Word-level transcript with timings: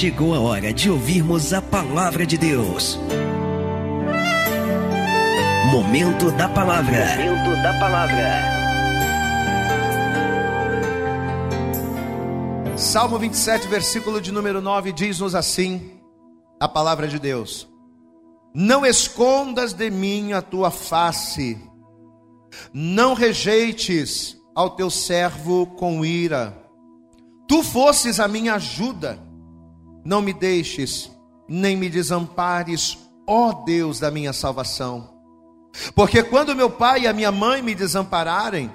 chegou 0.00 0.34
a 0.34 0.40
hora 0.40 0.72
de 0.72 0.90
ouvirmos 0.90 1.52
a 1.52 1.60
palavra 1.60 2.24
de 2.24 2.38
Deus. 2.38 2.98
Momento 5.70 6.30
da 6.30 6.48
palavra. 6.48 7.04
Momento 7.18 7.62
da 7.62 7.78
palavra. 7.78 8.40
Salmo 12.78 13.18
27, 13.18 13.68
versículo 13.68 14.22
de 14.22 14.32
número 14.32 14.62
9 14.62 14.90
diz-nos 14.90 15.34
assim: 15.34 16.00
a 16.58 16.66
palavra 16.66 17.06
de 17.06 17.18
Deus. 17.18 17.68
Não 18.54 18.86
escondas 18.86 19.74
de 19.74 19.90
mim 19.90 20.32
a 20.32 20.40
tua 20.40 20.70
face, 20.70 21.62
não 22.72 23.12
rejeites 23.12 24.34
ao 24.54 24.70
teu 24.70 24.88
servo 24.88 25.66
com 25.66 26.02
ira. 26.02 26.56
Tu 27.46 27.62
fosses 27.62 28.18
a 28.18 28.26
minha 28.26 28.54
ajuda, 28.54 29.28
não 30.04 30.22
me 30.22 30.32
deixes, 30.32 31.10
nem 31.48 31.76
me 31.76 31.88
desampares, 31.88 32.98
ó 33.26 33.52
Deus 33.64 34.00
da 34.00 34.10
minha 34.10 34.32
salvação. 34.32 35.10
Porque 35.94 36.22
quando 36.22 36.56
meu 36.56 36.70
pai 36.70 37.02
e 37.02 37.06
a 37.06 37.12
minha 37.12 37.30
mãe 37.30 37.62
me 37.62 37.74
desampararem, 37.74 38.70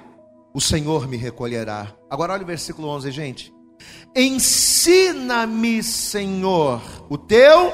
o 0.54 0.60
Senhor 0.60 1.06
me 1.06 1.16
recolherá. 1.16 1.92
Agora 2.10 2.32
olha 2.32 2.42
o 2.42 2.46
versículo 2.46 2.88
11, 2.88 3.10
gente. 3.10 3.54
Ensina-me, 4.14 5.82
Senhor, 5.82 6.80
o 7.10 7.18
teu 7.18 7.72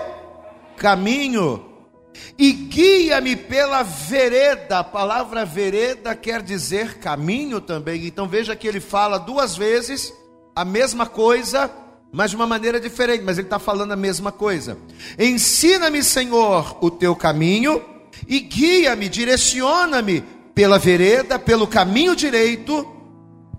caminho 0.77 1.73
e 2.37 2.53
guia-me 2.53 3.37
pela 3.37 3.83
vereda. 3.83 4.81
A 4.81 4.85
palavra 4.85 5.45
vereda 5.45 6.15
quer 6.15 6.43
dizer 6.43 6.99
caminho 6.99 7.61
também. 7.61 8.07
Então 8.07 8.27
veja 8.27 8.57
que 8.57 8.67
ele 8.67 8.81
fala 8.81 9.19
duas 9.19 9.57
vezes 9.57 10.13
a 10.55 10.65
mesma 10.65 11.07
coisa, 11.07 11.71
mas 12.13 12.31
de 12.31 12.37
uma 12.37 12.47
maneira 12.47 12.79
diferente. 12.79 13.25
Mas 13.25 13.39
ele 13.39 13.47
está 13.47 13.59
falando 13.59 13.93
a 13.93 13.97
mesma 13.97 14.31
coisa. 14.31 14.77
Ensina-me, 15.19 16.03
Senhor, 16.05 16.77
o 16.81 16.91
teu 16.91 17.17
caminho 17.17 17.83
e 18.29 18.39
guia-me, 18.41 19.09
direciona-me 19.09 20.23
pela 20.55 20.79
vereda, 20.79 21.39
pelo 21.39 21.67
caminho 21.67 22.15
direito, 22.15 22.87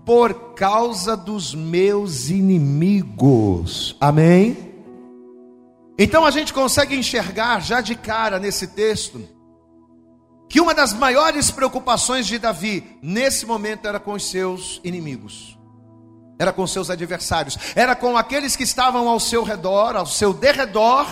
por 0.06 0.54
causa 0.54 1.16
dos 1.16 1.54
meus 1.54 2.30
inimigos. 2.30 3.96
Amém? 4.00 4.72
Então 5.98 6.24
a 6.24 6.30
gente 6.30 6.52
consegue 6.52 6.96
enxergar 6.96 7.60
já 7.60 7.80
de 7.80 7.94
cara 7.94 8.38
nesse 8.38 8.68
texto 8.68 9.22
que 10.48 10.60
uma 10.60 10.74
das 10.74 10.92
maiores 10.92 11.50
preocupações 11.50 12.26
de 12.26 12.38
Davi 12.38 12.98
nesse 13.02 13.46
momento 13.46 13.88
era 13.88 13.98
com 13.98 14.12
os 14.12 14.28
seus 14.28 14.80
inimigos, 14.84 15.58
era 16.38 16.52
com 16.52 16.66
seus 16.66 16.90
adversários, 16.90 17.56
era 17.74 17.94
com 17.94 18.16
aqueles 18.16 18.56
que 18.56 18.64
estavam 18.64 19.08
ao 19.08 19.20
seu 19.20 19.42
redor, 19.42 19.96
ao 19.96 20.06
seu 20.06 20.32
derredor, 20.32 21.06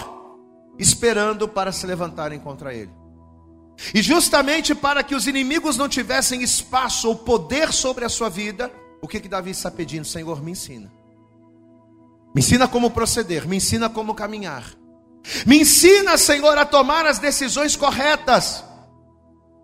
esperando 0.78 1.46
para 1.48 1.72
se 1.72 1.86
levantarem 1.86 2.40
contra 2.40 2.74
ele. 2.74 2.90
E 3.94 4.02
justamente 4.02 4.74
para 4.74 5.02
que 5.02 5.14
os 5.14 5.26
inimigos 5.26 5.76
não 5.76 5.88
tivessem 5.88 6.42
espaço 6.42 7.08
ou 7.08 7.16
poder 7.16 7.72
sobre 7.72 8.04
a 8.04 8.08
sua 8.08 8.28
vida, 8.28 8.70
o 9.00 9.08
que 9.08 9.20
que 9.20 9.28
Davi 9.28 9.50
está 9.50 9.70
pedindo? 9.70 10.06
Senhor, 10.06 10.42
me 10.42 10.52
ensina. 10.52 10.90
Me 12.34 12.40
ensina 12.40 12.66
como 12.68 12.90
proceder, 12.90 13.46
me 13.46 13.56
ensina 13.56 13.90
como 13.90 14.14
caminhar. 14.14 14.64
Me 15.46 15.60
ensina, 15.60 16.16
Senhor, 16.16 16.56
a 16.58 16.64
tomar 16.64 17.06
as 17.06 17.18
decisões 17.18 17.76
corretas, 17.76 18.64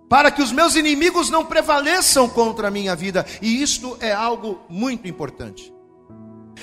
para 0.09 0.31
que 0.31 0.43
os 0.43 0.53
meus 0.53 0.75
inimigos 0.75 1.31
não 1.31 1.45
prevaleçam 1.45 2.29
contra 2.29 2.69
a 2.69 2.71
minha 2.71 2.97
vida, 2.97 3.27
e 3.43 3.63
isto 3.63 3.97
é 4.01 4.13
algo 4.13 4.61
muito 4.69 5.07
importante. 5.07 5.73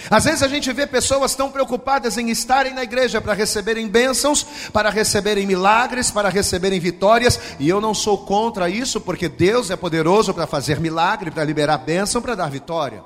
Às 0.10 0.26
vezes 0.26 0.44
a 0.44 0.48
gente 0.48 0.72
vê 0.74 0.86
pessoas 0.86 1.36
tão 1.36 1.50
preocupadas 1.50 2.18
em 2.18 2.30
estarem 2.30 2.74
na 2.74 2.84
igreja 2.84 3.22
para 3.22 3.34
receberem 3.34 3.88
bênçãos, 3.88 4.46
para 4.74 4.90
receberem 4.90 5.48
milagres, 5.48 6.12
para 6.12 6.30
receberem 6.30 6.80
vitórias, 6.80 7.40
e 7.60 7.70
eu 7.70 7.80
não 7.80 7.94
sou 7.94 8.18
contra 8.18 8.70
isso, 8.70 9.00
porque 9.00 9.30
Deus 9.30 9.70
é 9.70 9.76
poderoso 9.76 10.34
para 10.34 10.48
fazer 10.48 10.80
milagre, 10.80 11.32
para 11.32 11.44
liberar 11.44 11.78
bênção, 11.78 12.22
para 12.22 12.36
dar 12.36 12.50
vitória. 12.50 13.04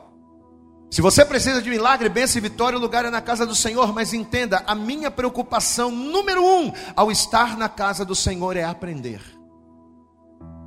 Se 0.92 1.02
você 1.02 1.24
precisa 1.24 1.62
de 1.62 1.70
milagre, 1.70 2.10
bênção 2.10 2.40
e 2.40 2.42
vitória, 2.42 2.78
o 2.78 2.82
lugar 2.82 3.06
é 3.06 3.12
na 3.12 3.22
casa 3.22 3.46
do 3.46 3.54
Senhor, 3.54 3.94
mas 3.94 4.12
entenda, 4.12 4.64
a 4.66 4.74
minha 4.74 5.12
preocupação 5.12 5.92
número 5.92 6.44
um 6.44 6.74
ao 6.96 7.12
estar 7.12 7.56
na 7.56 7.70
casa 7.70 8.04
do 8.04 8.16
Senhor 8.16 8.58
é 8.58 8.64
aprender. 8.64 9.39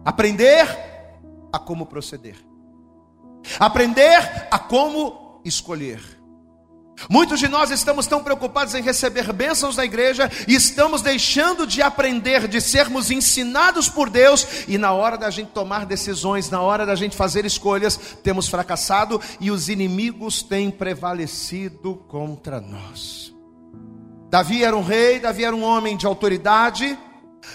Aprender 0.04 0.66
a 1.52 1.58
como 1.58 1.86
proceder. 1.86 2.36
Aprender 3.58 4.48
a 4.50 4.58
como 4.58 5.40
escolher. 5.44 6.22
Muitos 7.08 7.40
de 7.40 7.48
nós 7.48 7.70
estamos 7.70 8.06
tão 8.06 8.22
preocupados 8.22 8.74
em 8.74 8.82
receber 8.82 9.32
bênçãos 9.32 9.76
da 9.76 9.84
igreja 9.84 10.30
e 10.46 10.54
estamos 10.54 11.02
deixando 11.02 11.66
de 11.66 11.82
aprender, 11.82 12.46
de 12.46 12.60
sermos 12.60 13.10
ensinados 13.10 13.88
por 13.88 14.08
Deus, 14.08 14.66
e 14.68 14.78
na 14.78 14.92
hora 14.92 15.16
da 15.16 15.30
gente 15.30 15.50
tomar 15.50 15.84
decisões, 15.86 16.50
na 16.50 16.60
hora 16.60 16.86
da 16.86 16.94
gente 16.94 17.16
fazer 17.16 17.44
escolhas, 17.44 17.98
temos 18.22 18.48
fracassado 18.48 19.20
e 19.40 19.50
os 19.50 19.68
inimigos 19.68 20.42
têm 20.42 20.70
prevalecido 20.70 21.96
contra 22.08 22.60
nós. 22.60 23.34
Davi 24.30 24.64
era 24.64 24.76
um 24.76 24.82
rei, 24.82 25.18
Davi 25.18 25.44
era 25.44 25.54
um 25.54 25.62
homem 25.62 25.96
de 25.96 26.06
autoridade, 26.06 26.96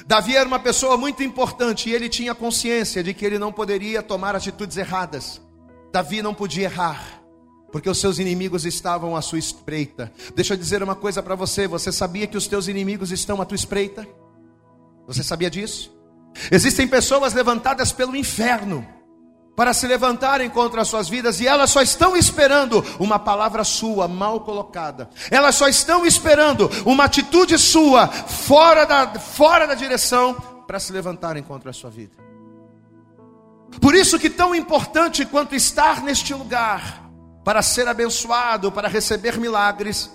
Davi 0.06 0.36
era 0.36 0.48
uma 0.48 0.60
pessoa 0.60 0.98
muito 0.98 1.24
importante 1.24 1.90
e 1.90 1.94
ele 1.94 2.10
tinha 2.10 2.36
consciência 2.36 3.04
de 3.04 3.14
que 3.14 3.26
ele 3.26 3.40
não 3.40 3.52
poderia 3.52 4.04
tomar 4.04 4.36
atitudes 4.36 4.78
erradas. 4.78 5.42
Davi 5.92 6.22
não 6.22 6.34
podia 6.34 6.66
errar 6.66 7.22
porque 7.72 7.90
os 7.90 8.00
seus 8.00 8.20
inimigos 8.20 8.66
estavam 8.66 9.16
à 9.16 9.22
sua 9.22 9.40
espreita. 9.40 10.12
Deixa 10.36 10.54
eu 10.54 10.58
dizer 10.58 10.82
uma 10.84 10.96
coisa 10.96 11.22
para 11.22 11.36
você: 11.36 11.68
você 11.68 11.92
sabia 11.92 12.28
que 12.28 12.38
os 12.38 12.48
teus 12.48 12.68
inimigos 12.68 13.12
estão 13.12 13.42
à 13.42 13.46
tua 13.46 13.56
espreita? 13.56 14.08
Você 15.06 15.24
sabia 15.24 15.50
disso? 15.50 15.96
Existem 16.52 16.88
pessoas 16.88 17.34
levantadas 17.34 17.92
pelo 17.92 18.16
inferno 18.16 18.86
para 19.58 19.74
se 19.74 19.88
levantarem 19.88 20.52
contra 20.52 20.84
as 20.84 20.88
suas 20.88 21.10
vidas 21.10 21.42
e 21.42 21.48
elas 21.48 21.72
só 21.72 21.82
estão 21.82 22.16
esperando 22.16 22.86
uma 23.00 23.18
palavra 23.18 23.64
sua 23.64 24.08
mal 24.08 24.42
colocada. 24.42 25.10
Elas 25.32 25.56
só 25.56 25.68
estão 25.68 26.06
esperando 26.06 26.70
uma 26.86 27.06
atitude 27.06 27.58
sua 27.58 28.08
fora 28.08 28.86
da, 28.86 29.20
fora 29.20 29.66
da 29.66 29.74
direção 29.74 30.36
para 30.68 30.80
se 30.80 30.94
levantarem 30.94 31.42
contra 31.42 31.72
a 31.72 31.74
sua 31.74 31.90
vida. 31.90 32.16
Por 33.82 33.96
isso 33.96 34.20
que 34.20 34.30
tão 34.30 34.54
importante 34.54 35.26
quanto 35.26 35.56
estar 35.56 36.04
neste 36.04 36.36
lugar 36.36 37.10
para 37.44 37.64
ser 37.64 37.88
abençoado, 37.88 38.72
para 38.72 38.88
receber 38.88 39.40
milagres, 39.40 40.12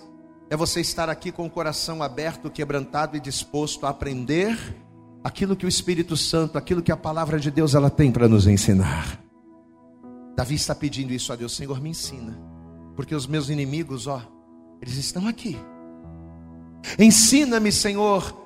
é 0.49 0.57
você 0.57 0.81
estar 0.81 1.11
aqui 1.11 1.33
com 1.33 1.47
o 1.47 1.51
coração 1.51 2.01
aberto, 2.01 2.49
quebrantado 2.49 3.17
e 3.17 3.21
disposto 3.21 3.87
a 3.87 3.89
aprender 3.89 4.57
aquilo 5.25 5.57
que 5.57 5.67
o 5.67 5.69
Espírito 5.69 6.17
Santo, 6.17 6.57
aquilo 6.57 6.81
que 6.81 6.93
a 6.93 6.97
palavra 6.97 7.41
de 7.41 7.51
Deus 7.51 7.75
ela 7.75 7.91
tem 7.91 8.13
para 8.13 8.29
nos 8.29 8.47
ensinar. 8.47 9.32
Davi 10.37 10.55
está 10.55 10.75
pedindo 10.75 11.13
isso 11.13 11.33
a 11.33 11.37
Deus, 11.37 11.55
Senhor, 11.55 11.81
me 11.81 11.91
ensina, 11.91 12.39
porque 12.97 13.15
os 13.15 13.27
meus 13.27 13.49
inimigos, 13.49 14.07
ó, 14.07 14.23
eles 14.81 14.97
estão 14.97 15.29
aqui. 15.29 15.59
Ensina-me, 16.99 17.71
Senhor, 17.71 18.43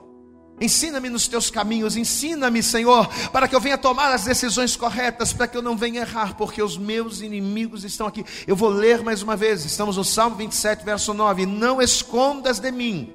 Ensina-me 0.58 1.10
nos 1.10 1.28
teus 1.28 1.50
caminhos, 1.50 1.96
ensina-me, 1.96 2.62
Senhor, 2.62 3.06
para 3.30 3.46
que 3.46 3.54
eu 3.54 3.60
venha 3.60 3.76
tomar 3.76 4.10
as 4.10 4.24
decisões 4.24 4.74
corretas, 4.74 5.30
para 5.30 5.46
que 5.46 5.54
eu 5.54 5.60
não 5.60 5.76
venha 5.76 6.00
errar, 6.00 6.34
porque 6.34 6.62
os 6.62 6.78
meus 6.78 7.20
inimigos 7.20 7.84
estão 7.84 8.06
aqui. 8.06 8.24
Eu 8.46 8.56
vou 8.56 8.70
ler 8.70 9.02
mais 9.02 9.20
uma 9.20 9.36
vez, 9.36 9.66
estamos 9.66 9.98
no 9.98 10.04
Salmo 10.04 10.36
27, 10.36 10.82
verso 10.82 11.12
9: 11.12 11.44
Não 11.44 11.82
escondas 11.82 12.58
de 12.58 12.72
mim, 12.72 13.12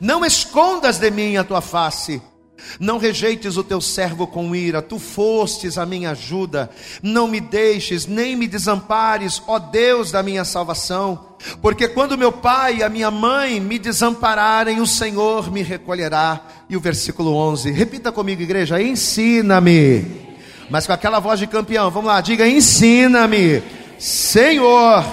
não 0.00 0.24
escondas 0.24 0.98
de 0.98 1.08
mim 1.12 1.36
a 1.36 1.44
tua 1.44 1.60
face, 1.60 2.20
não 2.78 2.98
rejeites 2.98 3.56
o 3.56 3.64
teu 3.64 3.80
servo 3.80 4.26
com 4.26 4.54
ira, 4.54 4.80
tu 4.80 4.98
fostes 4.98 5.76
a 5.78 5.84
minha 5.84 6.10
ajuda. 6.10 6.70
Não 7.02 7.26
me 7.26 7.40
deixes, 7.40 8.06
nem 8.06 8.36
me 8.36 8.46
desampares, 8.46 9.42
ó 9.46 9.58
Deus 9.58 10.10
da 10.10 10.22
minha 10.22 10.44
salvação. 10.44 11.26
Porque 11.60 11.88
quando 11.88 12.18
meu 12.18 12.30
pai 12.30 12.76
e 12.76 12.82
a 12.82 12.88
minha 12.88 13.10
mãe 13.10 13.60
me 13.60 13.78
desampararem, 13.78 14.80
o 14.80 14.86
Senhor 14.86 15.50
me 15.50 15.62
recolherá. 15.62 16.40
E 16.68 16.76
o 16.76 16.80
versículo 16.80 17.34
11, 17.34 17.70
repita 17.70 18.12
comigo, 18.12 18.42
igreja: 18.42 18.80
ensina-me. 18.80 20.28
Mas 20.68 20.86
com 20.86 20.92
aquela 20.92 21.18
voz 21.18 21.40
de 21.40 21.46
campeão, 21.46 21.90
vamos 21.90 22.08
lá, 22.08 22.20
diga: 22.20 22.46
ensina-me, 22.46 23.62
Senhor, 23.98 25.04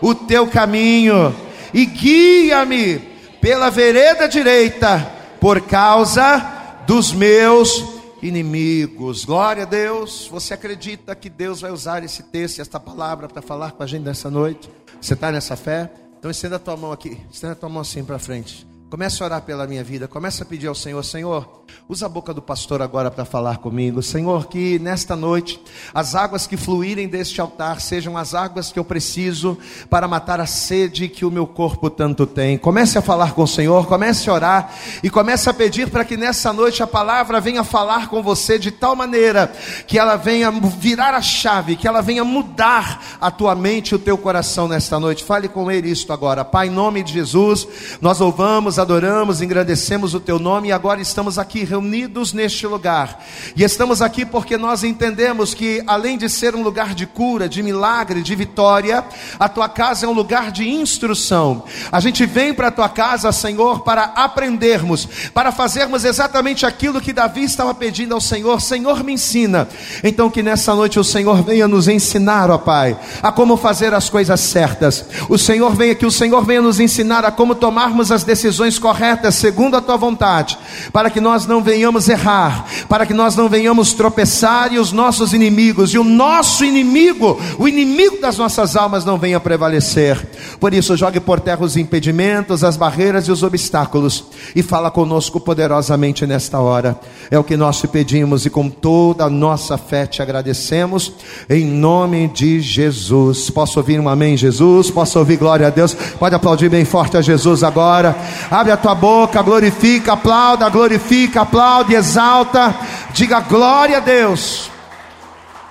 o 0.00 0.14
teu 0.14 0.46
caminho, 0.46 1.34
e 1.74 1.84
guia-me 1.84 2.98
pela 3.40 3.70
vereda 3.70 4.28
direita, 4.28 5.06
por 5.40 5.60
causa 5.62 6.61
dos 6.86 7.12
meus 7.12 7.84
inimigos. 8.22 9.24
Glória 9.24 9.62
a 9.62 9.66
Deus. 9.66 10.28
Você 10.30 10.54
acredita 10.54 11.14
que 11.14 11.28
Deus 11.28 11.60
vai 11.60 11.70
usar 11.70 12.02
esse 12.04 12.22
texto, 12.24 12.60
esta 12.60 12.78
palavra 12.78 13.28
para 13.28 13.42
falar 13.42 13.72
com 13.72 13.82
a 13.82 13.86
gente 13.86 14.02
nessa 14.02 14.30
noite? 14.30 14.70
Você 15.00 15.14
está 15.14 15.30
nessa 15.32 15.56
fé? 15.56 15.90
Então 16.18 16.30
estenda 16.30 16.56
a 16.56 16.58
tua 16.58 16.76
mão 16.76 16.92
aqui. 16.92 17.20
Estenda 17.30 17.52
a 17.52 17.56
tua 17.56 17.68
mão 17.68 17.82
assim 17.82 18.04
para 18.04 18.18
frente. 18.18 18.66
Comece 18.92 19.22
a 19.22 19.24
orar 19.24 19.40
pela 19.40 19.66
minha 19.66 19.82
vida, 19.82 20.06
comece 20.06 20.42
a 20.42 20.44
pedir 20.44 20.66
ao 20.66 20.74
Senhor, 20.74 21.02
Senhor, 21.02 21.62
usa 21.88 22.04
a 22.04 22.08
boca 22.10 22.34
do 22.34 22.42
pastor 22.42 22.82
agora 22.82 23.10
para 23.10 23.24
falar 23.24 23.56
comigo. 23.56 24.02
Senhor, 24.02 24.48
que 24.48 24.78
nesta 24.78 25.16
noite 25.16 25.58
as 25.94 26.14
águas 26.14 26.46
que 26.46 26.58
fluírem 26.58 27.08
deste 27.08 27.40
altar 27.40 27.80
sejam 27.80 28.18
as 28.18 28.34
águas 28.34 28.70
que 28.70 28.78
eu 28.78 28.84
preciso 28.84 29.56
para 29.88 30.06
matar 30.06 30.40
a 30.40 30.46
sede 30.46 31.08
que 31.08 31.24
o 31.24 31.30
meu 31.30 31.46
corpo 31.46 31.88
tanto 31.88 32.26
tem. 32.26 32.58
Comece 32.58 32.98
a 32.98 33.02
falar 33.02 33.32
com 33.32 33.44
o 33.44 33.48
Senhor, 33.48 33.86
comece 33.86 34.28
a 34.28 34.34
orar 34.34 34.74
e 35.02 35.08
comece 35.08 35.48
a 35.48 35.54
pedir 35.54 35.88
para 35.88 36.04
que 36.04 36.18
nessa 36.18 36.52
noite 36.52 36.82
a 36.82 36.86
palavra 36.86 37.40
venha 37.40 37.64
falar 37.64 38.10
com 38.10 38.22
você 38.22 38.58
de 38.58 38.70
tal 38.70 38.94
maneira 38.94 39.50
que 39.86 39.98
ela 39.98 40.16
venha 40.16 40.50
virar 40.50 41.14
a 41.14 41.22
chave, 41.22 41.76
que 41.76 41.88
ela 41.88 42.02
venha 42.02 42.24
mudar 42.24 43.02
a 43.18 43.30
tua 43.30 43.54
mente 43.54 43.92
e 43.92 43.94
o 43.94 43.98
teu 43.98 44.18
coração 44.18 44.68
nesta 44.68 45.00
noite. 45.00 45.24
Fale 45.24 45.48
com 45.48 45.70
ele 45.70 45.90
isto 45.90 46.12
agora. 46.12 46.44
Pai, 46.44 46.66
em 46.68 46.70
nome 46.70 47.02
de 47.02 47.14
Jesus, 47.14 47.66
nós 47.98 48.18
louvamos 48.18 48.81
adoramos, 48.82 49.40
engrandecemos 49.40 50.12
o 50.12 50.20
teu 50.20 50.38
nome 50.38 50.68
e 50.68 50.72
agora 50.72 51.00
estamos 51.00 51.38
aqui 51.38 51.64
reunidos 51.64 52.32
neste 52.32 52.66
lugar. 52.66 53.24
E 53.56 53.62
estamos 53.62 54.02
aqui 54.02 54.26
porque 54.26 54.58
nós 54.58 54.84
entendemos 54.84 55.54
que, 55.54 55.82
além 55.86 56.18
de 56.18 56.28
ser 56.28 56.54
um 56.54 56.62
lugar 56.62 56.94
de 56.94 57.06
cura, 57.06 57.48
de 57.48 57.62
milagre, 57.62 58.22
de 58.22 58.34
vitória, 58.34 59.04
a 59.38 59.48
tua 59.48 59.68
casa 59.68 60.04
é 60.04 60.08
um 60.08 60.12
lugar 60.12 60.50
de 60.50 60.68
instrução. 60.68 61.64
A 61.90 62.00
gente 62.00 62.26
vem 62.26 62.52
para 62.52 62.68
a 62.68 62.72
tua 62.72 62.88
casa, 62.88 63.32
Senhor, 63.32 63.80
para 63.80 64.04
aprendermos, 64.04 65.08
para 65.32 65.52
fazermos 65.52 66.04
exatamente 66.04 66.66
aquilo 66.66 67.00
que 67.00 67.12
Davi 67.12 67.44
estava 67.44 67.72
pedindo 67.74 68.14
ao 68.14 68.20
Senhor: 68.20 68.60
Senhor, 68.60 69.02
me 69.04 69.12
ensina. 69.12 69.68
Então, 70.02 70.30
que 70.30 70.42
nessa 70.42 70.74
noite 70.74 70.98
o 70.98 71.04
Senhor 71.04 71.42
venha 71.42 71.68
nos 71.68 71.88
ensinar, 71.88 72.50
ó 72.50 72.58
Pai, 72.58 72.98
a 73.22 73.30
como 73.30 73.56
fazer 73.56 73.94
as 73.94 74.10
coisas 74.10 74.40
certas. 74.40 75.04
O 75.28 75.38
Senhor 75.38 75.74
venha, 75.74 75.94
que 75.94 76.06
o 76.06 76.10
Senhor 76.10 76.44
venha 76.44 76.60
nos 76.60 76.80
ensinar 76.80 77.24
a 77.24 77.30
como 77.30 77.54
tomarmos 77.54 78.10
as 78.10 78.24
decisões 78.24 78.71
decisões 78.72 78.78
corretas 78.78 79.34
segundo 79.34 79.76
a 79.76 79.80
tua 79.80 79.96
vontade, 79.96 80.58
para 80.92 81.10
que 81.10 81.20
nós 81.20 81.46
não 81.46 81.62
venhamos 81.62 82.08
errar, 82.08 82.64
para 82.88 83.04
que 83.04 83.14
nós 83.14 83.36
não 83.36 83.48
venhamos 83.48 83.92
tropeçar 83.92 84.72
e 84.72 84.78
os 84.78 84.92
nossos 84.92 85.32
inimigos, 85.32 85.92
e 85.92 85.98
o 85.98 86.04
nosso 86.04 86.64
inimigo, 86.64 87.40
o 87.58 87.68
inimigo 87.68 88.20
das 88.20 88.38
nossas 88.38 88.76
almas, 88.76 89.04
não 89.04 89.18
venha 89.18 89.40
prevalecer. 89.40 90.18
Por 90.58 90.72
isso, 90.72 90.96
jogue 90.96 91.20
por 91.20 91.40
terra 91.40 91.64
os 91.64 91.76
impedimentos, 91.76 92.64
as 92.64 92.76
barreiras 92.76 93.26
e 93.26 93.32
os 93.32 93.42
obstáculos, 93.42 94.24
e 94.54 94.62
fala 94.62 94.90
conosco 94.90 95.40
poderosamente 95.40 96.26
nesta 96.26 96.58
hora. 96.58 96.98
É 97.30 97.38
o 97.38 97.44
que 97.44 97.56
nós 97.56 97.78
te 97.80 97.88
pedimos 97.88 98.46
e 98.46 98.50
com 98.50 98.68
toda 98.68 99.24
a 99.24 99.30
nossa 99.30 99.76
fé 99.76 100.06
te 100.06 100.22
agradecemos, 100.22 101.12
em 101.48 101.64
nome 101.64 102.28
de 102.28 102.60
Jesus. 102.60 103.50
Posso 103.50 103.78
ouvir 103.78 104.00
um 104.00 104.08
amém, 104.08 104.36
Jesus? 104.36 104.90
Posso 104.90 105.18
ouvir 105.18 105.36
glória 105.36 105.66
a 105.66 105.70
Deus? 105.70 105.94
Pode 105.94 106.34
aplaudir 106.34 106.68
bem 106.68 106.84
forte 106.84 107.16
a 107.16 107.22
Jesus 107.22 107.62
agora. 107.62 108.16
Abre 108.62 108.70
a 108.70 108.76
tua 108.76 108.94
boca, 108.94 109.42
glorifica, 109.42 110.12
aplauda, 110.12 110.68
glorifica, 110.68 111.40
aplaude, 111.40 111.96
exalta. 111.96 112.72
Diga 113.12 113.40
glória 113.40 113.96
a 113.96 114.00
Deus. 114.00 114.70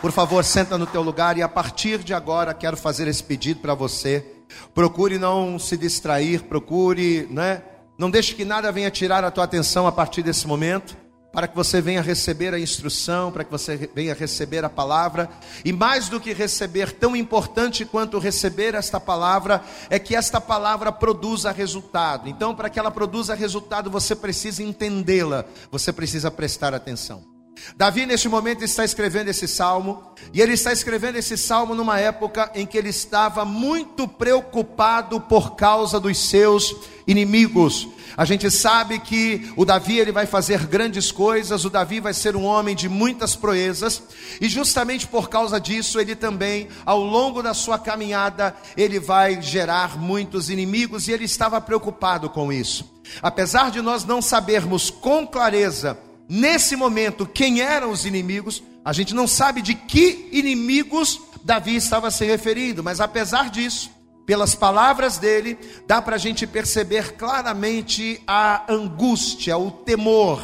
Por 0.01 0.11
favor, 0.11 0.43
senta 0.43 0.77
no 0.77 0.85
teu 0.85 1.01
lugar 1.01 1.37
e 1.37 1.41
a 1.41 1.47
partir 1.47 1.99
de 1.99 2.13
agora 2.13 2.53
quero 2.53 2.75
fazer 2.75 3.07
esse 3.07 3.23
pedido 3.23 3.61
para 3.61 3.73
você. 3.73 4.25
Procure 4.75 5.17
não 5.17 5.57
se 5.57 5.77
distrair, 5.77 6.43
procure, 6.43 7.29
né? 7.31 7.61
Não 7.97 8.11
deixe 8.11 8.35
que 8.35 8.43
nada 8.43 8.73
venha 8.73 8.91
tirar 8.91 9.23
a 9.23 9.31
tua 9.31 9.45
atenção 9.45 9.87
a 9.87 9.91
partir 9.93 10.21
desse 10.21 10.45
momento 10.45 10.97
para 11.31 11.47
que 11.47 11.55
você 11.55 11.81
venha 11.81 12.01
receber 12.01 12.53
a 12.53 12.59
instrução, 12.59 13.31
para 13.31 13.43
que 13.43 13.51
você 13.51 13.89
venha 13.93 14.13
receber 14.13 14.65
a 14.65 14.69
palavra, 14.69 15.29
e 15.63 15.71
mais 15.71 16.09
do 16.09 16.19
que 16.19 16.33
receber, 16.33 16.91
tão 16.91 17.15
importante 17.15 17.85
quanto 17.85 18.19
receber 18.19 18.75
esta 18.75 18.99
palavra, 18.99 19.63
é 19.89 19.97
que 19.97 20.15
esta 20.15 20.41
palavra 20.41 20.91
produza 20.91 21.51
resultado. 21.51 22.27
Então, 22.27 22.53
para 22.53 22.69
que 22.69 22.79
ela 22.79 22.91
produza 22.91 23.33
resultado, 23.33 23.89
você 23.89 24.15
precisa 24.15 24.61
entendê-la, 24.61 25.45
você 25.71 25.93
precisa 25.93 26.29
prestar 26.29 26.73
atenção. 26.73 27.30
Davi, 27.75 28.05
neste 28.05 28.27
momento, 28.27 28.63
está 28.63 28.83
escrevendo 28.83 29.29
esse 29.29 29.47
salmo, 29.47 30.03
e 30.33 30.41
ele 30.41 30.53
está 30.53 30.71
escrevendo 30.71 31.17
esse 31.17 31.37
salmo 31.37 31.75
numa 31.75 31.99
época 31.99 32.51
em 32.55 32.65
que 32.65 32.77
ele 32.77 32.89
estava 32.89 33.45
muito 33.45 34.07
preocupado 34.07 35.19
por 35.21 35.55
causa 35.55 35.99
dos 35.99 36.17
seus 36.17 36.75
inimigos. 37.07 37.87
A 38.17 38.25
gente 38.25 38.49
sabe 38.51 38.99
que 38.99 39.51
o 39.55 39.63
Davi 39.63 39.97
ele 39.97 40.11
vai 40.11 40.25
fazer 40.25 40.65
grandes 40.67 41.11
coisas, 41.11 41.63
o 41.63 41.69
Davi 41.69 41.99
vai 41.99 42.13
ser 42.13 42.35
um 42.35 42.43
homem 42.43 42.75
de 42.75 42.89
muitas 42.89 43.35
proezas, 43.35 44.01
e 44.39 44.49
justamente 44.49 45.07
por 45.07 45.29
causa 45.29 45.59
disso, 45.59 45.99
ele 45.99 46.15
também, 46.15 46.67
ao 46.85 46.99
longo 46.99 47.41
da 47.41 47.53
sua 47.53 47.79
caminhada, 47.79 48.55
ele 48.75 48.99
vai 48.99 49.41
gerar 49.41 49.97
muitos 49.97 50.49
inimigos, 50.49 51.07
e 51.07 51.11
ele 51.11 51.25
estava 51.25 51.61
preocupado 51.61 52.29
com 52.29 52.51
isso. 52.51 52.91
Apesar 53.21 53.71
de 53.71 53.81
nós 53.81 54.03
não 54.03 54.21
sabermos 54.21 54.89
com 54.89 55.25
clareza 55.25 55.97
nesse 56.31 56.77
momento 56.77 57.25
quem 57.25 57.59
eram 57.59 57.91
os 57.91 58.05
inimigos, 58.05 58.63
a 58.85 58.93
gente 58.93 59.13
não 59.13 59.27
sabe 59.27 59.61
de 59.61 59.75
que 59.75 60.29
inimigos 60.31 61.19
Davi 61.43 61.75
estava 61.75 62.09
se 62.09 62.23
referindo, 62.23 62.81
mas 62.81 63.01
apesar 63.01 63.49
disso, 63.49 63.91
pelas 64.25 64.55
palavras 64.55 65.17
dele, 65.17 65.57
dá 65.85 66.01
para 66.01 66.15
a 66.15 66.19
gente 66.19 66.47
perceber 66.47 67.17
claramente 67.17 68.21
a 68.25 68.71
angústia, 68.71 69.57
o 69.57 69.71
temor, 69.71 70.39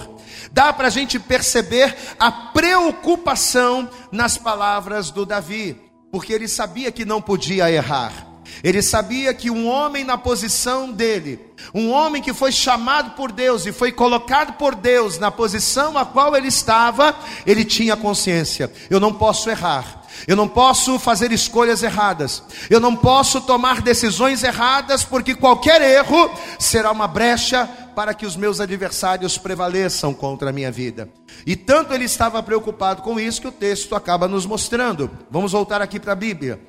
dá 0.51 0.73
para 0.73 0.87
a 0.87 0.91
gente 0.91 1.17
perceber 1.19 1.95
a 2.19 2.29
preocupação 2.31 3.89
nas 4.11 4.37
palavras 4.37 5.09
do 5.09 5.25
Davi, 5.25 5.79
porque 6.11 6.33
ele 6.33 6.49
sabia 6.49 6.91
que 6.91 7.05
não 7.05 7.21
podia 7.21 7.71
errar. 7.71 8.26
Ele 8.63 8.81
sabia 8.81 9.33
que 9.33 9.49
um 9.49 9.67
homem 9.67 10.03
na 10.03 10.17
posição 10.17 10.91
dele, 10.91 11.39
um 11.73 11.91
homem 11.91 12.21
que 12.21 12.33
foi 12.33 12.51
chamado 12.51 13.11
por 13.11 13.31
Deus 13.31 13.65
e 13.65 13.71
foi 13.71 13.91
colocado 13.91 14.53
por 14.53 14.75
Deus 14.75 15.19
na 15.19 15.31
posição 15.31 15.97
a 15.97 16.05
qual 16.05 16.35
ele 16.35 16.47
estava, 16.47 17.15
ele 17.45 17.63
tinha 17.63 17.95
consciência: 17.95 18.71
eu 18.89 18.99
não 18.99 19.13
posso 19.13 19.49
errar. 19.49 20.03
Eu 20.25 20.35
não 20.35 20.47
posso 20.47 20.97
fazer 20.97 21.31
escolhas 21.31 21.83
erradas. 21.83 22.41
Eu 22.71 22.79
não 22.79 22.95
posso 22.95 23.39
tomar 23.39 23.81
decisões 23.81 24.41
erradas, 24.41 25.03
porque 25.03 25.35
qualquer 25.35 25.79
erro 25.81 26.31
será 26.57 26.91
uma 26.91 27.07
brecha 27.07 27.69
para 27.97 28.13
que 28.13 28.27
os 28.27 28.35
meus 28.35 28.61
adversários 28.61 29.39
prevaleçam 29.39 30.13
contra 30.13 30.51
a 30.51 30.53
minha 30.53 30.71
vida. 30.71 31.09
E 31.47 31.55
tanto 31.55 31.95
ele 31.95 32.05
estava 32.05 32.43
preocupado 32.43 33.01
com 33.01 33.19
isso 33.19 33.41
que 33.41 33.47
o 33.47 33.51
texto 33.51 33.95
acaba 33.95 34.27
nos 34.27 34.45
mostrando. 34.45 35.09
Vamos 35.31 35.51
voltar 35.51 35.81
aqui 35.81 35.99
para 35.99 36.13
a 36.13 36.15
Bíblia, 36.15 36.61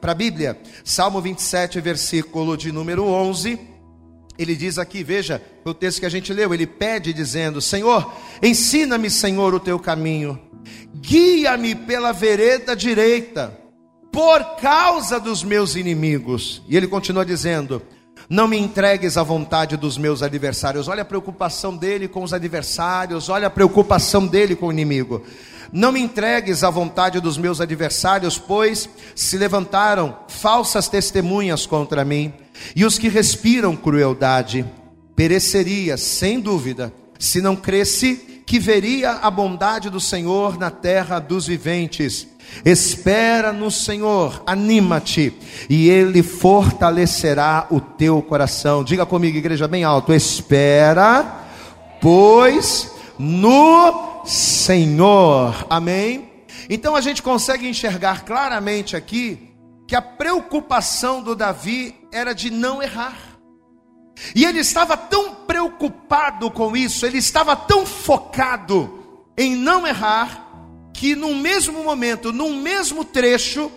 para 0.00 0.12
a 0.12 0.14
Bíblia. 0.14 0.58
Salmo 0.82 1.20
27, 1.20 1.78
versículo 1.78 2.56
de 2.56 2.72
número 2.72 3.04
11. 3.04 3.60
Ele 4.38 4.56
diz 4.56 4.78
aqui, 4.78 5.04
veja, 5.04 5.42
o 5.62 5.74
texto 5.74 6.00
que 6.00 6.06
a 6.06 6.08
gente 6.08 6.32
leu, 6.32 6.54
ele 6.54 6.66
pede 6.66 7.12
dizendo: 7.12 7.60
Senhor, 7.60 8.10
ensina-me, 8.42 9.10
Senhor, 9.10 9.52
o 9.52 9.60
teu 9.60 9.78
caminho 9.78 10.40
guia-me 11.02 11.74
pela 11.74 12.12
vereda 12.12 12.74
direita, 12.74 13.58
por 14.10 14.56
causa 14.56 15.20
dos 15.20 15.44
meus 15.44 15.76
inimigos. 15.76 16.62
E 16.66 16.78
ele 16.78 16.88
continua 16.88 17.26
dizendo: 17.26 17.82
Não 18.32 18.48
me 18.48 18.58
entregues 18.58 19.18
à 19.18 19.22
vontade 19.22 19.76
dos 19.76 19.98
meus 19.98 20.22
adversários. 20.22 20.88
Olha 20.88 21.02
a 21.02 21.04
preocupação 21.04 21.76
dele 21.76 22.08
com 22.08 22.22
os 22.22 22.32
adversários, 22.32 23.28
olha 23.28 23.48
a 23.48 23.50
preocupação 23.50 24.26
dele 24.26 24.56
com 24.56 24.68
o 24.68 24.72
inimigo. 24.72 25.22
Não 25.70 25.92
me 25.92 26.00
entregues 26.00 26.64
à 26.64 26.70
vontade 26.70 27.20
dos 27.20 27.36
meus 27.36 27.60
adversários, 27.60 28.38
pois 28.38 28.88
se 29.14 29.36
levantaram 29.36 30.16
falsas 30.28 30.88
testemunhas 30.88 31.66
contra 31.66 32.06
mim, 32.06 32.32
e 32.74 32.86
os 32.86 32.96
que 32.96 33.10
respiram 33.10 33.76
crueldade. 33.76 34.64
Pereceria, 35.14 35.98
sem 35.98 36.40
dúvida, 36.40 36.90
se 37.18 37.42
não 37.42 37.54
cresce 37.54 38.42
que 38.46 38.58
veria 38.58 39.10
a 39.10 39.30
bondade 39.30 39.90
do 39.90 40.00
Senhor 40.00 40.58
na 40.58 40.70
terra 40.70 41.18
dos 41.18 41.46
viventes. 41.46 42.26
Espera 42.64 43.52
no 43.52 43.70
Senhor, 43.70 44.42
anima-te, 44.46 45.32
e 45.68 45.88
Ele 45.88 46.22
fortalecerá 46.22 47.66
o 47.70 47.80
teu 47.80 48.20
coração. 48.22 48.84
Diga 48.84 49.06
comigo, 49.06 49.36
igreja, 49.36 49.66
bem 49.66 49.84
alto: 49.84 50.12
espera, 50.12 51.46
pois 52.00 52.92
no 53.18 54.22
Senhor. 54.24 55.66
Amém? 55.68 56.30
Então 56.68 56.94
a 56.94 57.00
gente 57.00 57.22
consegue 57.22 57.68
enxergar 57.68 58.24
claramente 58.24 58.96
aqui 58.96 59.50
que 59.86 59.96
a 59.96 60.02
preocupação 60.02 61.22
do 61.22 61.34
Davi 61.34 61.94
era 62.12 62.32
de 62.32 62.50
não 62.50 62.82
errar. 62.82 63.16
E 64.34 64.44
ele 64.44 64.60
estava 64.60 64.96
tão 64.96 65.34
preocupado 65.34 66.50
com 66.50 66.76
isso, 66.76 67.04
ele 67.04 67.18
estava 67.18 67.56
tão 67.56 67.84
focado 67.84 69.00
em 69.36 69.56
não 69.56 69.86
errar, 69.86 70.41
que 71.02 71.16
no 71.16 71.34
mesmo 71.34 71.82
momento, 71.82 72.32
num 72.32 72.62
mesmo 72.62 73.04
trecho, 73.04 73.72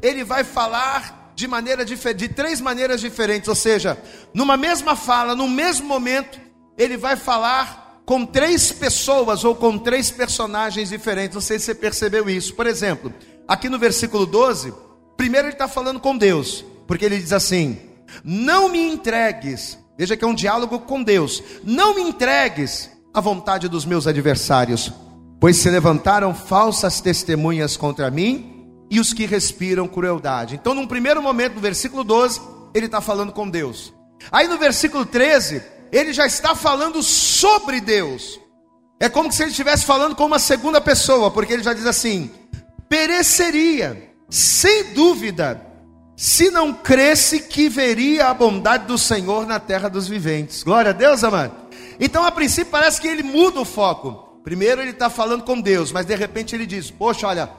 ele 0.00 0.22
vai 0.22 0.44
falar 0.44 1.32
de 1.34 1.48
maneira 1.48 1.84
de 1.84 2.28
três 2.28 2.60
maneiras 2.60 3.00
diferentes, 3.00 3.48
ou 3.48 3.54
seja, 3.56 4.00
numa 4.32 4.56
mesma 4.56 4.94
fala, 4.94 5.34
no 5.34 5.48
mesmo 5.48 5.88
momento, 5.88 6.38
ele 6.78 6.96
vai 6.96 7.16
falar 7.16 8.00
com 8.06 8.24
três 8.24 8.70
pessoas 8.70 9.42
ou 9.42 9.56
com 9.56 9.76
três 9.76 10.08
personagens 10.08 10.90
diferentes. 10.90 11.34
Não 11.34 11.40
sei 11.40 11.58
se 11.58 11.64
você 11.64 11.74
percebeu 11.74 12.30
isso. 12.30 12.54
Por 12.54 12.68
exemplo, 12.68 13.12
aqui 13.48 13.68
no 13.68 13.76
versículo 13.76 14.24
12, 14.24 14.72
primeiro 15.16 15.48
ele 15.48 15.54
está 15.54 15.66
falando 15.66 15.98
com 15.98 16.16
Deus, 16.16 16.64
porque 16.86 17.04
ele 17.04 17.18
diz 17.18 17.32
assim: 17.32 17.76
Não 18.22 18.68
me 18.68 18.78
entregues 18.78 19.76
Veja 19.98 20.16
que 20.16 20.24
é 20.24 20.28
um 20.28 20.34
diálogo 20.34 20.78
com 20.78 21.02
Deus. 21.02 21.42
Não 21.64 21.96
me 21.96 22.02
entregues 22.02 22.88
à 23.12 23.20
vontade 23.20 23.68
dos 23.68 23.84
meus 23.84 24.06
adversários, 24.06 24.92
pois 25.40 25.56
se 25.56 25.70
levantaram 25.70 26.34
falsas 26.34 27.00
testemunhas 27.00 27.76
contra 27.76 28.10
mim 28.10 28.66
e 28.90 28.98
os 28.98 29.12
que 29.12 29.26
respiram 29.26 29.86
crueldade. 29.86 30.54
Então, 30.54 30.74
num 30.74 30.86
primeiro 30.86 31.22
momento, 31.22 31.54
no 31.54 31.60
versículo 31.60 32.02
12, 32.02 32.40
ele 32.74 32.86
está 32.86 33.00
falando 33.00 33.32
com 33.32 33.48
Deus. 33.48 33.92
Aí 34.32 34.48
no 34.48 34.58
versículo 34.58 35.06
13, 35.06 35.62
ele 35.92 36.12
já 36.12 36.26
está 36.26 36.54
falando 36.54 37.02
sobre 37.02 37.80
Deus. 37.80 38.40
É 39.00 39.08
como 39.08 39.30
se 39.30 39.42
ele 39.42 39.50
estivesse 39.50 39.84
falando 39.84 40.16
com 40.16 40.26
uma 40.26 40.38
segunda 40.38 40.80
pessoa, 40.80 41.30
porque 41.30 41.52
ele 41.52 41.62
já 41.62 41.72
diz 41.72 41.86
assim: 41.86 42.30
pereceria, 42.88 44.12
sem 44.28 44.92
dúvida, 44.92 45.64
se 46.16 46.50
não 46.50 46.72
cresce 46.72 47.40
que 47.40 47.68
veria 47.68 48.26
a 48.26 48.34
bondade 48.34 48.86
do 48.86 48.98
Senhor 48.98 49.46
na 49.46 49.60
terra 49.60 49.88
dos 49.88 50.08
viventes. 50.08 50.64
Glória 50.64 50.90
a 50.90 50.94
Deus, 50.94 51.22
amado. 51.22 51.52
Então, 52.00 52.24
a 52.24 52.32
princípio, 52.32 52.72
parece 52.72 53.00
que 53.00 53.06
ele 53.06 53.22
muda 53.22 53.60
o 53.60 53.64
foco. 53.64 54.27
Primeiro 54.48 54.80
ele 54.80 54.92
está 54.92 55.10
falando 55.10 55.44
com 55.44 55.60
Deus, 55.60 55.92
mas 55.92 56.06
de 56.06 56.14
repente 56.14 56.56
ele 56.56 56.64
diz: 56.64 56.90
Poxa, 56.90 57.28
olha, 57.28 57.50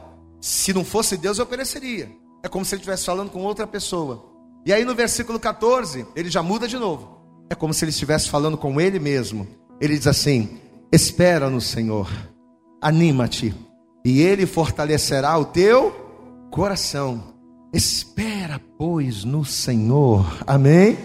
se 0.41 0.73
não 0.73 0.83
fosse 0.83 1.15
Deus 1.15 1.37
eu 1.37 1.45
pereceria. 1.45 2.09
É 2.41 2.47
como 2.47 2.65
se 2.65 2.73
ele 2.73 2.79
estivesse 2.79 3.05
falando 3.05 3.29
com 3.29 3.43
outra 3.43 3.67
pessoa. 3.67 4.25
E 4.65 4.73
aí 4.73 4.83
no 4.83 4.95
versículo 4.95 5.39
14, 5.39 6.03
ele 6.15 6.31
já 6.31 6.41
muda 6.41 6.67
de 6.67 6.79
novo. 6.79 7.21
É 7.47 7.53
como 7.53 7.75
se 7.75 7.85
ele 7.85 7.91
estivesse 7.91 8.27
falando 8.27 8.57
com 8.57 8.81
ele 8.81 8.97
mesmo. 8.97 9.47
Ele 9.79 9.95
diz 9.95 10.07
assim: 10.07 10.57
Espera 10.91 11.47
no 11.47 11.61
Senhor, 11.61 12.09
anima-te, 12.81 13.53
e 14.03 14.23
ele 14.23 14.47
fortalecerá 14.47 15.37
o 15.37 15.45
teu 15.45 15.91
coração. 16.49 17.35
Espera, 17.71 18.59
pois, 18.79 19.23
no 19.23 19.45
Senhor. 19.45 20.25
Amém? 20.47 20.97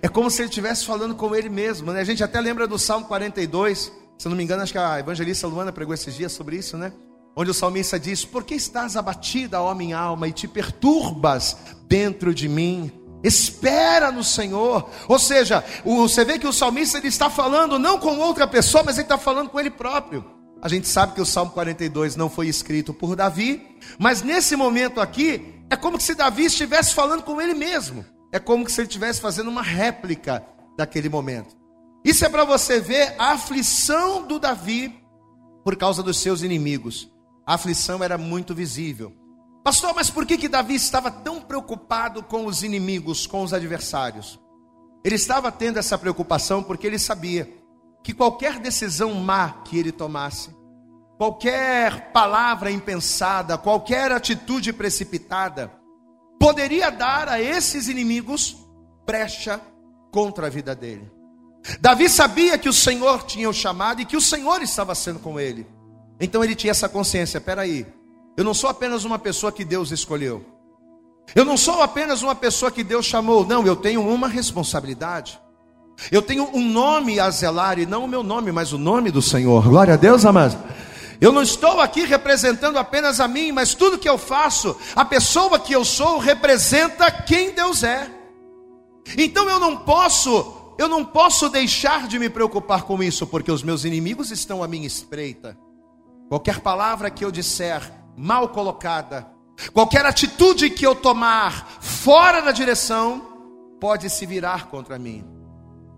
É 0.00 0.06
como 0.06 0.30
se 0.30 0.42
ele 0.42 0.50
estivesse 0.50 0.86
falando 0.86 1.16
com 1.16 1.34
ele 1.34 1.48
mesmo, 1.48 1.90
né? 1.90 1.98
A 1.98 2.04
gente 2.04 2.22
até 2.22 2.40
lembra 2.40 2.68
do 2.68 2.78
Salmo 2.78 3.06
42. 3.06 4.05
Se 4.18 4.26
eu 4.26 4.30
não 4.30 4.36
me 4.36 4.44
engano, 4.44 4.62
acho 4.62 4.72
que 4.72 4.78
a 4.78 4.98
evangelista 4.98 5.46
Luana 5.46 5.72
pregou 5.72 5.94
esses 5.94 6.14
dias 6.14 6.32
sobre 6.32 6.56
isso, 6.56 6.76
né? 6.76 6.92
Onde 7.36 7.50
o 7.50 7.54
salmista 7.54 7.98
diz: 8.00 8.24
Por 8.24 8.44
que 8.44 8.54
estás 8.54 8.96
abatida, 8.96 9.60
ó 9.60 9.74
minha 9.74 9.98
alma, 9.98 10.26
e 10.26 10.32
te 10.32 10.48
perturbas 10.48 11.56
dentro 11.86 12.34
de 12.34 12.48
mim? 12.48 12.90
Espera 13.22 14.12
no 14.12 14.22
Senhor. 14.22 14.88
Ou 15.08 15.18
seja, 15.18 15.64
você 15.84 16.24
vê 16.24 16.38
que 16.38 16.46
o 16.46 16.52
salmista 16.52 16.98
ele 16.98 17.08
está 17.08 17.28
falando 17.28 17.78
não 17.78 17.98
com 17.98 18.18
outra 18.18 18.46
pessoa, 18.46 18.84
mas 18.84 18.96
ele 18.96 19.04
está 19.04 19.18
falando 19.18 19.50
com 19.50 19.58
ele 19.58 19.70
próprio. 19.70 20.24
A 20.62 20.68
gente 20.68 20.88
sabe 20.88 21.14
que 21.14 21.20
o 21.20 21.26
Salmo 21.26 21.50
42 21.52 22.16
não 22.16 22.30
foi 22.30 22.48
escrito 22.48 22.94
por 22.94 23.14
Davi, 23.14 23.76
mas 23.98 24.22
nesse 24.22 24.56
momento 24.56 25.00
aqui, 25.00 25.54
é 25.70 25.76
como 25.76 26.00
se 26.00 26.14
Davi 26.14 26.44
estivesse 26.44 26.94
falando 26.94 27.22
com 27.22 27.40
ele 27.40 27.54
mesmo. 27.54 28.04
É 28.32 28.38
como 28.38 28.68
se 28.68 28.80
ele 28.80 28.88
estivesse 28.88 29.20
fazendo 29.20 29.48
uma 29.48 29.62
réplica 29.62 30.44
daquele 30.76 31.08
momento. 31.08 31.55
Isso 32.06 32.24
é 32.24 32.28
para 32.28 32.44
você 32.44 32.78
ver 32.78 33.16
a 33.18 33.32
aflição 33.32 34.24
do 34.24 34.38
Davi 34.38 34.96
por 35.64 35.74
causa 35.74 36.04
dos 36.04 36.20
seus 36.20 36.40
inimigos. 36.40 37.10
A 37.44 37.54
aflição 37.54 38.00
era 38.00 38.16
muito 38.16 38.54
visível. 38.54 39.12
Pastor, 39.64 39.92
mas 39.92 40.08
por 40.08 40.24
que, 40.24 40.38
que 40.38 40.48
Davi 40.48 40.76
estava 40.76 41.10
tão 41.10 41.40
preocupado 41.40 42.22
com 42.22 42.46
os 42.46 42.62
inimigos, 42.62 43.26
com 43.26 43.42
os 43.42 43.52
adversários? 43.52 44.38
Ele 45.04 45.16
estava 45.16 45.50
tendo 45.50 45.80
essa 45.80 45.98
preocupação 45.98 46.62
porque 46.62 46.86
ele 46.86 46.96
sabia 46.96 47.52
que 48.04 48.14
qualquer 48.14 48.60
decisão 48.60 49.12
má 49.14 49.62
que 49.64 49.76
ele 49.76 49.90
tomasse, 49.90 50.54
qualquer 51.18 52.12
palavra 52.12 52.70
impensada, 52.70 53.58
qualquer 53.58 54.12
atitude 54.12 54.72
precipitada, 54.72 55.72
poderia 56.38 56.88
dar 56.88 57.28
a 57.28 57.42
esses 57.42 57.88
inimigos 57.88 58.56
brecha 59.04 59.60
contra 60.12 60.46
a 60.46 60.50
vida 60.50 60.72
dele. 60.72 61.15
Davi 61.80 62.08
sabia 62.08 62.56
que 62.58 62.68
o 62.68 62.72
Senhor 62.72 63.24
tinha 63.24 63.48
o 63.48 63.54
chamado 63.54 64.00
e 64.00 64.04
que 64.04 64.16
o 64.16 64.20
Senhor 64.20 64.62
estava 64.62 64.94
sendo 64.94 65.18
com 65.18 65.38
ele. 65.38 65.66
Então 66.20 66.42
ele 66.42 66.54
tinha 66.54 66.70
essa 66.70 66.88
consciência: 66.88 67.40
peraí, 67.40 67.86
eu 68.36 68.44
não 68.44 68.54
sou 68.54 68.70
apenas 68.70 69.04
uma 69.04 69.18
pessoa 69.18 69.50
que 69.50 69.64
Deus 69.64 69.90
escolheu, 69.90 70.44
eu 71.34 71.44
não 71.44 71.56
sou 71.56 71.82
apenas 71.82 72.22
uma 72.22 72.34
pessoa 72.34 72.70
que 72.70 72.84
Deus 72.84 73.06
chamou, 73.06 73.44
não, 73.44 73.66
eu 73.66 73.76
tenho 73.76 74.06
uma 74.06 74.28
responsabilidade. 74.28 75.40
Eu 76.12 76.20
tenho 76.20 76.50
um 76.52 76.62
nome 76.62 77.18
a 77.18 77.30
zelar, 77.30 77.78
e 77.78 77.86
não 77.86 78.04
o 78.04 78.08
meu 78.08 78.22
nome, 78.22 78.52
mas 78.52 78.72
o 78.72 78.78
nome 78.78 79.10
do 79.10 79.22
Senhor. 79.22 79.66
Glória 79.66 79.94
a 79.94 79.96
Deus, 79.96 80.26
amados. 80.26 80.56
Eu 81.20 81.32
não 81.32 81.42
estou 81.42 81.80
aqui 81.80 82.04
representando 82.04 82.78
apenas 82.78 83.20
a 83.20 83.26
mim, 83.26 83.50
mas 83.50 83.74
tudo 83.74 83.98
que 83.98 84.08
eu 84.08 84.18
faço, 84.18 84.76
a 84.94 85.04
pessoa 85.04 85.58
que 85.58 85.72
eu 85.72 85.84
sou 85.84 86.18
representa 86.18 87.10
quem 87.10 87.52
Deus 87.52 87.82
é. 87.82 88.10
Então 89.16 89.48
eu 89.48 89.58
não 89.58 89.76
posso, 89.76 90.55
eu 90.78 90.88
não 90.88 91.04
posso 91.04 91.48
deixar 91.48 92.06
de 92.06 92.18
me 92.18 92.28
preocupar 92.28 92.82
com 92.82 93.02
isso, 93.02 93.26
porque 93.26 93.50
os 93.50 93.62
meus 93.62 93.84
inimigos 93.84 94.30
estão 94.30 94.62
à 94.62 94.68
minha 94.68 94.86
espreita. 94.86 95.56
Qualquer 96.28 96.60
palavra 96.60 97.10
que 97.10 97.24
eu 97.24 97.30
disser 97.30 97.80
mal 98.16 98.50
colocada, 98.50 99.26
qualquer 99.72 100.04
atitude 100.04 100.68
que 100.68 100.86
eu 100.86 100.94
tomar 100.94 101.80
fora 101.80 102.42
da 102.42 102.52
direção, 102.52 103.76
pode 103.80 104.10
se 104.10 104.26
virar 104.26 104.66
contra 104.66 104.98
mim. 104.98 105.24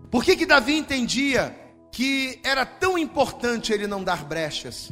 Por 0.09 0.23
que 0.23 0.35
que 0.35 0.45
Davi 0.45 0.77
entendia 0.77 1.55
que 1.91 2.39
era 2.43 2.65
tão 2.65 2.97
importante 2.97 3.73
ele 3.73 3.87
não 3.87 4.03
dar 4.03 4.23
brechas? 4.23 4.91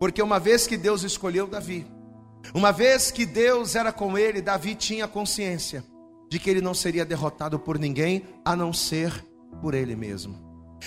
Porque 0.00 0.20
uma 0.20 0.40
vez 0.40 0.66
que 0.66 0.76
Deus 0.76 1.04
escolheu 1.04 1.46
Davi, 1.46 1.86
uma 2.52 2.72
vez 2.72 3.12
que 3.12 3.24
Deus 3.24 3.76
era 3.76 3.92
com 3.92 4.18
ele, 4.18 4.42
Davi 4.42 4.74
tinha 4.74 5.06
consciência 5.06 5.84
de 6.32 6.38
que 6.38 6.48
ele 6.48 6.62
não 6.62 6.72
seria 6.72 7.04
derrotado 7.04 7.58
por 7.58 7.78
ninguém 7.78 8.24
a 8.42 8.56
não 8.56 8.72
ser 8.72 9.12
por 9.60 9.74
ele 9.74 9.94
mesmo. 9.94 10.34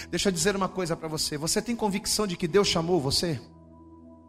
Deixa 0.09 0.29
eu 0.29 0.33
dizer 0.33 0.55
uma 0.55 0.67
coisa 0.67 0.97
para 0.97 1.07
você: 1.07 1.37
você 1.37 1.61
tem 1.61 1.75
convicção 1.75 2.25
de 2.25 2.35
que 2.35 2.47
Deus 2.47 2.67
chamou 2.67 2.99
você? 2.99 3.39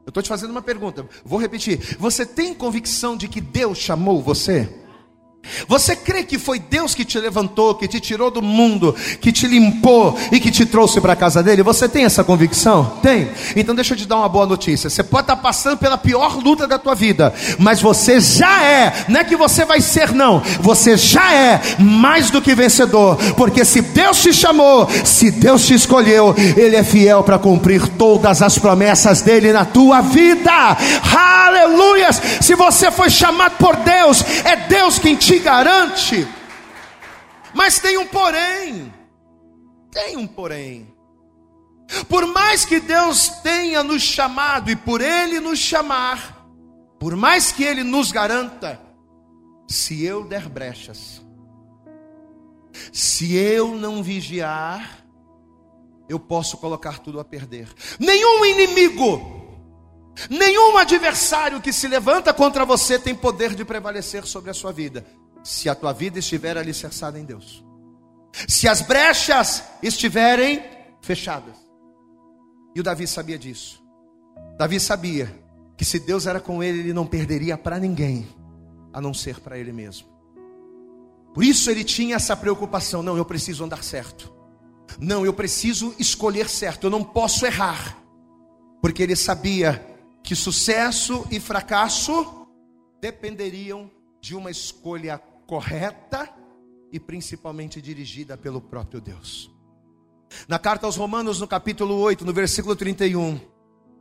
Eu 0.05 0.11
estou 0.11 0.23
te 0.23 0.29
fazendo 0.29 0.51
uma 0.51 0.61
pergunta, 0.61 1.09
vou 1.25 1.41
repetir. 1.41 1.97
Você 1.99 2.27
tem 2.27 2.53
convicção 2.53 3.17
de 3.17 3.29
que 3.29 3.41
Deus 3.41 3.79
chamou 3.79 4.23
você? 4.23 4.69
Você 5.69 5.97
crê 5.97 6.23
que 6.23 6.39
foi 6.39 6.59
Deus 6.59 6.95
que 6.95 7.05
te 7.05 7.19
levantou, 7.19 7.75
que 7.75 7.89
te 7.89 8.01
tirou 8.01 8.31
do 8.31 8.43
mundo, 8.43 8.95
que 9.21 9.33
te 9.33 9.47
limpou 9.47 10.19
e 10.31 10.41
que 10.41 10.51
te 10.51 10.65
trouxe 10.67 11.01
para 11.01 11.13
a 11.13 11.17
casa 11.17 11.43
dele? 11.43 11.63
Você 11.63 11.89
tem 11.89 12.05
essa 12.05 12.25
convicção? 12.25 12.99
Tem? 13.03 13.29
Então 13.55 13.75
deixa 13.75 13.95
eu 13.95 13.99
te 13.99 14.07
dar 14.07 14.17
uma 14.17 14.29
boa 14.29 14.47
notícia. 14.47 14.91
Você 14.91 15.03
pode 15.03 15.25
estar 15.25 15.37
passando 15.37 15.77
pela 15.77 15.99
pior 15.99 16.37
luta 16.37 16.67
da 16.67 16.79
tua 16.79 16.95
vida, 16.95 17.35
mas 17.59 17.81
você 17.81 18.21
já 18.21 18.63
é, 18.63 19.07
não 19.09 19.21
é 19.21 19.25
que 19.25 19.37
você 19.37 19.65
vai 19.65 19.81
ser, 19.81 20.13
não, 20.13 20.43
você 20.61 20.97
já 20.97 21.33
é 21.33 21.61
mais 21.79 22.31
do 22.31 22.43
que 22.43 22.55
vencedor, 22.55 23.17
porque 23.37 23.65
se 23.65 23.81
Deus 23.81 24.23
te 24.23 24.33
chamou, 24.33 24.89
se 25.05 25.31
Deus 25.31 25.67
te 25.67 25.75
escolheu, 25.75 26.35
Ele 26.57 26.77
é 26.77 26.85
fiel 26.85 27.23
para 27.23 27.39
cumprir 27.39 27.87
todas 27.89 28.43
as 28.43 28.59
promessas 28.59 29.23
dele 29.23 29.53
na 29.53 29.65
tua 29.65 30.01
vida. 30.01 30.77
Aleluias! 31.15 32.21
Se 32.41 32.55
você 32.55 32.91
foi 32.91 33.11
chamado 33.11 33.57
por 33.59 33.77
Deus, 33.77 34.25
é 34.45 34.57
Deus 34.57 34.99
quem 34.99 35.15
te 35.15 35.36
garante. 35.39 36.27
Mas 37.55 37.79
tem 37.79 37.97
um 37.97 38.07
porém. 38.07 38.93
Tem 39.91 40.17
um 40.17 40.27
porém. 40.27 40.95
Por 42.09 42.27
mais 42.27 42.65
que 42.65 42.81
Deus 42.81 43.29
tenha 43.43 43.83
nos 43.83 44.03
chamado 44.03 44.71
e 44.71 44.77
por 44.77 45.01
Ele 45.01 45.41
nos 45.41 45.59
chamar, 45.59 46.47
por 46.99 47.17
mais 47.17 47.53
que 47.53 47.65
Ele 47.65 47.83
nos 47.83 48.13
garanta, 48.13 48.81
se 49.69 50.05
eu 50.05 50.25
der 50.25 50.49
brechas, 50.49 51.25
se 52.93 53.35
eu 53.37 53.75
não 53.75 54.03
vigiar, 54.03 55.07
eu 56.09 56.19
posso 56.19 56.59
colocar 56.59 56.99
tudo 56.99 57.19
a 57.19 57.25
perder. 57.25 57.73
Nenhum 57.99 58.45
inimigo, 58.45 59.57
nenhum 60.29 60.77
adversário 60.77 61.61
que 61.61 61.73
se 61.73 61.89
levanta 61.89 62.35
contra 62.35 62.67
você 62.67 62.99
tem 62.99 63.15
poder 63.15 63.55
de 63.55 63.65
prevalecer 63.65 64.27
sobre 64.27 64.51
a 64.51 64.55
sua 64.55 64.73
vida 64.73 65.07
se 65.47 65.69
a 65.69 65.77
tua 65.77 65.93
vida 65.93 66.19
estiver 66.19 66.59
alicerçada 66.59 67.21
em 67.21 67.25
Deus, 67.25 67.65
se 68.49 68.67
as 68.67 68.83
brechas 68.83 69.63
estiverem 69.81 70.61
fechadas. 71.01 71.55
E 72.75 72.81
o 72.81 72.83
Davi 72.83 73.07
sabia 73.07 73.39
disso. 73.39 73.81
Davi 74.59 74.81
sabia 74.81 75.33
que 75.77 75.85
se 75.85 76.01
Deus 76.01 76.27
era 76.27 76.41
com 76.41 76.65
ele, 76.65 76.81
ele 76.81 76.93
não 76.93 77.07
perderia 77.07 77.57
para 77.57 77.79
ninguém, 77.79 78.27
a 78.93 79.01
não 79.01 79.15
ser 79.15 79.39
para 79.39 79.57
ele 79.57 79.73
mesmo. 79.73 80.09
Por 81.33 81.45
isso 81.45 81.71
ele 81.71 81.85
tinha 81.85 82.17
essa 82.17 82.37
preocupação: 82.37 83.01
não, 83.01 83.17
eu 83.17 83.25
preciso 83.25 83.65
andar 83.65 83.85
certo. 83.85 84.35
Não, 84.99 85.25
eu 85.25 85.33
preciso 85.33 85.95
escolher 85.97 86.49
certo, 86.49 86.89
eu 86.89 86.91
não 86.91 87.05
posso 87.05 87.47
errar. 87.47 87.97
Porque 88.83 89.01
ele 89.01 89.15
sabia 89.15 89.97
que 90.25 90.35
sucesso 90.35 91.25
e 91.31 91.39
fracasso 91.39 92.49
dependeriam 93.01 93.89
de 94.21 94.35
uma 94.35 94.51
escolha 94.51 95.23
correta 95.47 96.29
e 96.93 96.99
principalmente 96.99 97.81
dirigida 97.81 98.37
pelo 98.37 98.61
próprio 98.61 99.01
Deus. 99.01 99.51
Na 100.49 100.59
carta 100.59 100.87
aos 100.87 100.97
Romanos, 100.97 101.41
no 101.41 101.47
capítulo 101.47 101.97
8, 101.97 102.25
no 102.25 102.33
versículo 102.33 102.75
31, 102.75 103.41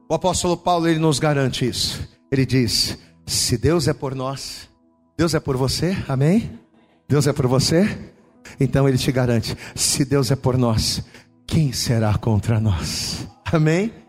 o 0.09 0.13
apóstolo 0.13 0.57
Paulo 0.57 0.87
ele 0.87 0.99
nos 0.99 1.19
garante 1.19 1.67
isso. 1.67 2.07
Ele 2.31 2.45
diz: 2.45 2.97
Se 3.25 3.57
Deus 3.57 3.87
é 3.87 3.93
por 3.93 4.15
nós, 4.15 4.69
Deus 5.17 5.33
é 5.33 5.39
por 5.39 5.55
você, 5.55 5.95
amém? 6.07 6.59
Deus 7.07 7.27
é 7.27 7.33
por 7.33 7.47
você? 7.47 8.13
Então 8.59 8.87
ele 8.87 8.97
te 8.97 9.11
garante: 9.11 9.55
se 9.75 10.03
Deus 10.05 10.31
é 10.31 10.35
por 10.35 10.57
nós, 10.57 11.03
quem 11.45 11.71
será 11.71 12.17
contra 12.17 12.59
nós? 12.59 13.27
Amém? 13.45 14.04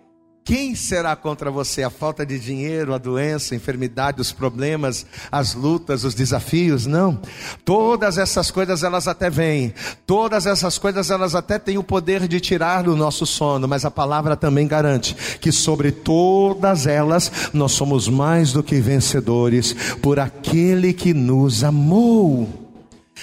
Quem 0.46 0.76
será 0.76 1.16
contra 1.16 1.50
você? 1.50 1.82
A 1.82 1.90
falta 1.90 2.24
de 2.24 2.38
dinheiro, 2.38 2.94
a 2.94 2.98
doença, 2.98 3.52
a 3.52 3.56
enfermidade, 3.56 4.20
os 4.20 4.30
problemas, 4.30 5.04
as 5.30 5.54
lutas, 5.54 6.04
os 6.04 6.14
desafios? 6.14 6.86
Não. 6.86 7.20
Todas 7.64 8.16
essas 8.16 8.48
coisas 8.48 8.84
elas 8.84 9.08
até 9.08 9.28
vêm. 9.28 9.74
Todas 10.06 10.46
essas 10.46 10.78
coisas 10.78 11.10
elas 11.10 11.34
até 11.34 11.58
têm 11.58 11.78
o 11.78 11.82
poder 11.82 12.28
de 12.28 12.38
tirar 12.38 12.86
o 12.86 12.94
nosso 12.94 13.26
sono, 13.26 13.66
mas 13.66 13.84
a 13.84 13.90
palavra 13.90 14.36
também 14.36 14.68
garante 14.68 15.16
que 15.40 15.50
sobre 15.50 15.90
todas 15.90 16.86
elas 16.86 17.50
nós 17.52 17.72
somos 17.72 18.08
mais 18.08 18.52
do 18.52 18.62
que 18.62 18.80
vencedores 18.80 19.74
por 20.00 20.20
aquele 20.20 20.92
que 20.92 21.12
nos 21.12 21.64
amou. 21.64 22.65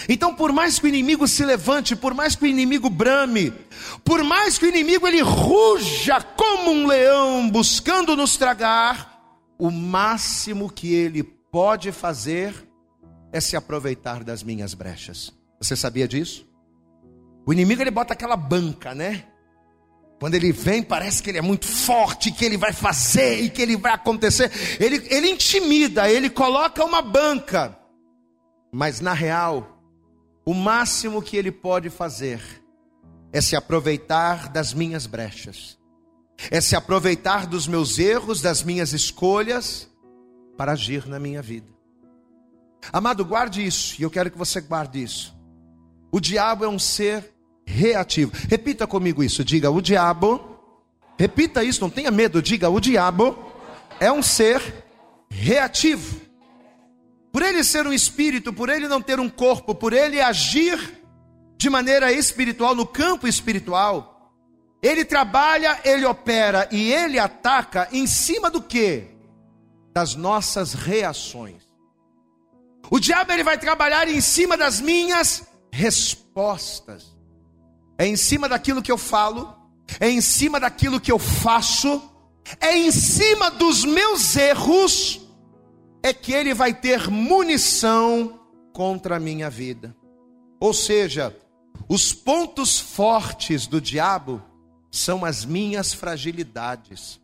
Então, 0.09 0.33
por 0.33 0.51
mais 0.51 0.79
que 0.79 0.85
o 0.85 0.87
inimigo 0.87 1.27
se 1.27 1.45
levante, 1.45 1.95
por 1.95 2.13
mais 2.13 2.35
que 2.35 2.43
o 2.43 2.47
inimigo 2.47 2.89
brame, 2.89 3.53
por 4.03 4.23
mais 4.23 4.57
que 4.57 4.65
o 4.65 4.69
inimigo 4.69 5.07
ele 5.07 5.21
ruja 5.21 6.21
como 6.21 6.71
um 6.71 6.87
leão 6.87 7.49
buscando 7.49 8.15
nos 8.15 8.35
tragar, 8.35 9.19
o 9.57 9.69
máximo 9.69 10.69
que 10.69 10.93
ele 10.93 11.23
pode 11.23 11.91
fazer 11.91 12.53
é 13.31 13.39
se 13.39 13.55
aproveitar 13.55 14.23
das 14.23 14.43
minhas 14.43 14.73
brechas. 14.73 15.31
Você 15.59 15.75
sabia 15.75 16.07
disso? 16.07 16.47
O 17.45 17.53
inimigo 17.53 17.81
ele 17.81 17.91
bota 17.91 18.13
aquela 18.13 18.35
banca, 18.35 18.93
né? 18.95 19.25
Quando 20.19 20.35
ele 20.35 20.51
vem, 20.53 20.81
parece 20.81 21.21
que 21.21 21.29
ele 21.29 21.37
é 21.37 21.41
muito 21.41 21.67
forte, 21.67 22.31
que 22.31 22.45
ele 22.45 22.57
vai 22.57 22.71
fazer 22.71 23.41
e 23.41 23.49
que 23.49 23.61
ele 23.61 23.75
vai 23.75 23.93
acontecer. 23.93 24.49
Ele, 24.79 25.05
ele 25.09 25.29
intimida, 25.29 26.09
ele 26.09 26.29
coloca 26.29 26.83
uma 26.85 27.01
banca. 27.01 27.77
Mas 28.71 29.01
na 29.01 29.13
real, 29.13 29.72
o 30.45 30.53
máximo 30.53 31.21
que 31.21 31.37
ele 31.37 31.51
pode 31.51 31.89
fazer 31.89 32.41
é 33.31 33.41
se 33.41 33.55
aproveitar 33.55 34.49
das 34.49 34.73
minhas 34.73 35.05
brechas, 35.05 35.77
é 36.51 36.59
se 36.59 36.75
aproveitar 36.75 37.47
dos 37.47 37.67
meus 37.67 37.97
erros, 37.97 38.41
das 38.41 38.61
minhas 38.63 38.93
escolhas, 38.93 39.89
para 40.57 40.73
agir 40.73 41.07
na 41.07 41.19
minha 41.19 41.41
vida. 41.41 41.67
Amado, 42.91 43.23
guarde 43.23 43.65
isso, 43.65 43.95
e 43.99 44.03
eu 44.03 44.11
quero 44.11 44.29
que 44.29 44.37
você 44.37 44.59
guarde 44.59 45.01
isso. 45.01 45.33
O 46.11 46.19
diabo 46.19 46.65
é 46.65 46.67
um 46.67 46.77
ser 46.77 47.33
reativo. 47.65 48.31
Repita 48.49 48.85
comigo 48.85 49.23
isso, 49.23 49.43
diga: 49.43 49.71
o 49.71 49.81
diabo, 49.81 50.59
repita 51.17 51.63
isso, 51.63 51.81
não 51.81 51.89
tenha 51.89 52.11
medo, 52.11 52.41
diga: 52.41 52.69
o 52.69 52.79
diabo 52.79 53.37
é 53.99 54.11
um 54.11 54.21
ser 54.21 54.61
reativo. 55.29 56.21
Por 57.33 57.41
ele 57.41 57.63
ser 57.63 57.87
um 57.87 57.91
espírito, 57.91 58.53
por 58.53 58.69
ele 58.69 58.87
não 58.87 59.01
ter 59.01 59.19
um 59.19 59.27
corpo, 59.27 59.73
por 59.73 59.91
ele 59.91 60.21
agir 60.21 61.01
de 61.57 61.67
maneira 61.67 62.11
espiritual, 62.11 62.75
no 62.75 62.85
campo 62.85 63.27
espiritual, 63.27 64.31
ele 64.83 65.03
trabalha, 65.03 65.79
ele 65.83 66.05
opera 66.05 66.69
e 66.71 66.93
ele 66.93 67.17
ataca 67.17 67.89
em 67.91 68.05
cima 68.05 68.51
do 68.51 68.61
que? 68.61 69.07
Das 69.91 70.13
nossas 70.13 70.73
reações. 70.73 71.63
O 72.91 72.99
diabo 72.99 73.31
ele 73.31 73.43
vai 73.43 73.57
trabalhar 73.57 74.07
em 74.07 74.21
cima 74.21 74.55
das 74.55 74.79
minhas 74.79 75.47
respostas. 75.71 77.17
É 77.97 78.05
em 78.05 78.15
cima 78.15 78.47
daquilo 78.47 78.81
que 78.81 78.91
eu 78.91 78.97
falo, 78.97 79.55
é 79.99 80.07
em 80.07 80.21
cima 80.21 80.59
daquilo 80.59 81.01
que 81.01 81.11
eu 81.11 81.17
faço, 81.17 81.99
é 82.59 82.77
em 82.77 82.91
cima 82.91 83.49
dos 83.49 83.83
meus 83.83 84.35
erros 84.35 85.22
é 86.03 86.13
que 86.13 86.33
ele 86.33 86.53
vai 86.53 86.73
ter 86.73 87.09
munição 87.09 88.41
contra 88.73 89.15
a 89.15 89.19
minha 89.19 89.49
vida. 89.49 89.95
Ou 90.59 90.73
seja, 90.73 91.35
os 91.87 92.13
pontos 92.13 92.77
fortes 92.77 93.65
do 93.65 93.79
diabo 93.79 94.41
são 94.91 95.23
as 95.23 95.45
minhas 95.45 95.93
fragilidades. 95.93 97.21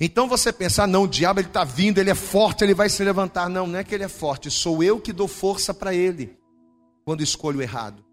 Então 0.00 0.28
você 0.28 0.52
pensar, 0.52 0.84
ah, 0.84 0.86
não, 0.86 1.02
o 1.02 1.08
diabo 1.08 1.40
ele 1.40 1.48
está 1.48 1.64
vindo, 1.64 1.98
ele 1.98 2.10
é 2.10 2.14
forte, 2.14 2.62
ele 2.62 2.74
vai 2.74 2.88
se 2.88 3.02
levantar. 3.02 3.48
Não, 3.48 3.66
não 3.66 3.78
é 3.78 3.84
que 3.84 3.94
ele 3.94 4.04
é 4.04 4.08
forte, 4.08 4.50
sou 4.50 4.82
eu 4.82 5.00
que 5.00 5.12
dou 5.12 5.26
força 5.26 5.74
para 5.74 5.92
ele 5.92 6.38
quando 7.04 7.22
escolho 7.22 7.60
errado. 7.60 8.04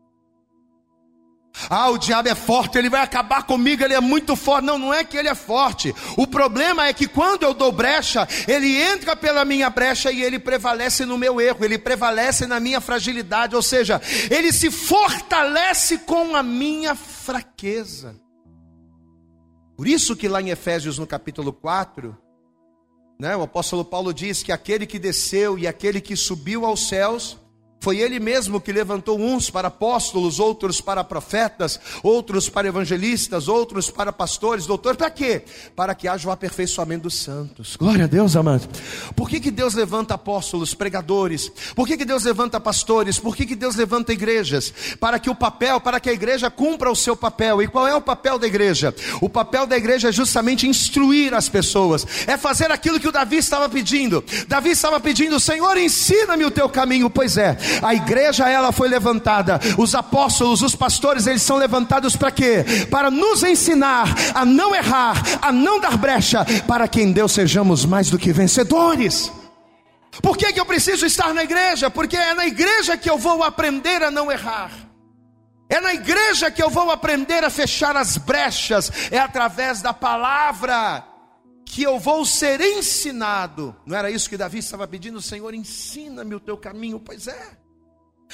Ah, 1.70 1.90
o 1.90 1.98
diabo 1.98 2.28
é 2.30 2.36
forte, 2.36 2.78
ele 2.78 2.90
vai 2.90 3.02
acabar 3.02 3.44
comigo, 3.44 3.84
ele 3.84 3.94
é 3.94 4.02
muito 4.02 4.36
forte. 4.36 4.66
Não, 4.66 4.78
não 4.78 4.94
é 4.94 5.04
que 5.04 5.18
ele 5.18 5.30
é 5.30 5.36
forte. 5.36 5.94
O 6.18 6.28
problema 6.28 6.88
é 6.88 6.94
que 6.94 7.08
quando 7.08 7.44
eu 7.44 7.54
dou 7.54 7.72
brecha, 7.72 8.28
ele 8.48 8.82
entra 8.82 9.16
pela 9.16 9.46
minha 9.46 9.70
brecha 9.70 10.12
e 10.12 10.22
ele 10.22 10.40
prevalece 10.40 11.06
no 11.06 11.18
meu 11.18 11.40
erro, 11.40 11.64
ele 11.64 11.78
prevalece 11.78 12.46
na 12.46 12.60
minha 12.60 12.82
fragilidade, 12.82 13.56
ou 13.56 13.62
seja, 13.62 14.02
ele 14.30 14.52
se 14.52 14.70
fortalece 14.70 16.00
com 16.00 16.36
a 16.36 16.44
minha 16.44 16.96
fraqueza. 16.96 18.16
Por 19.76 19.88
isso 19.88 20.16
que 20.16 20.28
lá 20.28 20.42
em 20.42 20.50
Efésios 20.50 20.98
no 20.98 21.06
capítulo 21.06 21.52
4, 21.52 22.18
né, 23.20 23.36
o 23.36 23.42
apóstolo 23.42 23.84
Paulo 23.84 24.14
diz 24.14 24.42
que 24.42 24.52
aquele 24.52 24.86
que 24.86 25.00
desceu 25.00 25.58
e 25.58 25.68
aquele 25.68 26.00
que 26.00 26.16
subiu 26.16 26.66
aos 26.66 26.88
céus 26.88 27.38
foi 27.86 28.00
ele 28.00 28.20
mesmo 28.20 28.60
que 28.60 28.72
levantou 28.72 29.20
uns 29.20 29.52
para 29.52 29.68
apóstolos, 29.68 30.40
outros 30.40 30.82
para 30.82 31.04
profetas, 31.04 31.80
outros 32.02 32.50
para 32.50 32.68
evangelistas, 32.68 33.48
outros 33.48 33.92
para 33.92 34.12
pastores, 34.12 34.66
doutores, 34.66 34.98
para 34.98 35.12
quê? 35.12 35.44
Para 35.76 35.94
que 35.94 36.08
haja 36.08 36.28
o 36.28 36.32
aperfeiçoamento 36.32 37.04
dos 37.04 37.14
santos. 37.14 37.76
Glória 37.76 38.06
a 38.06 38.08
Deus, 38.08 38.36
amado. 38.36 38.68
Por 39.16 39.30
que, 39.30 39.40
que 39.40 39.52
Deus 39.52 39.76
levanta 39.76 40.16
apóstolos, 40.16 40.74
pregadores? 40.74 41.52
Por 41.76 41.86
que, 41.86 41.96
que 41.96 42.06
Deus 42.06 42.24
levanta 42.24 42.60
pastores? 42.60 43.20
Por 43.20 43.36
que, 43.36 43.46
que 43.46 43.56
Deus 43.56 43.76
levanta 43.76 44.12
igrejas? 44.12 44.74
Para 45.00 45.20
que 45.20 45.30
o 45.30 45.36
papel, 45.36 45.80
para 45.80 46.00
que 46.00 46.10
a 46.10 46.14
igreja 46.14 46.50
cumpra 46.50 46.90
o 46.90 46.96
seu 46.96 47.16
papel. 47.16 47.62
E 47.62 47.68
qual 47.68 47.88
é 47.88 47.94
o 47.94 48.02
papel 48.02 48.40
da 48.40 48.48
igreja? 48.48 48.96
O 49.22 49.30
papel 49.30 49.68
da 49.68 49.78
igreja 49.78 50.10
é 50.10 50.12
justamente 50.12 50.68
instruir 50.68 51.36
as 51.36 51.48
pessoas, 51.48 52.04
é 52.26 52.36
fazer 52.36 52.72
aquilo 52.72 53.00
que 53.00 53.08
o 53.08 53.12
Davi 53.12 53.38
estava 53.38 53.70
pedindo. 53.70 54.24
Davi 54.48 54.72
estava 54.72 55.00
pedindo, 55.00 55.40
Senhor, 55.40 55.78
ensina-me 55.78 56.46
o 56.46 56.50
teu 56.50 56.68
caminho. 56.68 57.12
Pois 57.12 57.38
é, 57.38 57.56
a 57.82 57.94
igreja 57.94 58.50
ela 58.50 58.72
foi 58.72 58.88
levantada. 58.88 59.60
Os 59.78 59.96
apóstolos, 59.96 60.62
os 60.62 60.76
pastores, 60.76 61.28
eles 61.28 61.42
são 61.42 61.58
levantados 61.58 62.16
para 62.16 62.32
quê? 62.32 62.66
Para 62.90 63.10
nos 63.12 63.44
ensinar 63.44 64.08
a 64.34 64.46
não 64.46 64.76
errar, 64.76 65.22
a 65.42 65.52
não 65.52 65.80
dar 65.80 65.98
brecha, 65.98 66.46
para 66.68 66.88
que 66.88 67.02
em 67.02 67.12
Deus 67.12 67.32
sejamos 67.32 67.86
mais 67.86 68.10
do 68.10 68.20
que 68.20 68.32
vencedores. 68.32 69.32
Por 70.22 70.38
que, 70.38 70.52
que 70.54 70.60
eu 70.60 70.66
preciso 70.66 71.06
estar 71.06 71.34
na 71.34 71.44
igreja? 71.44 71.90
Porque 71.90 72.16
é 72.16 72.34
na 72.34 72.46
igreja 72.46 72.98
que 72.98 73.10
eu 73.10 73.18
vou 73.18 73.44
aprender 73.44 74.02
a 74.02 74.12
não 74.12 74.32
errar. 74.32 74.72
É 75.68 75.82
na 75.82 75.94
igreja 75.94 76.52
que 76.52 76.62
eu 76.62 76.70
vou 76.70 76.92
aprender 76.92 77.44
a 77.44 77.50
fechar 77.50 77.98
as 77.98 78.18
brechas. 78.18 78.92
É 79.12 79.20
através 79.20 79.82
da 79.82 79.94
palavra 79.94 81.04
que 81.66 81.84
eu 81.84 82.00
vou 82.00 82.26
ser 82.26 82.62
ensinado. 82.62 83.76
Não 83.86 83.98
era 83.98 84.10
isso 84.12 84.30
que 84.30 84.38
Davi 84.38 84.60
estava 84.60 84.88
pedindo? 84.88 85.22
Senhor, 85.22 85.54
ensina-me 85.54 86.36
o 86.36 86.40
teu 86.40 86.58
caminho. 86.58 87.00
Pois 87.00 87.28
é. 87.28 87.58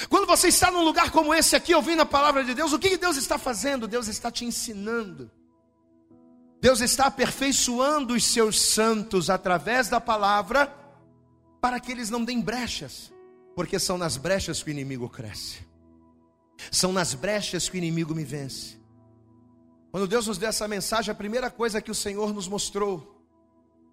Quando 0.09 0.25
você 0.25 0.47
está 0.47 0.71
num 0.71 0.83
lugar 0.83 1.11
como 1.11 1.33
esse 1.33 1.55
aqui, 1.55 1.73
ouvindo 1.73 2.01
a 2.01 2.05
palavra 2.05 2.43
de 2.43 2.53
Deus, 2.53 2.73
o 2.73 2.79
que 2.79 2.97
Deus 2.97 3.17
está 3.17 3.37
fazendo? 3.37 3.87
Deus 3.87 4.07
está 4.07 4.31
te 4.31 4.45
ensinando. 4.45 5.29
Deus 6.61 6.79
está 6.79 7.07
aperfeiçoando 7.07 8.13
os 8.13 8.23
seus 8.23 8.61
santos 8.61 9.29
através 9.29 9.89
da 9.89 9.99
palavra, 9.99 10.71
para 11.59 11.79
que 11.79 11.91
eles 11.91 12.09
não 12.09 12.23
deem 12.23 12.39
brechas, 12.39 13.11
porque 13.55 13.79
são 13.79 13.97
nas 13.97 14.15
brechas 14.15 14.61
que 14.61 14.69
o 14.69 14.71
inimigo 14.71 15.09
cresce, 15.09 15.59
são 16.71 16.93
nas 16.93 17.13
brechas 17.13 17.67
que 17.67 17.75
o 17.75 17.79
inimigo 17.79 18.13
me 18.13 18.23
vence. 18.23 18.79
Quando 19.91 20.07
Deus 20.07 20.27
nos 20.27 20.37
deu 20.37 20.49
essa 20.49 20.67
mensagem, 20.67 21.11
a 21.11 21.15
primeira 21.15 21.49
coisa 21.49 21.81
que 21.81 21.91
o 21.91 21.95
Senhor 21.95 22.31
nos 22.31 22.47
mostrou 22.47 23.20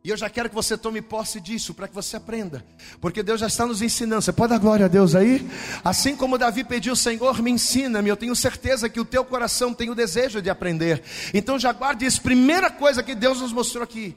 e 0.05 0.11
eu 0.11 0.17
já 0.17 0.31
quero 0.31 0.49
que 0.49 0.55
você 0.55 0.79
tome 0.79 1.03
posse 1.03 1.41
disso, 1.41 1.75
para 1.75 1.89
que 1.89 1.95
você 1.95 2.17
aprenda, 2.17 2.65
porque 3.01 3.23
Deus 3.23 3.41
já 3.41 3.49
está 3.49 3.67
nos 3.67 3.83
ensinando. 3.83 4.23
Você 4.23 4.33
pode 4.33 4.51
dar 4.51 4.59
glória 4.59 4.87
a 4.87 4.89
Deus 4.89 5.15
aí? 5.15 5.47
Assim 5.85 6.17
como 6.17 6.39
Davi 6.39 6.63
pediu, 6.63 6.95
Senhor, 6.95 7.43
me 7.43 7.51
ensina-me. 7.51 8.09
Eu 8.09 8.17
tenho 8.17 8.35
certeza 8.37 8.89
que 8.89 9.01
o 9.01 9.05
teu 9.05 9.25
coração 9.25 9.75
tem 9.75 9.91
o 9.91 9.95
desejo 9.95 10.41
de 10.41 10.49
aprender. 10.49 11.03
Então 11.35 11.59
já 11.59 11.73
guarde 11.73 12.07
isso. 12.07 12.23
Primeira 12.23 12.71
coisa 12.71 13.03
que 13.03 13.15
Deus 13.15 13.41
nos 13.41 13.53
mostrou 13.53 13.83
aqui, 13.83 14.17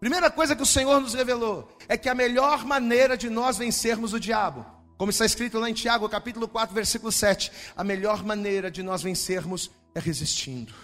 primeira 0.00 0.30
coisa 0.30 0.56
que 0.56 0.62
o 0.62 0.66
Senhor 0.66 1.00
nos 1.00 1.14
revelou, 1.14 1.68
é 1.88 1.96
que 1.96 2.08
a 2.08 2.14
melhor 2.14 2.64
maneira 2.64 3.16
de 3.16 3.30
nós 3.30 3.56
vencermos 3.56 4.12
o 4.12 4.20
diabo, 4.20 4.66
como 4.98 5.10
está 5.10 5.24
escrito 5.24 5.58
lá 5.58 5.70
em 5.70 5.74
Tiago, 5.74 6.08
capítulo 6.08 6.48
4, 6.48 6.74
versículo 6.74 7.12
7, 7.12 7.52
a 7.76 7.84
melhor 7.84 8.24
maneira 8.24 8.68
de 8.68 8.82
nós 8.82 9.00
vencermos 9.00 9.70
é 9.94 10.00
resistindo. 10.00 10.74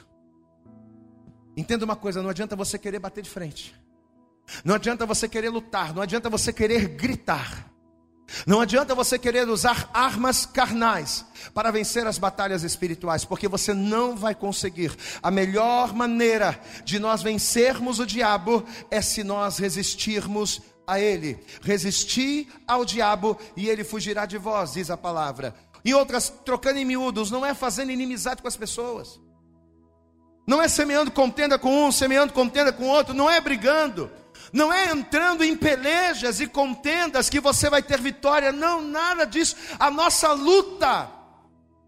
Entenda 1.56 1.84
uma 1.84 1.96
coisa: 1.96 2.22
não 2.22 2.30
adianta 2.30 2.54
você 2.54 2.78
querer 2.78 3.00
bater 3.00 3.22
de 3.22 3.28
frente. 3.28 3.74
Não 4.64 4.74
adianta 4.74 5.06
você 5.06 5.28
querer 5.28 5.50
lutar, 5.50 5.94
não 5.94 6.02
adianta 6.02 6.30
você 6.30 6.52
querer 6.52 6.88
gritar. 6.88 7.66
Não 8.44 8.60
adianta 8.60 8.94
você 8.94 9.18
querer 9.18 9.48
usar 9.48 9.88
armas 9.94 10.44
carnais 10.44 11.24
para 11.54 11.70
vencer 11.70 12.06
as 12.06 12.18
batalhas 12.18 12.64
espirituais, 12.64 13.24
porque 13.24 13.46
você 13.46 13.72
não 13.72 14.16
vai 14.16 14.34
conseguir. 14.34 14.92
A 15.22 15.30
melhor 15.30 15.94
maneira 15.94 16.60
de 16.84 16.98
nós 16.98 17.22
vencermos 17.22 18.00
o 18.00 18.06
diabo 18.06 18.64
é 18.90 19.00
se 19.00 19.22
nós 19.22 19.58
resistirmos 19.58 20.60
a 20.86 21.00
ele. 21.00 21.38
Resistir 21.62 22.48
ao 22.66 22.84
diabo 22.84 23.38
e 23.56 23.68
ele 23.68 23.84
fugirá 23.84 24.26
de 24.26 24.38
vós, 24.38 24.72
diz 24.72 24.90
a 24.90 24.96
palavra. 24.96 25.54
Em 25.84 25.94
outras, 25.94 26.28
trocando 26.44 26.78
em 26.78 26.84
miúdos, 26.84 27.30
não 27.30 27.46
é 27.46 27.54
fazendo 27.54 27.92
inimizade 27.92 28.42
com 28.42 28.48
as 28.48 28.56
pessoas. 28.56 29.20
Não 30.46 30.60
é 30.60 30.68
semeando 30.68 31.10
contenda 31.10 31.58
com 31.58 31.86
um, 31.86 31.92
semeando 31.92 32.32
contenda 32.32 32.72
com 32.72 32.88
outro, 32.88 33.14
não 33.14 33.30
é 33.30 33.40
brigando. 33.40 34.10
Não 34.52 34.72
é 34.72 34.90
entrando 34.90 35.44
em 35.44 35.56
pelejas 35.56 36.40
e 36.40 36.46
contendas 36.46 37.28
que 37.28 37.40
você 37.40 37.68
vai 37.68 37.82
ter 37.82 38.00
vitória, 38.00 38.52
não, 38.52 38.80
nada 38.80 39.24
disso. 39.24 39.56
A 39.78 39.90
nossa 39.90 40.32
luta 40.32 41.16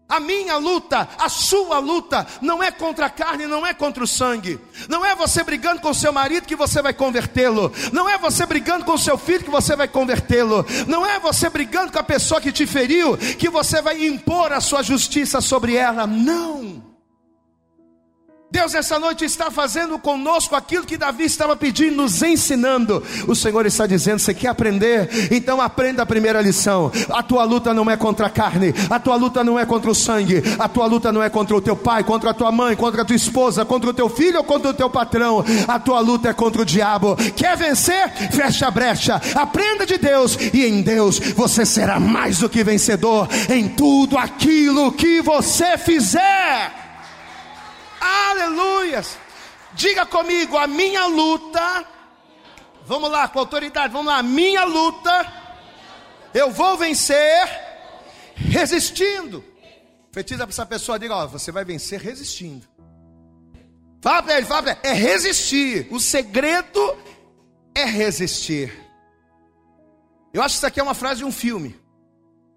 a 0.09 0.19
minha 0.19 0.57
luta, 0.57 1.07
a 1.19 1.29
sua 1.29 1.77
luta, 1.77 2.25
não 2.41 2.63
é 2.63 2.71
contra 2.71 3.05
a 3.05 3.09
carne, 3.11 3.45
não 3.45 3.63
é 3.63 3.75
contra 3.75 4.03
o 4.03 4.07
sangue. 4.07 4.59
Não 4.89 5.05
é 5.05 5.15
você 5.15 5.43
brigando 5.43 5.81
com 5.81 5.93
seu 5.93 6.11
marido 6.11 6.47
que 6.47 6.55
você 6.55 6.81
vai 6.81 6.95
convertê-lo. 6.95 7.71
Não 7.93 8.09
é 8.09 8.17
você 8.17 8.43
brigando 8.43 8.83
com 8.83 8.97
seu 8.97 9.19
filho 9.19 9.43
que 9.43 9.51
você 9.51 9.75
vai 9.75 9.87
convertê-lo. 9.87 10.65
Não 10.87 11.05
é 11.05 11.19
você 11.19 11.47
brigando 11.47 11.91
com 11.91 11.99
a 11.99 12.03
pessoa 12.03 12.41
que 12.41 12.51
te 12.51 12.65
feriu 12.65 13.15
que 13.15 13.49
você 13.49 13.83
vai 13.83 14.03
impor 14.03 14.51
a 14.51 14.59
sua 14.59 14.81
justiça 14.81 15.41
sobre 15.41 15.75
ela. 15.75 16.07
Não. 16.07 16.88
Deus 18.51 18.73
essa 18.73 18.97
noite 18.97 19.23
está 19.23 19.51
fazendo 19.51 19.99
conosco 19.99 20.55
aquilo 20.55 20.83
que 20.83 20.97
Davi 20.97 21.23
estava 21.23 21.55
pedindo, 21.55 21.97
nos 21.97 22.23
ensinando. 22.23 23.03
O 23.27 23.35
Senhor 23.35 23.63
está 23.67 23.85
dizendo: 23.85 24.17
você 24.17 24.33
quer 24.33 24.47
aprender? 24.47 25.07
Então 25.31 25.61
aprenda 25.61 26.01
a 26.01 26.05
primeira 26.05 26.41
lição. 26.41 26.91
A 27.11 27.21
tua 27.21 27.43
luta 27.43 27.75
não 27.75 27.91
é 27.91 27.95
contra 27.95 28.25
a 28.25 28.29
carne, 28.29 28.73
a 28.89 28.99
tua 28.99 29.15
luta 29.17 29.43
não 29.43 29.59
é 29.59 29.67
contra 29.67 29.91
o 29.91 29.93
sangue, 29.93 30.41
a 30.57 30.67
tua 30.67 30.87
luta 30.87 31.11
não 31.11 31.21
é 31.21 31.29
contra 31.29 31.55
o 31.55 31.61
teu 31.61 31.75
pai, 31.75 32.03
contra 32.03 32.31
a 32.31 32.33
tua 32.33 32.51
mãe, 32.51 32.75
contra 32.75 33.03
a 33.03 33.05
tua 33.05 33.15
esposa, 33.15 33.63
contra 33.63 33.91
o 33.91 33.93
teu 33.93 34.09
filho 34.09 34.39
ou 34.39 34.43
contra 34.43 34.71
o 34.71 34.73
teu 34.73 34.89
patrão. 34.89 35.45
A 35.67 35.77
tua 35.77 35.99
luta 35.99 36.29
é 36.29 36.33
contra 36.33 36.63
o 36.63 36.65
diabo. 36.65 37.15
Quer 37.35 37.55
vencer? 37.55 38.09
Fecha 38.31 38.65
a 38.65 38.71
brecha. 38.71 39.21
Aprenda 39.35 39.85
de 39.85 39.99
Deus 39.99 40.35
e 40.51 40.65
em 40.65 40.81
Deus 40.81 41.19
você 41.19 41.67
será 41.67 41.99
mais 41.99 42.39
do 42.39 42.49
que 42.49 42.63
vencedor 42.63 43.29
em 43.47 43.69
tudo 43.69 44.17
aquilo 44.17 44.91
que 44.91 45.21
você 45.21 45.77
fizer. 45.77 46.78
Aleluias! 47.99 49.17
Diga 49.73 50.05
comigo, 50.05 50.57
a 50.57 50.67
minha 50.67 51.05
luta. 51.05 51.85
Vamos 52.85 53.11
lá, 53.11 53.27
com 53.27 53.39
autoridade, 53.39 53.93
vamos 53.93 54.07
lá. 54.07 54.23
Minha 54.23 54.63
luta, 54.63 55.33
eu 56.33 56.51
vou 56.51 56.77
vencer 56.77 57.47
resistindo. 58.35 59.43
Fetiza 60.11 60.45
para 60.45 60.51
essa 60.51 60.65
pessoa, 60.65 60.97
diga, 60.97 61.15
ó, 61.15 61.27
você 61.27 61.51
vai 61.51 61.63
vencer 61.63 61.99
resistindo. 61.99 62.67
Fala 64.01 64.23
para 64.23 64.37
ele, 64.37 64.45
fala 64.45 64.63
para 64.63 64.71
ele, 64.71 64.79
é 64.83 64.93
resistir. 64.93 65.87
O 65.91 65.99
segredo 65.99 66.97
é 67.75 67.85
resistir. 67.85 68.73
Eu 70.33 70.41
acho 70.41 70.53
que 70.53 70.57
isso 70.57 70.65
aqui 70.65 70.79
é 70.79 70.83
uma 70.83 70.93
frase 70.93 71.19
de 71.19 71.25
um 71.25 71.31
filme. 71.31 71.79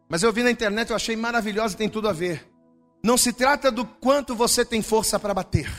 Mas 0.08 0.22
eu 0.22 0.32
vi 0.32 0.42
na 0.42 0.50
internet, 0.50 0.90
eu 0.90 0.96
achei 0.96 1.16
maravilhosa 1.16 1.74
e 1.74 1.78
tem 1.78 1.88
tudo 1.88 2.08
a 2.08 2.12
ver. 2.12 2.51
Não 3.02 3.16
se 3.16 3.32
trata 3.32 3.70
do 3.70 3.84
quanto 3.84 4.34
você 4.34 4.64
tem 4.64 4.80
força 4.80 5.18
para 5.18 5.34
bater, 5.34 5.70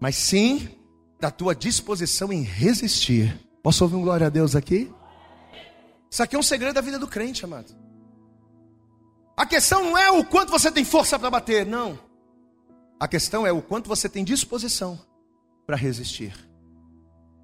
mas 0.00 0.16
sim 0.16 0.68
da 1.20 1.30
tua 1.30 1.54
disposição 1.54 2.32
em 2.32 2.42
resistir. 2.42 3.38
Posso 3.62 3.84
ouvir 3.84 3.96
um 3.96 4.02
glória 4.02 4.26
a 4.26 4.30
Deus 4.30 4.56
aqui? 4.56 4.92
Isso 6.10 6.22
aqui 6.22 6.34
é 6.34 6.38
um 6.38 6.42
segredo 6.42 6.74
da 6.74 6.80
vida 6.80 6.98
do 6.98 7.06
crente, 7.06 7.44
amado. 7.44 7.72
A 9.36 9.46
questão 9.46 9.84
não 9.84 9.96
é 9.96 10.10
o 10.10 10.24
quanto 10.24 10.50
você 10.50 10.72
tem 10.72 10.84
força 10.84 11.18
para 11.18 11.30
bater, 11.30 11.64
não. 11.64 11.98
A 12.98 13.06
questão 13.06 13.46
é 13.46 13.52
o 13.52 13.62
quanto 13.62 13.88
você 13.88 14.08
tem 14.08 14.24
disposição 14.24 15.00
para 15.66 15.76
resistir. 15.76 16.34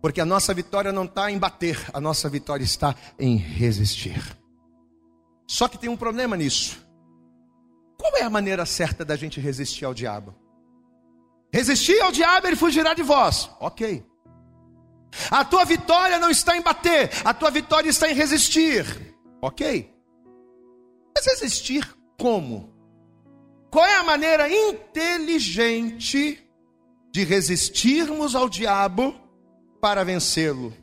Porque 0.03 0.21
a 0.21 0.25
nossa 0.25 0.53
vitória 0.53 0.93
não 0.93 1.05
está 1.05 1.31
em 1.31 1.39
bater, 1.39 1.79
a 1.93 2.01
nossa 2.01 2.29
vitória 2.29 2.65
está 2.65 2.95
em 3.19 3.37
resistir. 3.37 4.21
Só 5.47 5.69
que 5.69 5.79
tem 5.79 5.89
um 5.89 5.97
problema 5.97 6.37
nisso. 6.37 6.86
Qual 7.99 8.17
é 8.17 8.23
a 8.23 8.31
maneira 8.31 8.67
certa 8.67 9.05
da 9.05 9.17
gente 9.17 9.41
resistir 9.41 9.85
ao 9.85 9.95
diabo? 9.95 10.35
Resistir 11.53 12.01
ao 12.01 12.13
diabo, 12.13 12.47
ele 12.47 12.57
fugirá 12.57 12.95
de 12.95 13.03
vós. 13.03 13.51
Ok. 13.61 14.05
A 15.31 15.45
tua 15.45 15.65
vitória 15.65 16.19
não 16.19 16.31
está 16.31 16.57
em 16.57 16.63
bater, 16.63 17.11
a 17.25 17.33
tua 17.33 17.51
vitória 17.51 17.89
está 17.89 18.11
em 18.11 18.15
resistir. 18.15 19.17
Ok. 19.41 19.91
Mas 21.15 21.27
resistir 21.27 21.89
como? 22.19 22.75
Qual 23.71 23.85
é 23.85 23.97
a 23.97 24.03
maneira 24.03 24.49
inteligente 24.51 26.39
de 27.13 27.25
resistirmos 27.25 28.35
ao 28.35 28.49
diabo 28.49 29.15
para 29.81 30.05
vencê-lo? 30.05 30.75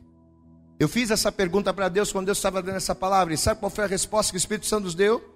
Eu 0.78 0.88
fiz 0.88 1.10
essa 1.10 1.30
pergunta 1.30 1.72
para 1.72 1.88
Deus 1.88 2.12
quando 2.12 2.26
Deus 2.26 2.38
estava 2.38 2.60
dando 2.62 2.76
essa 2.76 2.94
palavra, 2.94 3.32
e 3.32 3.38
sabe 3.38 3.60
qual 3.60 3.70
foi 3.70 3.84
a 3.84 3.88
resposta 3.88 4.32
que 4.32 4.36
o 4.36 4.38
Espírito 4.38 4.66
Santo 4.66 4.84
nos 4.84 4.94
deu? 4.94 5.33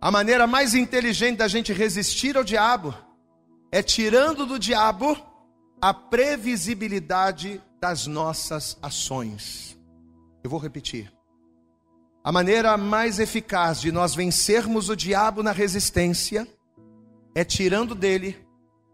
A 0.00 0.10
maneira 0.12 0.46
mais 0.46 0.74
inteligente 0.74 1.38
da 1.38 1.48
gente 1.48 1.72
resistir 1.72 2.36
ao 2.36 2.44
diabo 2.44 2.94
é 3.72 3.82
tirando 3.82 4.46
do 4.46 4.56
diabo 4.58 5.16
a 5.80 5.92
previsibilidade 5.92 7.60
das 7.80 8.06
nossas 8.06 8.78
ações. 8.80 9.76
Eu 10.42 10.50
vou 10.50 10.60
repetir. 10.60 11.12
A 12.22 12.30
maneira 12.30 12.76
mais 12.76 13.18
eficaz 13.18 13.80
de 13.80 13.90
nós 13.90 14.14
vencermos 14.14 14.88
o 14.88 14.94
diabo 14.94 15.42
na 15.42 15.50
resistência 15.50 16.46
é 17.34 17.44
tirando 17.44 17.94
dele 17.94 18.36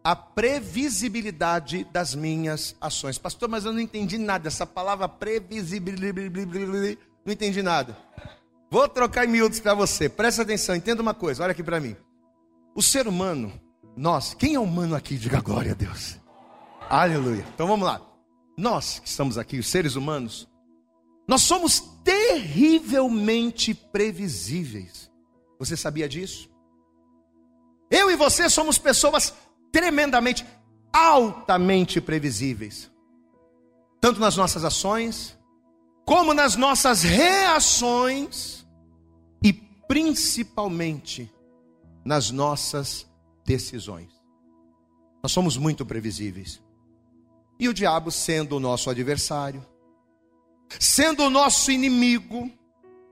a 0.02 0.16
previsibilidade 0.16 1.84
das 1.92 2.14
minhas 2.14 2.76
ações. 2.80 3.18
Pastor, 3.18 3.48
mas 3.48 3.64
eu 3.64 3.72
não 3.72 3.80
entendi 3.80 4.16
nada. 4.16 4.48
Essa 4.48 4.66
palavra 4.66 5.08
previsibilidade, 5.08 6.98
não 7.24 7.32
entendi 7.32 7.62
nada. 7.62 7.96
Vou 8.74 8.88
trocar 8.88 9.24
em 9.24 9.28
miúdos 9.28 9.60
para 9.60 9.72
você. 9.72 10.08
Presta 10.08 10.42
atenção, 10.42 10.74
entenda 10.74 11.00
uma 11.00 11.14
coisa, 11.14 11.44
olha 11.44 11.52
aqui 11.52 11.62
para 11.62 11.78
mim. 11.78 11.94
O 12.74 12.82
ser 12.82 13.06
humano, 13.06 13.52
nós, 13.96 14.34
quem 14.34 14.54
é 14.54 14.58
humano 14.58 14.96
aqui? 14.96 15.16
Diga 15.16 15.40
glória 15.40 15.70
a 15.70 15.74
Deus. 15.76 16.18
Aleluia. 16.90 17.46
Então 17.54 17.68
vamos 17.68 17.86
lá. 17.86 18.02
Nós 18.58 18.98
que 18.98 19.06
estamos 19.06 19.38
aqui, 19.38 19.60
os 19.60 19.68
seres 19.68 19.94
humanos, 19.94 20.48
nós 21.28 21.42
somos 21.42 21.84
terrivelmente 22.02 23.74
previsíveis. 23.74 25.08
Você 25.56 25.76
sabia 25.76 26.08
disso? 26.08 26.50
Eu 27.88 28.10
e 28.10 28.16
você 28.16 28.50
somos 28.50 28.76
pessoas 28.76 29.32
tremendamente, 29.70 30.44
altamente 30.92 32.00
previsíveis. 32.00 32.90
Tanto 34.00 34.18
nas 34.18 34.36
nossas 34.36 34.64
ações, 34.64 35.38
como 36.04 36.34
nas 36.34 36.56
nossas 36.56 37.04
reações 37.04 38.63
principalmente 39.88 41.30
nas 42.04 42.30
nossas 42.30 43.06
decisões. 43.44 44.10
Nós 45.22 45.32
somos 45.32 45.56
muito 45.56 45.84
previsíveis. 45.86 46.62
E 47.58 47.68
o 47.68 47.74
diabo, 47.74 48.10
sendo 48.10 48.56
o 48.56 48.60
nosso 48.60 48.90
adversário, 48.90 49.64
sendo 50.78 51.24
o 51.24 51.30
nosso 51.30 51.70
inimigo 51.70 52.50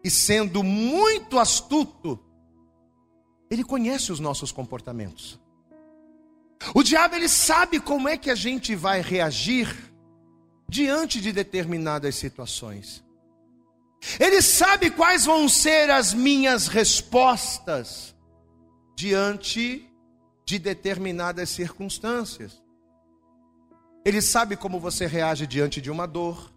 e 0.03 0.11
sendo 0.11 0.63
muito 0.63 1.39
astuto, 1.39 2.19
ele 3.51 3.63
conhece 3.63 4.11
os 4.11 4.19
nossos 4.19 4.51
comportamentos. 4.51 5.41
O 6.75 6.83
diabo 6.83 7.15
ele 7.15 7.29
sabe 7.29 7.81
como 7.81 8.09
é 8.09 8.17
que 8.17 8.31
a 8.31 8.35
gente 8.35 8.75
vai 8.75 9.01
reagir 9.01 9.69
diante 10.69 11.21
de 11.21 11.33
determinadas 11.33 12.15
situações. 12.15 13.05
Ele 14.19 14.43
sabe 14.43 14.91
quais 14.91 15.25
vão 15.25 15.49
ser 15.49 15.91
as 15.91 16.13
minhas 16.13 16.67
respostas 16.67 18.15
diante 18.97 19.89
de 20.45 20.59
determinadas 20.59 21.51
circunstâncias. 21.51 22.63
Ele 24.05 24.21
sabe 24.21 24.57
como 24.57 24.81
você 24.81 25.07
reage 25.07 25.47
diante 25.47 25.81
de 25.81 25.91
uma 25.91 26.07
dor. 26.07 26.53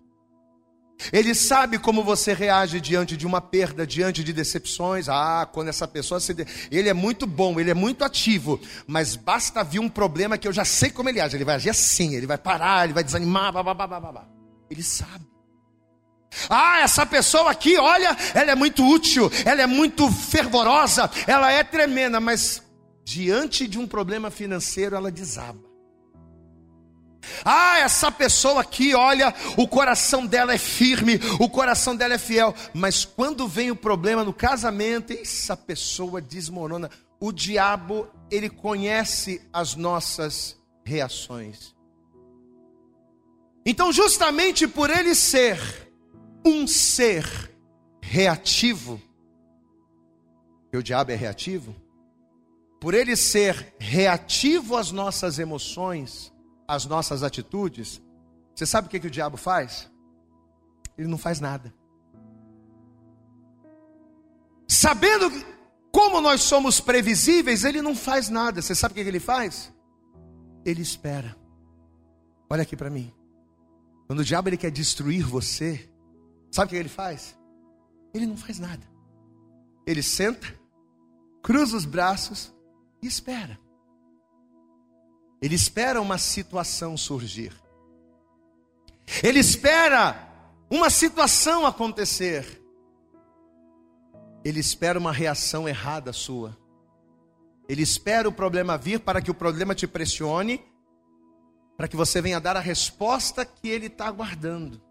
Ele 1.12 1.36
sabe 1.36 1.78
como 1.78 2.04
você 2.04 2.34
reage 2.34 2.80
diante 2.80 3.18
de 3.18 3.28
uma 3.28 3.42
perda, 3.42 3.86
diante 3.86 4.24
de 4.24 4.34
decepções. 4.34 5.10
Ah, 5.10 5.48
quando 5.52 5.68
essa 5.68 5.88
pessoa 5.88 6.20
se. 6.20 6.34
De... 6.34 6.46
Ele 6.72 6.90
é 6.90 6.94
muito 6.94 7.28
bom, 7.28 7.60
ele 7.60 7.70
é 7.70 7.74
muito 7.74 8.04
ativo, 8.04 8.60
mas 8.88 9.16
basta 9.16 9.64
vir 9.64 9.80
um 9.80 9.90
problema 9.90 10.38
que 10.38 10.48
eu 10.48 10.54
já 10.54 10.66
sei 10.66 10.90
como 10.90 11.10
ele 11.10 11.20
age. 11.20 11.36
Ele 11.36 11.46
vai 11.46 11.56
agir 11.56 11.70
assim, 11.70 12.16
ele 12.16 12.26
vai 12.26 12.38
parar, 12.38 12.86
ele 12.86 12.94
vai 12.94 13.04
desanimar. 13.04 13.54
Ele 14.70 14.82
sabe. 14.82 15.35
Ah, 16.50 16.80
essa 16.80 17.06
pessoa 17.06 17.52
aqui, 17.52 17.78
olha, 17.78 18.16
ela 18.34 18.52
é 18.52 18.56
muito 18.56 18.88
útil, 18.88 19.32
ela 19.46 19.62
é 19.62 19.68
muito 19.68 20.12
fervorosa, 20.12 21.10
ela 21.28 21.52
é 21.52 21.64
tremenda, 21.64 22.20
mas 22.20 22.62
diante 23.04 23.68
de 23.68 23.78
um 23.78 23.88
problema 23.88 24.32
financeiro 24.32 24.96
ela 24.96 25.12
desaba. 25.12 25.76
Ah, 27.44 27.80
essa 27.80 28.12
pessoa 28.12 28.62
aqui, 28.62 28.94
olha, 28.94 29.34
o 29.58 29.68
coração 29.68 30.26
dela 30.26 30.54
é 30.54 30.58
firme, 30.58 31.20
o 31.40 31.50
coração 31.50 31.96
dela 31.96 32.14
é 32.14 32.18
fiel, 32.18 32.54
mas 32.74 33.06
quando 33.06 33.48
vem 33.48 33.72
o 33.72 33.76
problema 33.76 34.24
no 34.24 34.34
casamento, 34.34 35.14
essa 35.14 35.56
pessoa 35.58 36.22
desmorona. 36.22 36.90
O 37.20 37.32
diabo, 37.32 38.08
ele 38.30 38.50
conhece 38.50 39.42
as 39.52 39.76
nossas 39.76 40.58
reações. 40.84 41.74
Então, 43.66 43.92
justamente 43.92 44.68
por 44.68 44.90
ele 44.90 45.16
ser 45.16 45.85
um 46.46 46.68
ser 46.68 47.52
reativo, 48.02 49.02
que 50.70 50.78
o 50.78 50.84
diabo 50.84 51.12
é 51.12 51.16
reativo, 51.16 51.76
por 52.80 52.94
ele 52.94 53.16
ser 53.16 53.74
reativo 53.80 54.78
às 54.78 54.92
nossas 54.92 55.40
emoções, 55.40 56.32
às 56.68 56.86
nossas 56.86 57.24
atitudes, 57.24 58.02
você 58.54 58.66
sabe 58.66 58.88
o 58.88 58.90
que, 58.90 59.00
que 59.00 59.08
o 59.08 59.12
diabo 59.12 59.38
faz? 59.38 59.92
Ele 60.98 61.08
não 61.08 61.18
faz 61.18 61.40
nada. 61.40 61.74
Sabendo 64.68 65.30
como 65.92 66.22
nós 66.22 66.42
somos 66.42 66.80
previsíveis, 66.80 67.64
ele 67.64 67.82
não 67.82 67.96
faz 67.96 68.30
nada. 68.30 68.62
Você 68.62 68.76
sabe 68.76 68.94
o 68.94 68.96
que, 68.96 69.04
que 69.04 69.10
ele 69.10 69.20
faz? 69.20 69.74
Ele 70.64 70.82
espera. 70.82 71.36
Olha 72.50 72.62
aqui 72.62 72.76
para 72.76 72.90
mim. 72.90 73.14
Quando 74.08 74.20
o 74.20 74.24
diabo 74.24 74.50
ele 74.50 74.58
quer 74.58 74.72
destruir 74.72 75.24
você, 75.26 75.90
sabe 76.56 76.68
o 76.68 76.70
que 76.70 76.76
ele 76.78 76.90
faz? 76.90 77.38
Ele 78.14 78.26
não 78.26 78.38
faz 78.38 78.60
nada. 78.60 78.82
Ele 79.86 80.02
senta, 80.02 80.48
cruza 81.44 81.76
os 81.76 81.84
braços 81.84 82.54
e 83.02 83.08
espera. 83.08 83.60
Ele 85.42 85.54
espera 85.54 86.02
uma 86.02 86.18
situação 86.18 86.96
surgir. 86.96 87.54
Ele 89.22 89.40
espera 89.40 90.18
uma 90.70 90.90
situação 90.90 91.66
acontecer. 91.66 92.62
Ele 94.44 94.62
espera 94.62 94.98
uma 94.98 95.12
reação 95.12 95.68
errada 95.68 96.14
sua. 96.14 96.58
Ele 97.68 97.82
espera 97.82 98.30
o 98.30 98.32
problema 98.32 98.78
vir 98.78 99.02
para 99.02 99.22
que 99.22 99.30
o 99.30 99.36
problema 99.36 99.76
te 99.76 99.88
pressione, 99.88 100.64
para 101.76 101.88
que 101.88 101.98
você 101.98 102.22
venha 102.22 102.40
dar 102.40 102.56
a 102.56 102.62
resposta 102.62 103.44
que 103.44 103.68
ele 103.68 103.88
está 103.88 104.08
aguardando. 104.08 104.85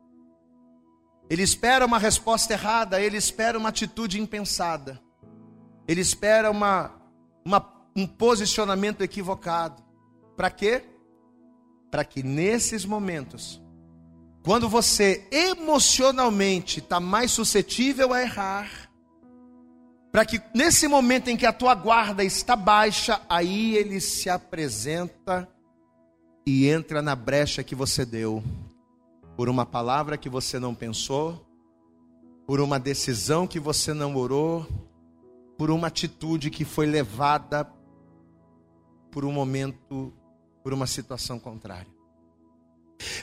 Ele 1.34 1.42
espera 1.42 1.84
uma 1.84 1.98
resposta 1.98 2.52
errada, 2.52 3.00
ele 3.00 3.16
espera 3.16 3.58
uma 3.58 3.70
atitude 3.70 4.20
impensada, 4.20 5.02
ele 5.88 6.00
espera 6.00 6.48
uma, 6.48 6.92
uma 7.44 7.58
um 7.96 8.06
posicionamento 8.06 9.00
equivocado. 9.02 9.82
Para 10.36 10.48
quê? 10.48 10.84
Para 11.90 12.04
que 12.04 12.22
nesses 12.22 12.84
momentos, 12.84 13.60
quando 14.44 14.68
você 14.68 15.26
emocionalmente 15.32 16.78
está 16.78 17.00
mais 17.00 17.32
suscetível 17.32 18.12
a 18.12 18.22
errar, 18.22 18.88
para 20.12 20.24
que 20.24 20.40
nesse 20.54 20.86
momento 20.86 21.30
em 21.30 21.36
que 21.36 21.46
a 21.46 21.52
tua 21.52 21.74
guarda 21.74 22.22
está 22.22 22.54
baixa, 22.54 23.20
aí 23.28 23.74
ele 23.74 24.00
se 24.00 24.30
apresenta 24.30 25.48
e 26.46 26.68
entra 26.68 27.02
na 27.02 27.16
brecha 27.16 27.64
que 27.64 27.74
você 27.74 28.04
deu, 28.04 28.40
por 29.36 29.48
uma 29.48 29.66
palavra 29.66 30.16
que 30.16 30.28
você 30.28 30.58
não 30.58 30.74
pensou, 30.74 31.44
por 32.46 32.60
uma 32.60 32.78
decisão 32.78 33.46
que 33.46 33.58
você 33.58 33.92
não 33.92 34.14
orou, 34.16 34.66
por 35.56 35.70
uma 35.70 35.88
atitude 35.88 36.50
que 36.50 36.64
foi 36.64 36.86
levada 36.86 37.68
por 39.10 39.24
um 39.24 39.32
momento, 39.32 40.12
por 40.62 40.72
uma 40.72 40.86
situação 40.86 41.38
contrária. 41.38 41.92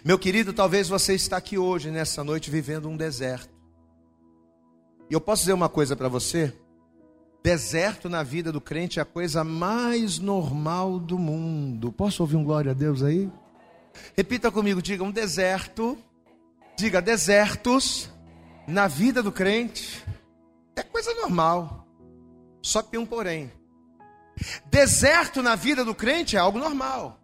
Meu 0.04 0.18
querido, 0.18 0.54
talvez 0.54 0.88
você 0.88 1.14
está 1.14 1.38
aqui 1.38 1.58
hoje, 1.58 1.92
nessa 1.92 2.24
noite, 2.24 2.50
vivendo 2.50 2.88
um 2.88 2.98
deserto. 2.98 3.54
E 5.10 5.14
eu 5.14 5.20
posso 5.20 5.44
dizer 5.44 5.54
uma 5.54 5.70
coisa 5.70 5.96
para 5.96 6.08
você? 6.08 6.54
Deserto 7.44 8.08
na 8.08 8.24
vida 8.24 8.52
do 8.52 8.62
crente 8.62 9.00
é 9.00 9.02
a 9.02 9.06
coisa 9.06 9.44
mais 9.44 10.20
normal 10.20 11.00
do 11.00 11.18
mundo. 11.18 11.92
Posso 11.92 12.24
ouvir 12.24 12.36
um 12.36 12.44
glória 12.44 12.72
a 12.72 12.74
Deus 12.74 13.02
aí? 13.02 13.30
Repita 14.16 14.52
comigo, 14.52 14.82
diga 14.82 15.04
um 15.04 15.12
deserto. 15.12 15.98
Diga 16.78 17.02
desertos 17.02 18.10
na 18.68 18.88
vida 18.88 19.22
do 19.22 19.32
crente 19.32 20.04
é 20.76 20.84
coisa 20.84 21.14
normal. 21.16 21.88
Só 22.62 22.82
que 22.82 22.92
tem 22.92 23.00
um 23.00 23.06
porém. 23.06 23.52
Deserto 24.66 25.42
na 25.44 25.56
vida 25.56 25.86
do 25.86 25.94
crente 25.94 26.36
é 26.36 26.40
algo 26.40 26.58
normal. 26.58 27.20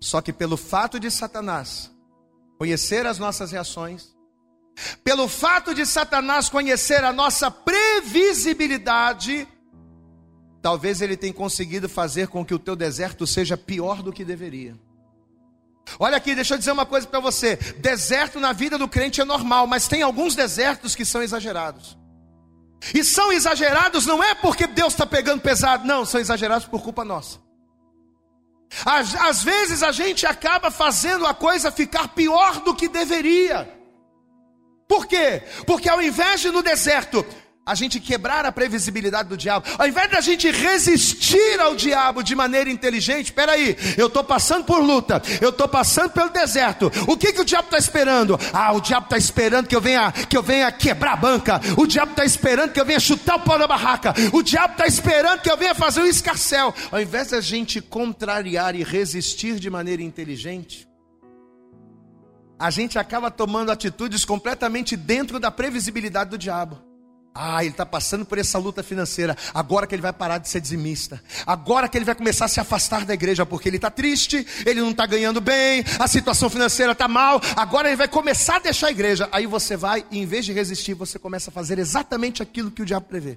Só 0.00 0.20
que 0.20 0.32
pelo 0.32 0.56
fato 0.56 1.00
de 1.00 1.10
Satanás 1.10 1.90
conhecer 2.58 3.04
as 3.06 3.18
nossas 3.18 3.50
reações, 3.50 4.14
pelo 5.02 5.26
fato 5.28 5.74
de 5.74 5.84
Satanás 5.86 6.48
conhecer 6.48 7.02
a 7.04 7.12
nossa 7.12 7.50
previsibilidade, 7.50 9.48
talvez 10.62 11.00
ele 11.00 11.16
tenha 11.16 11.32
conseguido 11.32 11.88
fazer 11.88 12.28
com 12.28 12.44
que 12.44 12.54
o 12.54 12.58
teu 12.58 12.76
deserto 12.76 13.26
seja 13.26 13.56
pior 13.56 14.02
do 14.02 14.12
que 14.12 14.24
deveria. 14.24 14.76
Olha 15.98 16.16
aqui, 16.16 16.34
deixa 16.34 16.54
eu 16.54 16.58
dizer 16.58 16.72
uma 16.72 16.86
coisa 16.86 17.06
para 17.06 17.20
você: 17.20 17.56
deserto 17.78 18.40
na 18.40 18.52
vida 18.52 18.78
do 18.78 18.88
crente 18.88 19.20
é 19.20 19.24
normal, 19.24 19.66
mas 19.66 19.88
tem 19.88 20.02
alguns 20.02 20.34
desertos 20.34 20.94
que 20.94 21.04
são 21.04 21.22
exagerados. 21.22 21.96
E 22.92 23.02
são 23.02 23.32
exagerados 23.32 24.04
não 24.04 24.22
é 24.22 24.34
porque 24.34 24.66
Deus 24.66 24.92
está 24.92 25.06
pegando 25.06 25.40
pesado, 25.40 25.86
não, 25.86 26.04
são 26.04 26.20
exagerados 26.20 26.66
por 26.66 26.82
culpa 26.82 27.04
nossa. 27.04 27.38
Às, 28.84 29.14
às 29.14 29.44
vezes 29.44 29.82
a 29.82 29.92
gente 29.92 30.26
acaba 30.26 30.70
fazendo 30.70 31.26
a 31.26 31.32
coisa 31.32 31.70
ficar 31.70 32.08
pior 32.08 32.60
do 32.60 32.74
que 32.74 32.88
deveria. 32.88 33.72
Por 34.88 35.06
quê? 35.06 35.42
Porque 35.66 35.88
ao 35.88 36.02
invés 36.02 36.40
de 36.40 36.50
no 36.50 36.62
deserto 36.62 37.24
a 37.66 37.74
gente 37.74 37.98
quebrar 37.98 38.44
a 38.44 38.52
previsibilidade 38.52 39.28
do 39.28 39.36
diabo, 39.36 39.66
ao 39.78 39.86
invés 39.86 40.10
de 40.10 40.16
a 40.16 40.20
gente 40.20 40.50
resistir 40.50 41.58
ao 41.60 41.74
diabo 41.74 42.22
de 42.22 42.34
maneira 42.34 42.68
inteligente, 42.70 43.32
peraí, 43.32 43.76
eu 43.96 44.08
estou 44.08 44.22
passando 44.22 44.64
por 44.64 44.80
luta, 44.80 45.22
eu 45.40 45.48
estou 45.48 45.66
passando 45.66 46.10
pelo 46.10 46.28
deserto, 46.28 46.90
o 47.08 47.16
que, 47.16 47.32
que 47.32 47.40
o 47.40 47.44
diabo 47.44 47.64
está 47.64 47.78
esperando? 47.78 48.38
Ah, 48.52 48.72
o 48.72 48.80
diabo 48.80 49.06
está 49.06 49.16
esperando 49.16 49.66
que 49.66 49.74
eu 49.74 49.80
venha 49.80 50.12
que 50.12 50.36
eu 50.36 50.42
venha 50.42 50.70
quebrar 50.70 51.14
a 51.14 51.16
banca, 51.16 51.60
o 51.76 51.86
diabo 51.86 52.10
está 52.10 52.24
esperando 52.24 52.72
que 52.72 52.80
eu 52.80 52.84
venha 52.84 53.00
chutar 53.00 53.36
o 53.36 53.40
pau 53.40 53.58
da 53.58 53.66
barraca, 53.66 54.14
o 54.32 54.42
diabo 54.42 54.72
está 54.72 54.86
esperando 54.86 55.40
que 55.40 55.50
eu 55.50 55.56
venha 55.56 55.74
fazer 55.74 56.02
um 56.02 56.06
escarcel, 56.06 56.74
ao 56.92 57.00
invés 57.00 57.28
de 57.28 57.36
a 57.36 57.40
gente 57.40 57.80
contrariar 57.80 58.74
e 58.74 58.82
resistir 58.82 59.58
de 59.58 59.70
maneira 59.70 60.02
inteligente, 60.02 60.86
a 62.58 62.70
gente 62.70 62.98
acaba 62.98 63.30
tomando 63.30 63.72
atitudes 63.72 64.24
completamente 64.24 64.96
dentro 64.96 65.40
da 65.40 65.50
previsibilidade 65.50 66.30
do 66.30 66.38
diabo. 66.38 66.93
Ah, 67.34 67.64
ele 67.64 67.72
está 67.72 67.84
passando 67.84 68.24
por 68.24 68.38
essa 68.38 68.58
luta 68.58 68.80
financeira. 68.80 69.36
Agora 69.52 69.88
que 69.88 69.94
ele 69.94 70.02
vai 70.02 70.12
parar 70.12 70.38
de 70.38 70.48
ser 70.48 70.60
dizimista. 70.60 71.20
Agora 71.44 71.88
que 71.88 71.98
ele 71.98 72.04
vai 72.04 72.14
começar 72.14 72.44
a 72.44 72.48
se 72.48 72.60
afastar 72.60 73.04
da 73.04 73.12
igreja, 73.12 73.44
porque 73.44 73.68
ele 73.68 73.76
está 73.76 73.90
triste, 73.90 74.46
ele 74.64 74.80
não 74.80 74.92
está 74.92 75.04
ganhando 75.04 75.40
bem, 75.40 75.84
a 75.98 76.06
situação 76.06 76.48
financeira 76.48 76.92
está 76.92 77.08
mal. 77.08 77.40
Agora 77.56 77.88
ele 77.88 77.96
vai 77.96 78.06
começar 78.06 78.56
a 78.56 78.60
deixar 78.60 78.86
a 78.86 78.90
igreja. 78.92 79.28
Aí 79.32 79.46
você 79.46 79.76
vai, 79.76 80.06
e 80.12 80.20
em 80.20 80.26
vez 80.26 80.44
de 80.44 80.52
resistir, 80.52 80.94
você 80.94 81.18
começa 81.18 81.50
a 81.50 81.52
fazer 81.52 81.78
exatamente 81.78 82.40
aquilo 82.40 82.70
que 82.70 82.82
o 82.82 82.86
diabo 82.86 83.06
prevê. 83.06 83.36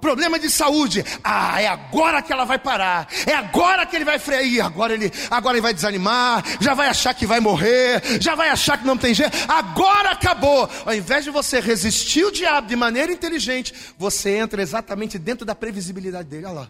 Problema 0.00 0.38
de 0.38 0.48
saúde. 0.48 1.04
Ah, 1.22 1.60
é 1.60 1.66
agora 1.68 2.22
que 2.22 2.32
ela 2.32 2.44
vai 2.44 2.58
parar. 2.58 3.06
É 3.26 3.34
agora 3.34 3.84
que 3.84 3.94
ele 3.94 4.04
vai 4.04 4.18
frear. 4.18 4.66
Agora 4.66 4.94
ele, 4.94 5.12
agora 5.30 5.56
ele 5.56 5.62
vai 5.62 5.74
desanimar. 5.74 6.42
Já 6.58 6.72
vai 6.72 6.88
achar 6.88 7.12
que 7.12 7.26
vai 7.26 7.38
morrer. 7.38 8.02
Já 8.20 8.34
vai 8.34 8.48
achar 8.48 8.78
que 8.78 8.86
não 8.86 8.96
tem 8.96 9.12
jeito. 9.12 9.36
Agora 9.46 10.10
acabou. 10.12 10.68
Ao 10.86 10.94
invés 10.94 11.24
de 11.24 11.30
você 11.30 11.60
resistir 11.60 12.24
o 12.24 12.32
diabo 12.32 12.66
de 12.66 12.76
maneira 12.76 13.12
inteligente, 13.12 13.74
você 13.98 14.36
entra 14.36 14.62
exatamente 14.62 15.18
dentro 15.18 15.44
da 15.44 15.54
previsibilidade 15.54 16.28
dele. 16.28 16.46
Olha 16.46 16.60
lá. 16.60 16.68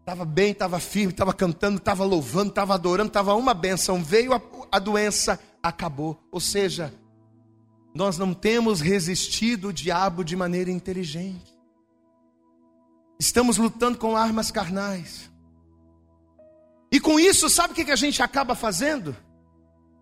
Estava 0.00 0.24
bem, 0.24 0.52
estava 0.52 0.80
firme, 0.80 1.12
estava 1.12 1.32
cantando, 1.32 1.76
estava 1.76 2.04
louvando, 2.04 2.48
estava 2.48 2.74
adorando, 2.74 3.08
estava 3.08 3.34
uma 3.34 3.52
benção. 3.52 4.02
Veio 4.02 4.32
a, 4.32 4.40
a 4.72 4.78
doença, 4.78 5.38
acabou. 5.62 6.18
Ou 6.32 6.40
seja, 6.40 6.92
nós 7.94 8.16
não 8.16 8.32
temos 8.32 8.80
resistido 8.80 9.68
o 9.68 9.72
diabo 9.72 10.24
de 10.24 10.34
maneira 10.34 10.70
inteligente. 10.70 11.59
Estamos 13.20 13.58
lutando 13.58 13.98
com 13.98 14.16
armas 14.16 14.50
carnais. 14.50 15.30
E 16.90 16.98
com 16.98 17.20
isso, 17.20 17.50
sabe 17.50 17.74
o 17.74 17.76
que 17.76 17.92
a 17.92 17.96
gente 17.96 18.22
acaba 18.22 18.54
fazendo? 18.54 19.14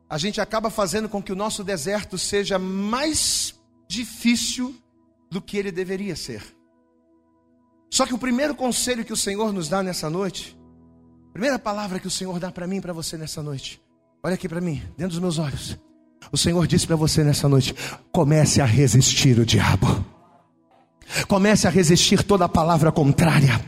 A 0.08 0.16
gente 0.16 0.40
acaba 0.40 0.70
fazendo 0.70 1.08
com 1.08 1.20
que 1.20 1.32
o 1.32 1.36
nosso 1.36 1.64
deserto 1.64 2.16
seja 2.16 2.60
mais 2.60 3.58
difícil 3.88 4.72
do 5.28 5.42
que 5.42 5.56
ele 5.56 5.72
deveria 5.72 6.14
ser. 6.14 6.44
Só 7.90 8.06
que 8.06 8.14
o 8.14 8.18
primeiro 8.18 8.54
conselho 8.54 9.04
que 9.04 9.12
o 9.12 9.16
Senhor 9.16 9.52
nos 9.52 9.68
dá 9.68 9.82
nessa 9.82 10.08
noite, 10.08 10.56
a 11.30 11.32
primeira 11.32 11.58
palavra 11.58 11.98
que 11.98 12.06
o 12.06 12.10
Senhor 12.10 12.38
dá 12.38 12.52
para 12.52 12.68
mim 12.68 12.76
e 12.76 12.80
para 12.80 12.92
você 12.92 13.16
nessa 13.16 13.42
noite, 13.42 13.82
olha 14.22 14.34
aqui 14.34 14.48
para 14.48 14.60
mim, 14.60 14.80
dentro 14.96 15.14
dos 15.14 15.18
meus 15.18 15.38
olhos. 15.40 15.76
O 16.30 16.38
Senhor 16.38 16.64
disse 16.68 16.86
para 16.86 16.94
você 16.94 17.24
nessa 17.24 17.48
noite: 17.48 17.74
comece 18.12 18.60
a 18.60 18.64
resistir 18.64 19.40
o 19.40 19.44
diabo. 19.44 20.17
Comece 21.26 21.66
a 21.66 21.70
resistir 21.70 22.22
toda 22.22 22.48
palavra 22.48 22.92
contrária. 22.92 23.60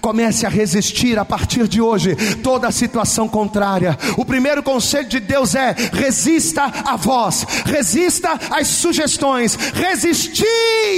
Comece 0.00 0.46
a 0.46 0.48
resistir 0.48 1.18
a 1.18 1.24
partir 1.24 1.68
de 1.68 1.80
hoje 1.80 2.14
toda 2.42 2.68
a 2.68 2.72
situação 2.72 3.28
contrária. 3.28 3.98
O 4.16 4.24
primeiro 4.24 4.62
conselho 4.62 5.08
de 5.08 5.20
Deus 5.20 5.54
é: 5.54 5.74
resista 5.92 6.64
a 6.84 6.96
voz, 6.96 7.46
resista 7.64 8.38
às 8.50 8.66
sugestões, 8.68 9.56
resistir 9.74 10.46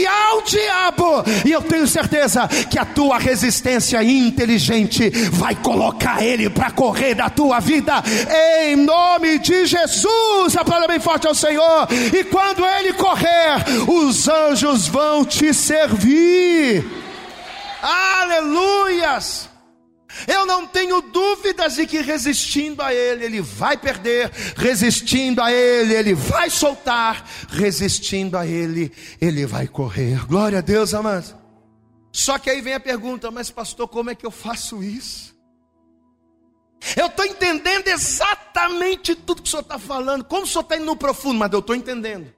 ao 0.06 0.42
diabo. 0.42 1.24
E 1.44 1.52
eu 1.52 1.62
tenho 1.62 1.86
certeza 1.86 2.48
que 2.70 2.78
a 2.78 2.84
tua 2.84 3.18
resistência 3.18 4.02
inteligente 4.02 5.10
vai 5.32 5.54
colocar 5.54 6.22
ele 6.22 6.50
para 6.50 6.70
correr 6.70 7.14
da 7.14 7.30
tua 7.30 7.60
vida, 7.60 8.02
em 8.64 8.76
nome 8.76 9.38
de 9.38 9.66
Jesus. 9.66 10.56
Aplauda 10.56 10.86
bem 10.86 11.00
forte 11.00 11.26
ao 11.26 11.34
Senhor. 11.34 11.88
E 12.12 12.24
quando 12.24 12.64
ele 12.64 12.92
correr, 12.92 13.64
os 13.86 14.28
anjos 14.28 14.86
vão 14.86 15.24
te 15.24 15.52
servir. 15.52 17.07
Aleluias! 17.82 19.48
Eu 20.26 20.46
não 20.46 20.66
tenho 20.66 21.00
dúvidas 21.00 21.76
de 21.76 21.86
que 21.86 22.00
resistindo 22.00 22.82
a 22.82 22.92
Ele, 22.92 23.24
Ele 23.24 23.40
vai 23.40 23.76
perder, 23.76 24.30
resistindo 24.56 25.40
a 25.40 25.52
Ele, 25.52 25.94
Ele 25.94 26.14
vai 26.14 26.50
soltar, 26.50 27.24
resistindo 27.48 28.36
a 28.36 28.46
Ele, 28.46 28.90
Ele 29.20 29.46
vai 29.46 29.68
correr. 29.68 30.26
Glória 30.26 30.58
a 30.58 30.62
Deus, 30.62 30.94
amados. 30.94 31.34
Só 32.10 32.38
que 32.38 32.50
aí 32.50 32.60
vem 32.60 32.74
a 32.74 32.80
pergunta, 32.80 33.30
mas 33.30 33.50
pastor, 33.50 33.86
como 33.86 34.10
é 34.10 34.14
que 34.14 34.26
eu 34.26 34.30
faço 34.30 34.82
isso? 34.82 35.36
Eu 36.96 37.06
estou 37.06 37.24
entendendo 37.24 37.88
exatamente 37.88 39.14
tudo 39.14 39.42
que 39.42 39.48
o 39.48 39.50
senhor 39.50 39.62
está 39.62 39.78
falando, 39.78 40.24
como 40.24 40.44
o 40.44 40.46
senhor 40.46 40.62
está 40.62 40.76
indo 40.76 40.86
no 40.86 40.96
profundo, 40.96 41.38
mas 41.38 41.52
eu 41.52 41.58
estou 41.58 41.76
entendendo. 41.76 42.32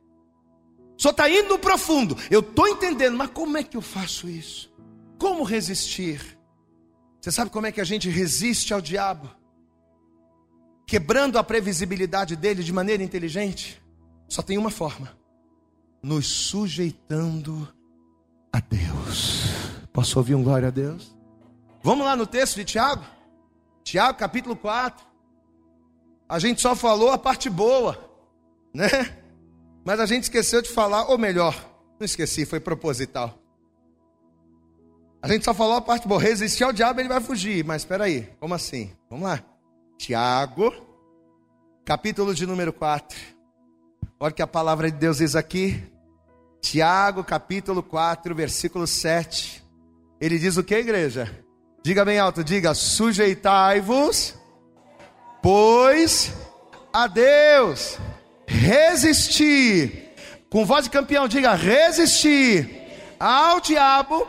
O 0.99 1.01
senhor 1.01 1.13
está 1.13 1.31
indo 1.31 1.49
no 1.49 1.59
profundo, 1.59 2.17
eu 2.31 2.41
estou 2.41 2.69
entendendo, 2.69 3.17
mas 3.17 3.31
como 3.31 3.57
é 3.57 3.63
que 3.63 3.77
eu 3.77 3.83
faço 3.83 4.29
isso? 4.29 4.70
Como 5.21 5.45
resistir? 5.45 6.39
Você 7.21 7.31
sabe 7.31 7.51
como 7.51 7.67
é 7.67 7.73
que 7.73 7.81
a 7.81 7.85
gente 7.85 8.09
resiste 8.09 8.73
ao 8.73 8.81
diabo? 8.81 9.29
Quebrando 10.87 11.39
a 11.39 11.45
previsibilidade 11.45 12.35
dele 12.35 12.65
de 12.65 12.73
maneira 12.73 13.03
inteligente? 13.03 13.81
Só 14.27 14.41
tem 14.41 14.57
uma 14.57 14.71
forma: 14.71 15.15
nos 16.03 16.27
sujeitando 16.27 17.69
a 18.51 18.61
Deus. 18.61 19.45
Posso 19.93 20.19
ouvir 20.19 20.35
um 20.35 20.43
glória 20.43 20.69
a 20.69 20.71
Deus? 20.71 21.15
Vamos 21.83 22.07
lá 22.07 22.17
no 22.17 22.27
texto 22.27 22.57
de 22.57 22.65
Tiago? 22.65 23.05
Tiago 23.85 24.19
capítulo 24.19 24.57
4. 24.57 25.05
A 26.27 26.39
gente 26.39 26.63
só 26.63 26.75
falou 26.75 27.11
a 27.11 27.19
parte 27.19 27.51
boa, 27.51 28.11
né? 28.73 28.89
Mas 29.85 30.01
a 30.01 30.07
gente 30.07 30.23
esqueceu 30.23 30.63
de 30.63 30.71
falar, 30.71 31.11
ou 31.11 31.19
melhor, 31.19 31.55
não 31.99 32.07
esqueci, 32.07 32.47
foi 32.47 32.59
proposital. 32.59 33.39
A 35.23 35.29
gente 35.29 35.45
só 35.45 35.53
falou 35.53 35.77
a 35.77 35.81
parte 35.81 36.09
boa. 36.09 36.21
Resistir 36.21 36.65
ao 36.65 36.73
diabo, 36.73 37.01
ele 37.01 37.09
vai 37.09 37.21
fugir. 37.21 37.65
Mas 37.65 37.83
espera 37.83 38.05
aí, 38.05 38.29
como 38.41 38.55
assim? 38.55 38.91
Vamos 39.09 39.29
lá. 39.29 39.43
Tiago, 39.99 40.73
capítulo 41.85 42.35
de 42.35 42.47
número 42.47 42.73
4. 42.73 43.19
Olha 44.19 44.31
o 44.31 44.35
que 44.35 44.43
a 44.43 44.47
palavra 44.47 44.91
de 44.91 44.97
Deus 44.97 45.19
diz 45.19 45.37
aqui. 45.37 45.83
Tiago, 46.63 47.23
capítulo 47.23 47.83
4, 47.83 48.35
versículo 48.35 48.87
7. 48.87 49.63
Ele 50.21 50.39
diz 50.39 50.57
o 50.57 50.65
que, 50.65 50.75
igreja? 50.75 51.31
Diga 51.83 52.05
bem 52.05 52.19
alto, 52.19 52.45
diga: 52.45 52.75
sujeitai-vos, 52.75 54.35
pois 55.43 56.33
a 56.93 57.07
Deus, 57.07 57.99
resistir. 58.47 60.15
Com 60.51 60.67
voz 60.67 60.85
de 60.85 60.91
campeão, 60.91 61.29
diga: 61.29 61.55
resistir 61.55 62.89
ao 63.19 63.61
diabo 63.61 64.27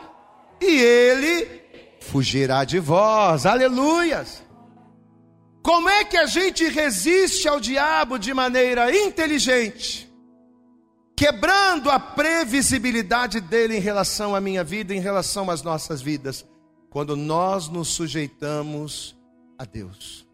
e 0.62 0.80
ele 0.80 1.62
fugirá 2.00 2.64
de 2.64 2.78
vós. 2.78 3.46
Aleluias! 3.46 4.42
Como 5.62 5.88
é 5.88 6.04
que 6.04 6.16
a 6.16 6.26
gente 6.26 6.64
resiste 6.68 7.46
ao 7.46 7.60
diabo 7.60 8.18
de 8.18 8.34
maneira 8.34 8.94
inteligente? 8.94 10.12
Quebrando 11.16 11.88
a 11.88 12.00
previsibilidade 12.00 13.40
dele 13.40 13.76
em 13.76 13.80
relação 13.80 14.34
à 14.34 14.40
minha 14.40 14.64
vida, 14.64 14.92
em 14.92 15.00
relação 15.00 15.50
às 15.50 15.62
nossas 15.62 16.02
vidas, 16.02 16.44
quando 16.90 17.16
nós 17.16 17.68
nos 17.68 17.88
sujeitamos 17.88 19.16
a 19.56 19.64
Deus. 19.64 20.26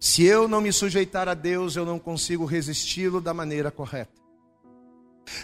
Se 0.00 0.24
eu 0.24 0.48
não 0.48 0.60
me 0.60 0.72
sujeitar 0.72 1.28
a 1.28 1.34
Deus, 1.34 1.76
eu 1.76 1.84
não 1.84 1.98
consigo 1.98 2.44
resisti-lo 2.44 3.20
da 3.20 3.34
maneira 3.34 3.70
correta. 3.70 4.25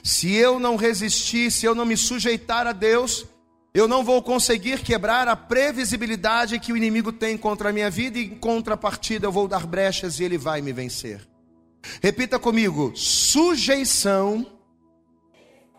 Se 0.02 0.32
eu 0.32 0.58
não 0.58 0.76
resistir, 0.76 1.50
se 1.50 1.66
eu 1.66 1.74
não 1.74 1.84
me 1.84 1.96
sujeitar 1.96 2.66
a 2.66 2.72
Deus, 2.72 3.26
eu 3.74 3.88
não 3.88 4.04
vou 4.04 4.22
conseguir 4.22 4.80
quebrar 4.80 5.26
a 5.28 5.34
previsibilidade 5.34 6.58
que 6.58 6.72
o 6.72 6.76
inimigo 6.76 7.10
tem 7.10 7.38
contra 7.38 7.70
a 7.70 7.72
minha 7.72 7.90
vida 7.90 8.18
e 8.18 8.26
em 8.26 8.36
contrapartida 8.36 9.26
eu 9.26 9.32
vou 9.32 9.48
dar 9.48 9.66
brechas 9.66 10.20
e 10.20 10.24
ele 10.24 10.36
vai 10.36 10.60
me 10.60 10.72
vencer. 10.72 11.26
Repita 12.02 12.38
comigo: 12.38 12.92
sujeição. 12.94 14.46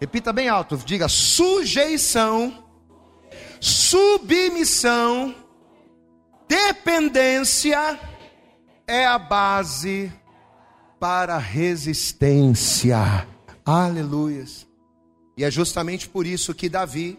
Repita 0.02 0.34
bem 0.34 0.50
alto, 0.50 0.76
diga 0.76 1.08
sujeição, 1.08 2.66
submissão, 3.62 5.34
dependência 6.46 7.98
é 8.86 9.06
a 9.06 9.18
base 9.18 10.12
para 11.00 11.38
resistência. 11.38 13.33
Aleluias. 13.66 14.68
E 15.38 15.44
é 15.44 15.50
justamente 15.50 16.08
por 16.08 16.26
isso 16.26 16.54
que 16.54 16.70
Davi, 16.70 17.18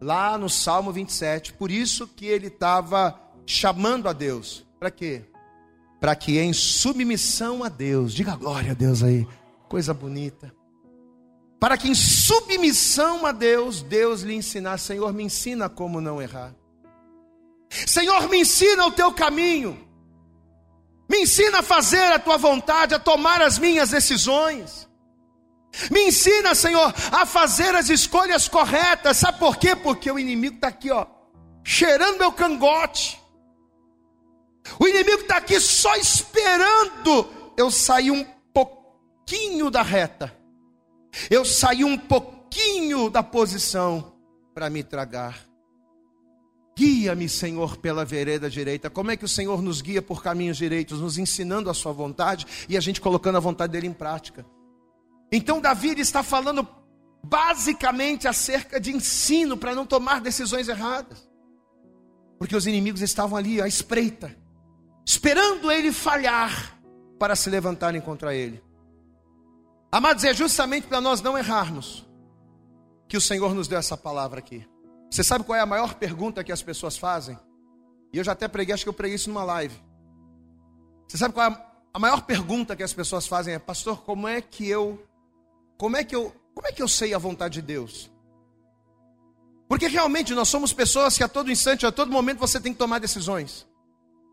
lá 0.00 0.36
no 0.36 0.48
Salmo 0.48 0.92
27, 0.92 1.52
por 1.54 1.70
isso 1.70 2.06
que 2.06 2.26
ele 2.26 2.48
estava 2.48 3.18
chamando 3.46 4.08
a 4.08 4.12
Deus. 4.12 4.64
Para 4.78 4.90
quê? 4.90 5.24
Para 6.00 6.14
que 6.14 6.38
em 6.38 6.52
submissão 6.52 7.64
a 7.64 7.68
Deus, 7.68 8.12
diga 8.12 8.36
glória 8.36 8.72
a 8.72 8.74
Deus 8.74 9.02
aí, 9.02 9.26
coisa 9.68 9.94
bonita. 9.94 10.54
Para 11.58 11.78
que 11.78 11.88
em 11.88 11.94
submissão 11.94 13.24
a 13.24 13.32
Deus, 13.32 13.82
Deus 13.82 14.20
lhe 14.20 14.34
ensinar, 14.34 14.78
Senhor, 14.78 15.12
me 15.12 15.24
ensina 15.24 15.68
como 15.68 16.00
não 16.00 16.20
errar. 16.20 16.54
Senhor, 17.70 18.28
me 18.28 18.40
ensina 18.40 18.86
o 18.86 18.92
teu 18.92 19.12
caminho. 19.12 19.78
Me 21.08 21.22
ensina 21.22 21.60
a 21.60 21.62
fazer 21.62 22.12
a 22.12 22.18
tua 22.18 22.36
vontade, 22.36 22.94
a 22.94 22.98
tomar 22.98 23.40
as 23.40 23.58
minhas 23.58 23.90
decisões. 23.90 24.86
Me 25.90 26.08
ensina, 26.08 26.54
Senhor, 26.54 26.94
a 27.12 27.26
fazer 27.26 27.74
as 27.74 27.88
escolhas 27.88 28.48
corretas. 28.48 29.16
Sabe 29.16 29.38
por 29.38 29.56
quê? 29.56 29.76
Porque 29.76 30.10
o 30.10 30.18
inimigo 30.18 30.56
está 30.56 30.68
aqui, 30.68 30.90
ó, 30.90 31.06
cheirando 31.62 32.18
meu 32.18 32.32
cangote. 32.32 33.20
O 34.80 34.88
inimigo 34.88 35.22
está 35.22 35.36
aqui 35.36 35.60
só 35.60 35.94
esperando 35.96 37.30
eu 37.56 37.70
sair 37.70 38.10
um 38.10 38.24
pouquinho 38.52 39.70
da 39.70 39.82
reta. 39.82 40.36
Eu 41.30 41.44
sair 41.44 41.84
um 41.84 41.96
pouquinho 41.96 43.08
da 43.08 43.22
posição 43.22 44.12
para 44.54 44.68
me 44.68 44.82
tragar. 44.82 45.46
Guia-me, 46.76 47.26
Senhor, 47.26 47.78
pela 47.78 48.04
vereda 48.04 48.50
direita. 48.50 48.90
Como 48.90 49.10
é 49.10 49.16
que 49.16 49.24
o 49.24 49.28
Senhor 49.28 49.62
nos 49.62 49.80
guia 49.80 50.02
por 50.02 50.22
caminhos 50.22 50.58
direitos? 50.58 51.00
Nos 51.00 51.16
ensinando 51.16 51.70
a 51.70 51.74
sua 51.74 51.92
vontade 51.92 52.46
e 52.68 52.76
a 52.76 52.80
gente 52.80 53.00
colocando 53.00 53.36
a 53.36 53.40
vontade 53.40 53.72
dele 53.72 53.86
em 53.86 53.94
prática. 53.94 54.44
Então 55.30 55.60
Davi 55.60 55.98
está 56.00 56.22
falando 56.22 56.66
basicamente 57.24 58.28
acerca 58.28 58.80
de 58.80 58.94
ensino 58.94 59.56
para 59.56 59.74
não 59.74 59.84
tomar 59.84 60.20
decisões 60.20 60.68
erradas. 60.68 61.28
Porque 62.38 62.54
os 62.54 62.66
inimigos 62.66 63.00
estavam 63.00 63.36
ali 63.36 63.60
à 63.60 63.66
espreita, 63.66 64.36
esperando 65.04 65.70
ele 65.72 65.90
falhar 65.90 66.78
para 67.18 67.34
se 67.34 67.48
levantarem 67.48 68.00
contra 68.00 68.34
ele. 68.34 68.62
Amados, 69.90 70.24
é 70.24 70.34
justamente 70.34 70.86
para 70.86 71.00
nós 71.00 71.22
não 71.22 71.38
errarmos 71.38 72.06
que 73.08 73.16
o 73.16 73.20
Senhor 73.20 73.54
nos 73.54 73.68
deu 73.68 73.78
essa 73.78 73.96
palavra 73.96 74.38
aqui. 74.40 74.66
Você 75.10 75.24
sabe 75.24 75.44
qual 75.44 75.56
é 75.56 75.60
a 75.60 75.66
maior 75.66 75.94
pergunta 75.94 76.44
que 76.44 76.52
as 76.52 76.62
pessoas 76.62 76.98
fazem? 76.98 77.38
E 78.12 78.18
eu 78.18 78.24
já 78.24 78.32
até 78.32 78.48
preguei, 78.48 78.74
acho 78.74 78.84
que 78.84 78.88
eu 78.88 78.94
preguei 78.94 79.16
isso 79.16 79.30
numa 79.30 79.44
live. 79.44 79.74
Você 81.08 81.16
sabe 81.16 81.32
qual 81.32 81.50
é 81.50 81.66
a 81.94 81.98
maior 81.98 82.22
pergunta 82.22 82.76
que 82.76 82.82
as 82.82 82.92
pessoas 82.92 83.26
fazem? 83.26 83.54
É, 83.54 83.58
pastor, 83.58 84.02
como 84.02 84.28
é 84.28 84.40
que 84.40 84.68
eu 84.68 85.05
como 85.78 85.96
é 85.96 86.04
que 86.04 86.14
eu, 86.14 86.34
como 86.54 86.66
é 86.66 86.72
que 86.72 86.82
eu 86.82 86.88
sei 86.88 87.14
a 87.14 87.18
vontade 87.18 87.54
de 87.54 87.62
Deus? 87.62 88.10
Porque 89.68 89.88
realmente 89.88 90.34
nós 90.34 90.48
somos 90.48 90.72
pessoas 90.72 91.16
que 91.16 91.24
a 91.24 91.28
todo 91.28 91.50
instante, 91.50 91.86
a 91.86 91.92
todo 91.92 92.10
momento 92.10 92.38
você 92.38 92.60
tem 92.60 92.72
que 92.72 92.78
tomar 92.78 92.98
decisões. 92.98 93.66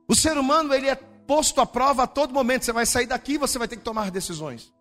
O 0.07 0.15
ser 0.15 0.37
humano, 0.37 0.73
ele 0.73 0.87
é 0.87 0.95
posto 0.95 1.59
à 1.59 1.65
prova 1.65 2.03
a 2.03 2.07
todo 2.07 2.33
momento. 2.33 2.65
Você 2.65 2.71
vai 2.71 2.85
sair 2.85 3.07
daqui, 3.07 3.37
você 3.37 3.57
vai 3.57 3.67
ter 3.67 3.77
que 3.77 3.83
tomar 3.83 4.11
decisões. 4.11 4.71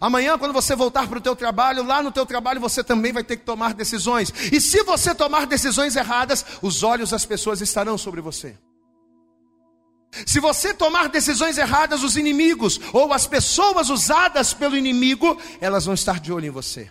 Amanhã, 0.00 0.38
quando 0.38 0.52
você 0.52 0.76
voltar 0.76 1.08
para 1.08 1.18
o 1.18 1.20
teu 1.20 1.34
trabalho, 1.34 1.82
lá 1.82 2.02
no 2.02 2.12
teu 2.12 2.26
trabalho 2.26 2.60
você 2.60 2.84
também 2.84 3.12
vai 3.12 3.24
ter 3.24 3.38
que 3.38 3.44
tomar 3.44 3.72
decisões. 3.72 4.32
E 4.52 4.60
se 4.60 4.82
você 4.82 5.14
tomar 5.14 5.46
decisões 5.46 5.96
erradas, 5.96 6.44
os 6.60 6.82
olhos 6.82 7.10
das 7.10 7.24
pessoas 7.24 7.60
estarão 7.60 7.96
sobre 7.96 8.20
você. 8.20 8.56
Se 10.26 10.40
você 10.40 10.72
tomar 10.72 11.08
decisões 11.08 11.58
erradas, 11.58 12.02
os 12.02 12.16
inimigos 12.16 12.80
ou 12.92 13.12
as 13.12 13.26
pessoas 13.26 13.90
usadas 13.90 14.54
pelo 14.54 14.76
inimigo, 14.76 15.36
elas 15.60 15.84
vão 15.84 15.94
estar 15.94 16.18
de 16.18 16.32
olho 16.32 16.46
em 16.46 16.50
você. 16.50 16.90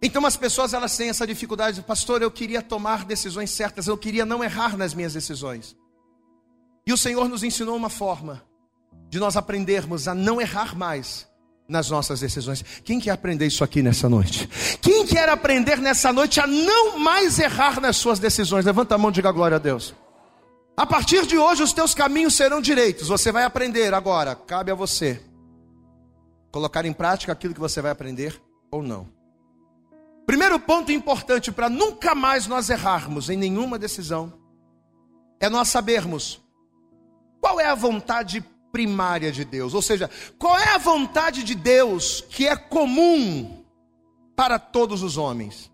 Então 0.00 0.24
as 0.26 0.36
pessoas 0.36 0.74
elas 0.74 0.96
têm 0.96 1.08
essa 1.08 1.26
dificuldade, 1.26 1.80
pastor, 1.82 2.20
eu 2.22 2.30
queria 2.30 2.60
tomar 2.60 3.04
decisões 3.04 3.50
certas, 3.50 3.86
eu 3.86 3.96
queria 3.96 4.26
não 4.26 4.44
errar 4.44 4.76
nas 4.76 4.92
minhas 4.92 5.14
decisões. 5.14 5.74
E 6.86 6.92
o 6.92 6.98
Senhor 6.98 7.28
nos 7.28 7.42
ensinou 7.42 7.74
uma 7.74 7.88
forma 7.88 8.44
de 9.08 9.18
nós 9.18 9.36
aprendermos 9.36 10.06
a 10.06 10.14
não 10.14 10.40
errar 10.40 10.76
mais 10.76 11.26
nas 11.66 11.88
nossas 11.88 12.20
decisões. 12.20 12.62
Quem 12.84 13.00
quer 13.00 13.12
aprender 13.12 13.46
isso 13.46 13.64
aqui 13.64 13.82
nessa 13.82 14.08
noite? 14.08 14.46
Quem 14.82 15.06
quer 15.06 15.28
aprender 15.30 15.78
nessa 15.78 16.12
noite 16.12 16.38
a 16.38 16.46
não 16.46 16.98
mais 16.98 17.38
errar 17.38 17.80
nas 17.80 17.96
suas 17.96 18.18
decisões? 18.18 18.66
Levanta 18.66 18.94
a 18.94 18.98
mão 18.98 19.10
e 19.10 19.14
diga 19.14 19.32
glória 19.32 19.56
a 19.56 19.60
Deus. 19.60 19.94
A 20.76 20.84
partir 20.84 21.26
de 21.26 21.38
hoje 21.38 21.62
os 21.62 21.72
teus 21.72 21.94
caminhos 21.94 22.34
serão 22.34 22.60
direitos. 22.60 23.08
Você 23.08 23.30
vai 23.30 23.44
aprender 23.44 23.94
agora, 23.94 24.34
cabe 24.34 24.70
a 24.70 24.74
você 24.74 25.22
colocar 26.50 26.84
em 26.84 26.92
prática 26.92 27.32
aquilo 27.32 27.52
que 27.52 27.60
você 27.60 27.82
vai 27.82 27.90
aprender 27.90 28.40
ou 28.70 28.80
não. 28.82 29.08
Primeiro 30.24 30.58
ponto 30.58 30.92
importante 30.92 31.50
para 31.52 31.68
nunca 31.68 32.14
mais 32.14 32.46
nós 32.46 32.70
errarmos 32.70 33.28
em 33.28 33.36
nenhuma 33.36 33.78
decisão 33.78 34.32
é 35.40 35.48
nós 35.48 35.68
sabermos 35.68 36.40
qual 37.40 37.60
é 37.60 37.66
a 37.66 37.74
vontade 37.74 38.40
primária 38.72 39.30
de 39.30 39.44
Deus, 39.44 39.74
ou 39.74 39.82
seja, 39.82 40.08
qual 40.38 40.58
é 40.58 40.74
a 40.74 40.78
vontade 40.78 41.44
de 41.44 41.54
Deus 41.54 42.20
que 42.30 42.46
é 42.46 42.56
comum 42.56 43.64
para 44.34 44.58
todos 44.58 45.02
os 45.02 45.16
homens. 45.16 45.70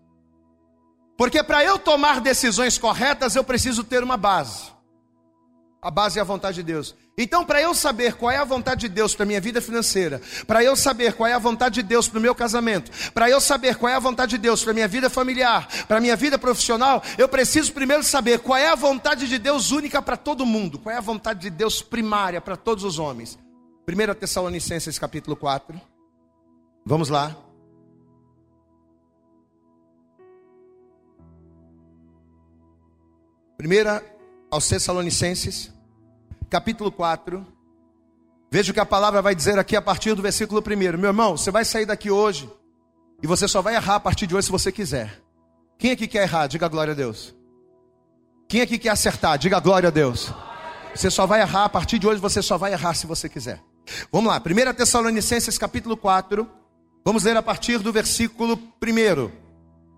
Porque 1.17 1.43
para 1.43 1.63
eu 1.63 1.79
tomar 1.79 2.19
decisões 2.21 2.77
corretas, 2.77 3.35
eu 3.35 3.43
preciso 3.43 3.83
ter 3.83 4.03
uma 4.03 4.17
base. 4.17 4.71
A 5.81 5.89
base 5.89 6.19
é 6.19 6.21
a 6.21 6.25
vontade 6.25 6.57
de 6.57 6.63
Deus. 6.63 6.95
Então, 7.17 7.43
para 7.43 7.59
eu 7.59 7.73
saber 7.73 8.13
qual 8.13 8.31
é 8.31 8.37
a 8.37 8.43
vontade 8.43 8.81
de 8.81 8.89
Deus 8.89 9.15
para 9.15 9.25
minha 9.25 9.41
vida 9.41 9.59
financeira, 9.59 10.21
para 10.45 10.63
eu 10.63 10.75
saber 10.75 11.13
qual 11.13 11.27
é 11.27 11.33
a 11.33 11.39
vontade 11.39 11.75
de 11.75 11.83
Deus 11.83 12.07
para 12.07 12.19
o 12.19 12.21
meu 12.21 12.35
casamento, 12.35 12.91
para 13.13 13.31
eu 13.31 13.41
saber 13.41 13.75
qual 13.77 13.91
é 13.91 13.95
a 13.95 13.99
vontade 13.99 14.31
de 14.31 14.37
Deus 14.37 14.63
para 14.63 14.73
minha 14.73 14.87
vida 14.87 15.09
familiar, 15.09 15.67
para 15.87 15.99
minha 15.99 16.15
vida 16.15 16.37
profissional, 16.37 17.01
eu 17.17 17.27
preciso 17.27 17.73
primeiro 17.73 18.03
saber 18.03 18.39
qual 18.39 18.59
é 18.59 18.69
a 18.69 18.75
vontade 18.75 19.27
de 19.27 19.39
Deus 19.39 19.71
única 19.71 20.03
para 20.03 20.15
todo 20.15 20.45
mundo, 20.45 20.77
qual 20.77 20.93
é 20.93 20.99
a 20.99 21.01
vontade 21.01 21.39
de 21.39 21.49
Deus 21.49 21.81
primária 21.81 22.39
para 22.39 22.55
todos 22.55 22.83
os 22.83 22.99
homens. 22.99 23.39
1 23.87 24.13
Tessalonicenses 24.13 24.99
capítulo 24.99 25.35
4. 25.35 25.81
Vamos 26.85 27.09
lá. 27.09 27.35
Primeira 33.57 34.20
aos 34.51 34.67
Tessalonicenses, 34.67 35.71
capítulo 36.49 36.91
4. 36.91 37.47
Veja 38.51 38.71
o 38.71 38.73
que 38.73 38.81
a 38.81 38.85
palavra 38.85 39.21
vai 39.21 39.33
dizer 39.33 39.57
aqui 39.57 39.77
a 39.77 39.81
partir 39.81 40.13
do 40.13 40.21
versículo 40.21 40.61
1. 40.61 40.97
Meu 40.97 41.09
irmão, 41.09 41.37
você 41.37 41.49
vai 41.49 41.63
sair 41.63 41.85
daqui 41.85 42.11
hoje 42.11 42.51
e 43.23 43.27
você 43.27 43.47
só 43.47 43.61
vai 43.61 43.75
errar 43.75 43.95
a 43.95 43.99
partir 44.01 44.27
de 44.27 44.35
hoje 44.35 44.47
se 44.47 44.51
você 44.51 44.69
quiser. 44.69 45.21
Quem 45.79 45.91
aqui 45.91 46.05
quer 46.05 46.23
errar? 46.23 46.47
Diga 46.47 46.67
glória 46.67 46.91
a 46.91 46.95
Deus. 46.95 47.33
Quem 48.49 48.59
aqui 48.59 48.77
quer 48.77 48.89
acertar? 48.89 49.37
Diga 49.39 49.57
glória 49.61 49.87
a 49.87 49.91
Deus. 49.91 50.33
Você 50.93 51.09
só 51.09 51.25
vai 51.25 51.39
errar 51.39 51.63
a 51.63 51.69
partir 51.69 51.97
de 51.97 52.05
hoje, 52.05 52.19
você 52.19 52.41
só 52.41 52.57
vai 52.57 52.73
errar 52.73 52.93
se 52.93 53.07
você 53.07 53.29
quiser. 53.29 53.63
Vamos 54.11 54.29
lá, 54.29 54.37
1 54.45 54.73
Tessalonicenses 54.73 55.57
capítulo 55.57 55.95
4. 55.95 56.45
Vamos 57.05 57.23
ler 57.23 57.37
a 57.37 57.41
partir 57.41 57.79
do 57.79 57.93
versículo 57.93 58.59
1. 58.83 59.31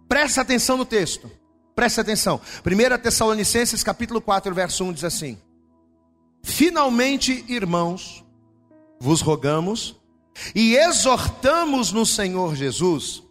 Presta 0.07 0.41
atenção 0.41 0.77
no 0.77 0.85
texto. 0.85 1.29
Preste 1.75 1.99
atenção. 1.99 2.39
1 2.65 3.01
Tessalonicenses 3.01 3.83
capítulo 3.83 4.21
4, 4.21 4.53
verso 4.53 4.83
1 4.83 4.93
diz 4.93 5.03
assim: 5.03 5.37
Finalmente, 6.43 7.43
irmãos, 7.47 8.23
vos 8.99 9.21
rogamos 9.21 9.95
e 10.53 10.75
exortamos 10.75 11.91
no 11.91 12.05
Senhor 12.05 12.55
Jesus, 12.55 13.23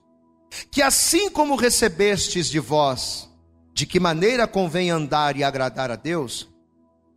que 0.71 0.83
assim 0.83 1.31
como 1.31 1.57
recebestes 1.57 2.49
de 2.49 2.59
vós, 2.59 3.29
de 3.73 3.87
que 3.87 4.01
maneira 4.01 4.47
convém 4.47 4.91
andar 4.91 5.37
e 5.37 5.45
agradar 5.45 5.91
a 5.91 5.97
Deus, 5.97 6.49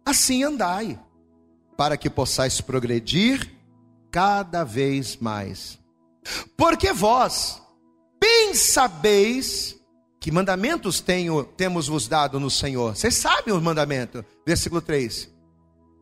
assim 0.06 0.44
andai, 0.44 1.00
para 1.76 1.98
que 1.98 2.10
possais 2.10 2.62
progredir 2.62 3.52
cada 4.12 4.64
vez 4.64 5.18
mais. 5.18 5.80
Porque 6.56 6.94
vós 6.94 7.62
bem 8.20 8.54
sabeis 8.54 9.76
que 10.26 10.32
mandamentos 10.32 11.02
tenho, 11.02 11.44
temos 11.44 11.88
vos 11.88 12.08
dado 12.08 12.40
no 12.40 12.50
Senhor? 12.50 12.96
Vocês 12.96 13.14
sabem 13.14 13.54
os 13.54 13.62
mandamentos. 13.62 14.24
Versículo 14.44 14.82
3. 14.82 15.30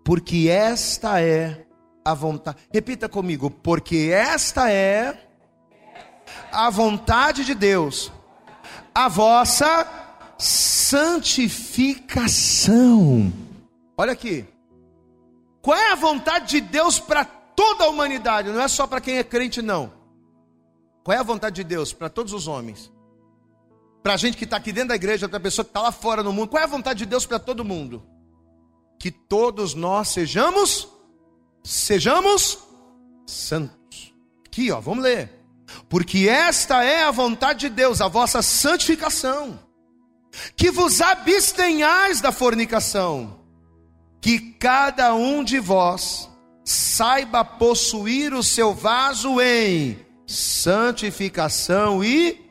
Porque 0.02 0.48
esta 0.48 1.20
é 1.20 1.66
a 2.06 2.14
vontade. 2.14 2.58
Repita 2.72 3.10
comigo. 3.10 3.50
Porque 3.50 4.12
esta 4.14 4.72
é 4.72 5.28
a 6.54 6.70
vontade 6.70 7.44
de 7.44 7.54
Deus, 7.54 8.14
a 8.96 9.10
vossa 9.10 9.86
santificação. 10.38 13.34
Olha 13.98 14.14
aqui. 14.14 14.46
Qual 15.62 15.78
é 15.78 15.92
a 15.92 15.96
vontade 15.96 16.48
de 16.48 16.62
Deus 16.62 16.98
para 16.98 17.26
toda 17.26 17.84
a 17.84 17.90
humanidade? 17.90 18.52
Não 18.52 18.62
é 18.62 18.70
só 18.70 18.88
para 18.88 19.02
quem 19.02 19.18
é 19.18 19.24
crente, 19.26 19.62
não. 19.62 19.92
Qual 21.04 21.14
é 21.14 21.20
a 21.20 21.24
vontade 21.24 21.58
de 21.58 21.66
Deus 21.66 21.92
para 21.92 22.08
todos 22.08 22.32
os 22.32 22.48
homens? 22.48 22.93
Para 24.04 24.16
a 24.16 24.18
gente 24.18 24.36
que 24.36 24.44
está 24.44 24.58
aqui 24.58 24.74
dentro 24.74 24.90
da 24.90 24.96
igreja, 24.96 25.30
para 25.30 25.38
a 25.38 25.42
pessoa 25.42 25.64
que 25.64 25.70
está 25.70 25.82
lá 25.82 25.92
fora 25.92 26.22
no 26.22 26.34
mundo, 26.34 26.50
qual 26.50 26.62
é 26.62 26.66
a 26.66 26.68
vontade 26.68 27.00
de 27.00 27.06
Deus 27.06 27.26
para 27.26 27.40
todo 27.40 27.64
mundo? 27.64 28.06
Que 29.00 29.10
todos 29.10 29.74
nós 29.74 30.10
sejamos, 30.10 30.90
sejamos 31.64 32.60
santos. 33.26 34.14
Aqui, 34.46 34.70
ó, 34.72 34.82
vamos 34.82 35.06
ler. 35.06 35.32
Porque 35.88 36.28
esta 36.28 36.84
é 36.84 37.04
a 37.04 37.12
vontade 37.12 37.62
de 37.62 37.70
Deus, 37.70 38.02
a 38.02 38.10
vossa 38.10 38.42
santificação, 38.42 39.58
que 40.56 40.70
vos 40.70 41.00
abstenhais 41.00 42.20
da 42.20 42.32
fornicação, 42.32 43.40
que 44.22 44.40
cada 44.60 45.16
um 45.16 45.44
de 45.46 45.60
vós 45.60 46.30
saiba 46.66 47.44
possuir 47.46 48.34
o 48.34 48.44
seu 48.44 48.74
vaso 48.74 49.40
em 49.42 49.98
santificação 50.28 52.04
e 52.04 52.43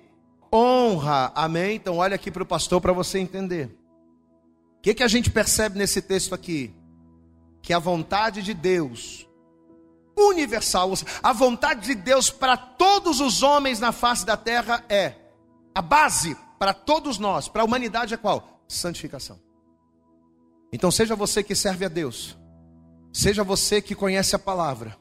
honra. 0.53 1.33
Amém? 1.35 1.77
Então, 1.77 1.97
olha 1.97 2.15
aqui 2.15 2.31
para 2.31 2.43
o 2.43 2.47
pastor 2.47 2.81
para 2.81 2.93
você 2.93 3.19
entender. 3.19 3.77
O 4.79 4.83
que, 4.83 4.95
que 4.95 5.03
a 5.03 5.09
gente 5.09 5.31
percebe 5.31 5.79
nesse 5.79 6.03
texto 6.03 6.35
aqui? 6.35 6.75
Que 7.63 7.73
a 7.73 7.79
vontade 7.79 8.43
de 8.43 8.53
Deus, 8.53 9.29
universal, 10.19 10.93
a 11.23 11.33
vontade 11.33 11.87
de 11.87 11.95
Deus 11.95 12.31
para 12.31 12.57
todos 12.57 13.21
os 13.21 13.43
homens 13.43 13.79
na 13.79 13.93
face 13.93 14.27
da 14.27 14.37
terra 14.37 14.85
é 14.89 15.15
a 15.75 15.81
base 15.81 16.37
para 16.59 16.75
todos 16.75 17.19
nós, 17.19 17.49
para 17.49 17.63
a 17.63 17.65
humanidade 17.65 18.13
é 18.13 18.17
qual? 18.17 18.63
Santificação. 18.69 19.41
Então, 20.73 20.91
seja 20.91 21.15
você 21.15 21.43
que 21.43 21.55
serve 21.55 21.85
a 21.85 21.89
Deus, 21.89 22.37
seja 23.13 23.45
você 23.45 23.81
que 23.81 23.95
conhece 23.95 24.35
a 24.35 24.39
palavra, 24.39 24.97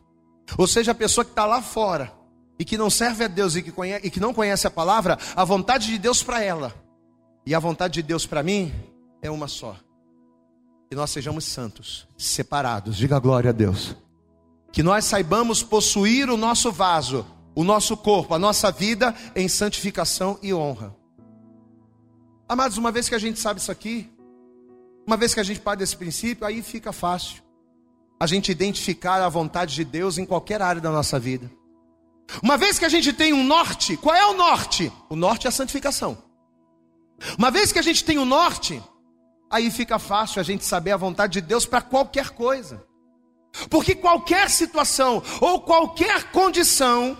ou 0.58 0.68
seja 0.68 0.91
a 0.91 0.95
pessoa 0.95 1.24
que 1.24 1.32
está 1.32 1.45
lá 1.45 1.62
fora, 1.62 2.14
e 2.62 2.64
que 2.64 2.78
não 2.78 2.91
serve 2.91 3.24
a 3.24 3.28
Deus 3.28 3.55
e 3.55 3.64
que, 3.64 3.72
conhece, 3.72 4.05
e 4.05 4.12
que 4.12 4.20
não 4.20 4.36
conhece 4.36 4.68
a 4.68 4.70
palavra, 4.70 5.18
a 5.36 5.43
vontade 5.43 5.88
de 5.88 5.97
Deus 5.97 6.22
para 6.22 6.43
ela 6.43 6.72
e 7.43 7.55
a 7.55 7.59
vontade 7.59 7.95
de 7.95 8.03
Deus 8.03 8.28
para 8.28 8.43
mim 8.43 8.72
é 9.20 9.32
uma 9.32 9.47
só. 9.47 9.76
Que 10.88 10.95
nós 10.95 11.09
sejamos 11.09 11.43
santos, 11.43 12.07
separados, 12.16 12.97
diga 12.97 13.18
glória 13.18 13.49
a 13.49 13.51
Deus. 13.51 13.95
Que 14.72 14.84
nós 14.84 15.05
saibamos 15.05 15.64
possuir 15.64 16.30
o 16.30 16.38
nosso 16.38 16.72
vaso, 16.72 17.26
o 17.55 17.64
nosso 17.64 17.97
corpo, 17.97 18.36
a 18.36 18.38
nossa 18.38 18.72
vida 18.72 19.16
em 19.36 19.47
santificação 19.47 20.38
e 20.39 20.53
honra. 20.53 20.95
Amados, 22.47 22.78
uma 22.78 22.91
vez 22.91 23.09
que 23.09 23.16
a 23.16 23.20
gente 23.20 23.39
sabe 23.39 23.59
isso 23.59 23.72
aqui, 23.72 24.07
uma 25.07 25.18
vez 25.18 25.34
que 25.34 25.39
a 25.39 25.43
gente 25.43 25.62
parte 25.62 25.80
desse 25.80 25.97
princípio, 25.97 26.45
aí 26.45 26.62
fica 26.62 26.93
fácil 26.93 27.41
a 28.20 28.28
gente 28.28 28.51
identificar 28.51 29.20
a 29.20 29.30
vontade 29.30 29.74
de 29.74 29.84
Deus 29.84 30.20
em 30.20 30.28
qualquer 30.28 30.62
área 30.62 30.80
da 30.80 30.91
nossa 30.91 31.18
vida. 31.18 31.49
Uma 32.41 32.57
vez 32.57 32.79
que 32.79 32.86
a 32.86 32.89
gente 32.89 33.11
tem 33.13 33.34
um 33.34 33.43
norte, 33.43 33.97
qual 33.97 34.15
é 34.15 34.25
o 34.25 34.34
norte? 34.34 34.91
O 35.09 35.15
norte 35.15 35.47
é 35.47 35.49
a 35.49 35.51
santificação. 35.51 36.17
Uma 37.38 37.51
vez 37.51 37.71
que 37.71 37.79
a 37.79 37.82
gente 37.82 38.03
tem 38.03 38.17
o 38.17 38.21
um 38.21 38.25
norte, 38.25 38.82
aí 39.49 39.69
fica 39.69 39.99
fácil 39.99 40.39
a 40.39 40.43
gente 40.43 40.63
saber 40.63 40.91
a 40.91 40.97
vontade 40.97 41.34
de 41.34 41.41
Deus 41.41 41.65
para 41.65 41.82
qualquer 41.82 42.29
coisa. 42.29 42.84
Porque 43.69 43.93
qualquer 43.93 44.49
situação 44.49 45.21
ou 45.39 45.61
qualquer 45.61 46.32
condição 46.32 47.17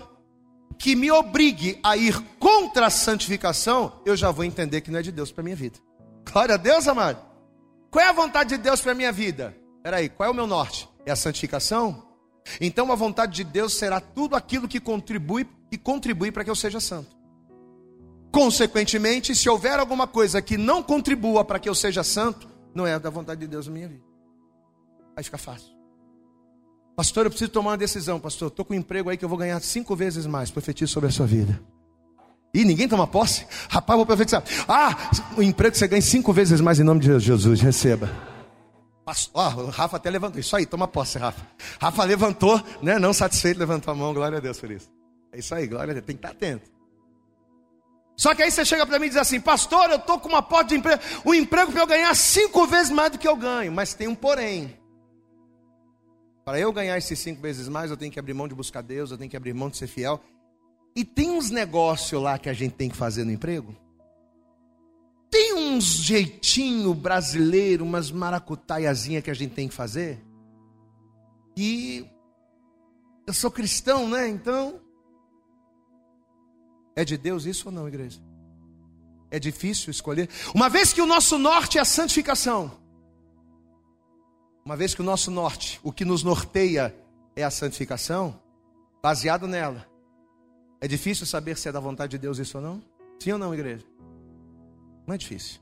que 0.78 0.96
me 0.96 1.10
obrigue 1.10 1.78
a 1.82 1.96
ir 1.96 2.18
contra 2.40 2.86
a 2.86 2.90
santificação, 2.90 4.00
eu 4.04 4.16
já 4.16 4.30
vou 4.30 4.44
entender 4.44 4.80
que 4.80 4.90
não 4.90 4.98
é 4.98 5.02
de 5.02 5.12
Deus 5.12 5.30
para 5.30 5.44
minha 5.44 5.54
vida. 5.54 5.78
Glória 6.32 6.54
a 6.54 6.58
Deus, 6.58 6.88
amado. 6.88 7.22
Qual 7.90 8.04
é 8.04 8.08
a 8.08 8.12
vontade 8.12 8.56
de 8.56 8.58
Deus 8.58 8.80
para 8.80 8.94
minha 8.94 9.12
vida? 9.12 9.54
Peraí, 9.82 10.08
qual 10.08 10.28
é 10.28 10.32
o 10.32 10.34
meu 10.34 10.46
norte? 10.46 10.88
É 11.04 11.12
a 11.12 11.16
santificação? 11.16 12.11
Então 12.60 12.90
a 12.90 12.94
vontade 12.94 13.34
de 13.34 13.44
Deus 13.44 13.74
será 13.74 14.00
tudo 14.00 14.36
aquilo 14.36 14.68
que 14.68 14.80
contribui 14.80 15.46
e 15.70 15.78
contribui 15.78 16.30
para 16.30 16.44
que 16.44 16.50
eu 16.50 16.56
seja 16.56 16.80
santo. 16.80 17.16
Consequentemente, 18.30 19.34
se 19.34 19.48
houver 19.48 19.78
alguma 19.78 20.06
coisa 20.06 20.40
que 20.40 20.56
não 20.56 20.82
contribua 20.82 21.44
para 21.44 21.58
que 21.58 21.68
eu 21.68 21.74
seja 21.74 22.02
santo, 22.02 22.48
não 22.74 22.86
é 22.86 22.98
da 22.98 23.10
vontade 23.10 23.40
de 23.40 23.46
Deus 23.46 23.66
na 23.66 23.72
minha 23.74 23.88
vida. 23.88 24.02
Aí 25.14 25.22
fica 25.22 25.36
fácil. 25.36 25.70
Pastor, 26.96 27.26
eu 27.26 27.30
preciso 27.30 27.50
tomar 27.50 27.70
uma 27.70 27.78
decisão, 27.78 28.18
pastor. 28.18 28.48
Estou 28.48 28.64
com 28.64 28.74
um 28.74 28.76
emprego 28.76 29.10
aí 29.10 29.16
que 29.16 29.24
eu 29.24 29.28
vou 29.28 29.38
ganhar 29.38 29.60
cinco 29.60 29.94
vezes 29.94 30.26
mais. 30.26 30.50
Profetizo 30.50 30.92
sobre 30.92 31.08
a 31.08 31.12
sua 31.12 31.26
vida. 31.26 31.60
E 32.54 32.64
ninguém 32.64 32.86
toma 32.86 33.06
posse? 33.06 33.46
Rapaz, 33.68 33.96
vou 33.96 34.04
profetizar. 34.04 34.42
Ah, 34.68 35.10
o 35.36 35.42
emprego 35.42 35.74
você 35.74 35.88
ganha 35.88 36.02
cinco 36.02 36.32
vezes 36.32 36.60
mais 36.60 36.78
em 36.78 36.82
nome 36.84 37.00
de 37.00 37.18
Jesus. 37.18 37.60
Receba. 37.60 38.31
Ó, 39.34 39.48
o 39.62 39.70
Rafa 39.70 39.96
até 39.96 40.10
levantou. 40.10 40.40
Isso 40.40 40.54
aí, 40.56 40.64
toma 40.64 40.86
posse, 40.86 41.18
Rafa. 41.18 41.46
Rafa 41.80 42.04
levantou, 42.04 42.62
né? 42.80 42.98
Não 42.98 43.12
satisfeito, 43.12 43.58
levantou 43.58 43.92
a 43.92 43.96
mão. 43.96 44.14
Glória 44.14 44.38
a 44.38 44.40
Deus 44.40 44.58
por 44.58 44.70
isso. 44.70 44.90
É 45.32 45.38
isso 45.38 45.54
aí, 45.54 45.66
glória 45.66 45.90
a 45.90 45.94
Deus. 45.94 46.06
Tem 46.06 46.16
que 46.16 46.24
estar 46.24 46.30
atento. 46.30 46.70
Só 48.16 48.34
que 48.34 48.42
aí 48.42 48.50
você 48.50 48.64
chega 48.64 48.86
para 48.86 48.98
mim 48.98 49.06
e 49.06 49.08
diz 49.08 49.18
assim, 49.18 49.40
pastor, 49.40 49.90
eu 49.90 49.96
estou 49.96 50.20
com 50.20 50.28
uma 50.28 50.42
porta 50.42 50.68
de 50.68 50.76
emprego, 50.76 51.02
o 51.24 51.34
emprego 51.34 51.72
para 51.72 51.80
eu 51.80 51.86
ganhar 51.86 52.14
cinco 52.14 52.66
vezes 52.66 52.90
mais 52.90 53.10
do 53.10 53.18
que 53.18 53.26
eu 53.26 53.34
ganho, 53.34 53.72
mas 53.72 53.94
tem 53.94 54.06
um 54.06 54.14
porém. 54.14 54.78
Para 56.44 56.60
eu 56.60 56.72
ganhar 56.72 56.96
esses 56.98 57.18
cinco 57.18 57.40
vezes 57.40 57.68
mais, 57.68 57.90
eu 57.90 57.96
tenho 57.96 58.12
que 58.12 58.18
abrir 58.18 58.34
mão 58.34 58.46
de 58.46 58.54
buscar 58.54 58.82
Deus, 58.82 59.10
eu 59.10 59.18
tenho 59.18 59.30
que 59.30 59.36
abrir 59.36 59.54
mão 59.54 59.70
de 59.70 59.76
ser 59.76 59.86
fiel. 59.86 60.20
E 60.94 61.04
tem 61.04 61.30
uns 61.30 61.50
negócios 61.50 62.20
lá 62.20 62.38
que 62.38 62.48
a 62.48 62.52
gente 62.52 62.74
tem 62.74 62.90
que 62.90 62.96
fazer 62.96 63.24
no 63.24 63.32
emprego. 63.32 63.74
Tem 65.32 65.54
uns 65.54 65.84
jeitinho 65.84 66.92
brasileiro, 66.92 67.86
umas 67.86 68.10
maracutaiazinha 68.10 69.22
que 69.22 69.30
a 69.30 69.34
gente 69.34 69.54
tem 69.54 69.66
que 69.66 69.72
fazer. 69.74 70.22
E 71.56 72.06
eu 73.26 73.32
sou 73.32 73.50
cristão, 73.50 74.06
né? 74.06 74.28
Então 74.28 74.78
é 76.94 77.02
de 77.02 77.16
Deus 77.16 77.46
isso 77.46 77.68
ou 77.68 77.72
não, 77.74 77.88
igreja? 77.88 78.20
É 79.30 79.38
difícil 79.38 79.90
escolher. 79.90 80.28
Uma 80.54 80.68
vez 80.68 80.92
que 80.92 81.00
o 81.00 81.06
nosso 81.06 81.38
norte 81.38 81.78
é 81.78 81.80
a 81.80 81.86
santificação, 81.86 82.70
uma 84.62 84.76
vez 84.76 84.94
que 84.94 85.00
o 85.00 85.04
nosso 85.04 85.30
norte, 85.30 85.80
o 85.82 85.90
que 85.90 86.04
nos 86.04 86.22
norteia 86.22 86.94
é 87.34 87.42
a 87.42 87.50
santificação, 87.50 88.38
baseado 89.02 89.48
nela, 89.48 89.88
é 90.78 90.86
difícil 90.86 91.24
saber 91.24 91.56
se 91.56 91.70
é 91.70 91.72
da 91.72 91.80
vontade 91.80 92.10
de 92.10 92.18
Deus 92.18 92.38
isso 92.38 92.58
ou 92.58 92.62
não? 92.62 92.82
Sim 93.18 93.32
ou 93.32 93.38
não, 93.38 93.54
igreja? 93.54 93.86
Não 95.06 95.14
é 95.14 95.18
difícil. 95.18 95.60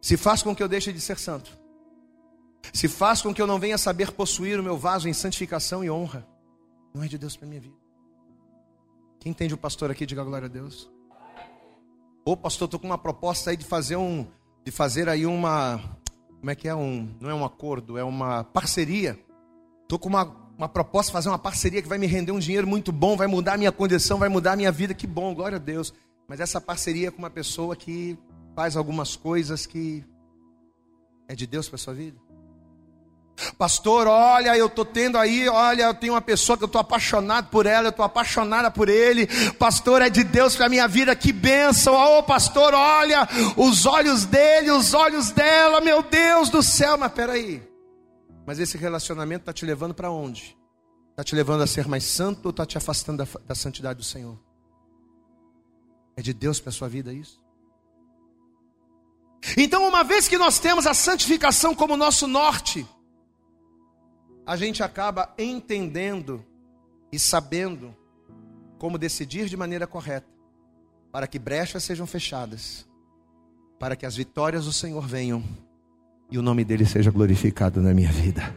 Se 0.00 0.16
faz 0.16 0.42
com 0.42 0.54
que 0.54 0.62
eu 0.62 0.68
deixe 0.68 0.92
de 0.92 1.00
ser 1.00 1.18
santo, 1.18 1.56
se 2.72 2.88
faz 2.88 3.22
com 3.22 3.32
que 3.32 3.40
eu 3.40 3.46
não 3.46 3.58
venha 3.58 3.78
saber 3.78 4.12
possuir 4.12 4.58
o 4.58 4.62
meu 4.62 4.76
vaso 4.76 5.08
em 5.08 5.12
santificação 5.12 5.84
e 5.84 5.90
honra, 5.90 6.26
não 6.94 7.02
é 7.02 7.08
de 7.08 7.16
Deus 7.16 7.36
para 7.36 7.46
minha 7.46 7.60
vida. 7.60 7.76
Quem 9.20 9.30
entende 9.30 9.54
o 9.54 9.58
pastor 9.58 9.90
aqui, 9.90 10.04
diga 10.04 10.24
glória 10.24 10.46
a 10.46 10.48
Deus. 10.48 10.90
Ô 12.24 12.36
pastor, 12.36 12.66
estou 12.66 12.80
com 12.80 12.86
uma 12.86 12.98
proposta 12.98 13.50
aí 13.50 13.56
de 13.56 13.64
fazer 13.64 13.96
um, 13.96 14.26
de 14.64 14.70
fazer 14.70 15.08
aí 15.08 15.24
uma, 15.24 15.80
como 16.38 16.50
é 16.50 16.54
que 16.56 16.66
é 16.66 16.74
um, 16.74 17.14
não 17.20 17.30
é 17.30 17.34
um 17.34 17.44
acordo, 17.44 17.96
é 17.96 18.04
uma 18.04 18.42
parceria. 18.42 19.18
Estou 19.82 19.98
com 19.98 20.08
uma, 20.08 20.24
uma 20.58 20.68
proposta 20.68 21.10
de 21.10 21.12
fazer 21.12 21.28
uma 21.28 21.38
parceria 21.38 21.80
que 21.80 21.88
vai 21.88 21.98
me 21.98 22.06
render 22.06 22.32
um 22.32 22.38
dinheiro 22.38 22.66
muito 22.66 22.90
bom, 22.90 23.16
vai 23.16 23.28
mudar 23.28 23.54
a 23.54 23.58
minha 23.58 23.70
condição, 23.70 24.18
vai 24.18 24.28
mudar 24.28 24.52
a 24.52 24.56
minha 24.56 24.72
vida, 24.72 24.92
que 24.92 25.06
bom, 25.06 25.34
glória 25.34 25.56
a 25.56 25.60
Deus. 25.60 25.94
Mas 26.28 26.40
essa 26.40 26.60
parceria 26.60 27.10
com 27.10 27.18
uma 27.18 27.30
pessoa 27.30 27.76
que 27.76 28.18
faz 28.54 28.76
algumas 28.76 29.16
coisas 29.16 29.66
que 29.66 30.04
é 31.28 31.34
de 31.34 31.46
Deus 31.46 31.68
para 31.68 31.78
sua 31.78 31.94
vida. 31.94 32.18
Pastor, 33.58 34.06
olha, 34.06 34.56
eu 34.56 34.66
estou 34.66 34.84
tendo 34.84 35.18
aí, 35.18 35.48
olha, 35.48 35.84
eu 35.84 35.94
tenho 35.94 36.12
uma 36.12 36.20
pessoa 36.20 36.56
que 36.56 36.64
eu 36.64 36.66
estou 36.66 36.80
apaixonado 36.80 37.48
por 37.48 37.66
ela, 37.66 37.86
eu 37.86 37.90
estou 37.90 38.04
apaixonada 38.04 38.70
por 38.70 38.88
ele. 38.88 39.26
Pastor, 39.54 40.02
é 40.02 40.10
de 40.10 40.22
Deus 40.22 40.54
para 40.54 40.68
minha 40.68 40.86
vida, 40.86 41.16
que 41.16 41.32
bênção. 41.32 41.94
Oh, 41.94 42.22
pastor, 42.22 42.74
olha, 42.74 43.28
os 43.56 43.86
olhos 43.86 44.24
dele, 44.24 44.70
os 44.70 44.94
olhos 44.94 45.30
dela, 45.30 45.80
meu 45.80 46.02
Deus 46.02 46.50
do 46.50 46.62
céu. 46.62 46.96
Mas 46.96 47.12
peraí, 47.12 47.62
mas 48.46 48.58
esse 48.58 48.76
relacionamento 48.76 49.42
está 49.42 49.52
te 49.52 49.64
levando 49.64 49.94
para 49.94 50.10
onde? 50.10 50.56
Está 51.10 51.24
te 51.24 51.34
levando 51.34 51.62
a 51.62 51.66
ser 51.66 51.88
mais 51.88 52.04
santo 52.04 52.46
ou 52.46 52.50
está 52.50 52.64
te 52.64 52.78
afastando 52.78 53.24
da, 53.24 53.40
da 53.46 53.54
santidade 53.54 53.98
do 53.98 54.04
Senhor? 54.04 54.38
É 56.16 56.22
de 56.22 56.32
Deus 56.32 56.60
para 56.60 56.70
a 56.70 56.72
sua 56.72 56.88
vida 56.88 57.12
isso? 57.12 57.42
Então, 59.56 59.86
uma 59.88 60.04
vez 60.04 60.28
que 60.28 60.38
nós 60.38 60.58
temos 60.58 60.86
a 60.86 60.94
santificação 60.94 61.74
como 61.74 61.96
nosso 61.96 62.26
norte, 62.26 62.86
a 64.46 64.56
gente 64.56 64.82
acaba 64.82 65.34
entendendo 65.36 66.44
e 67.10 67.18
sabendo 67.18 67.94
como 68.78 68.98
decidir 68.98 69.48
de 69.48 69.56
maneira 69.56 69.86
correta, 69.86 70.26
para 71.10 71.26
que 71.26 71.38
brechas 71.38 71.84
sejam 71.84 72.06
fechadas, 72.06 72.86
para 73.78 73.96
que 73.96 74.06
as 74.06 74.16
vitórias 74.16 74.64
do 74.64 74.72
Senhor 74.72 75.06
venham 75.06 75.42
e 76.30 76.38
o 76.38 76.42
nome 76.42 76.64
dele 76.64 76.86
seja 76.86 77.10
glorificado 77.10 77.80
na 77.80 77.92
minha 77.92 78.10
vida. 78.10 78.56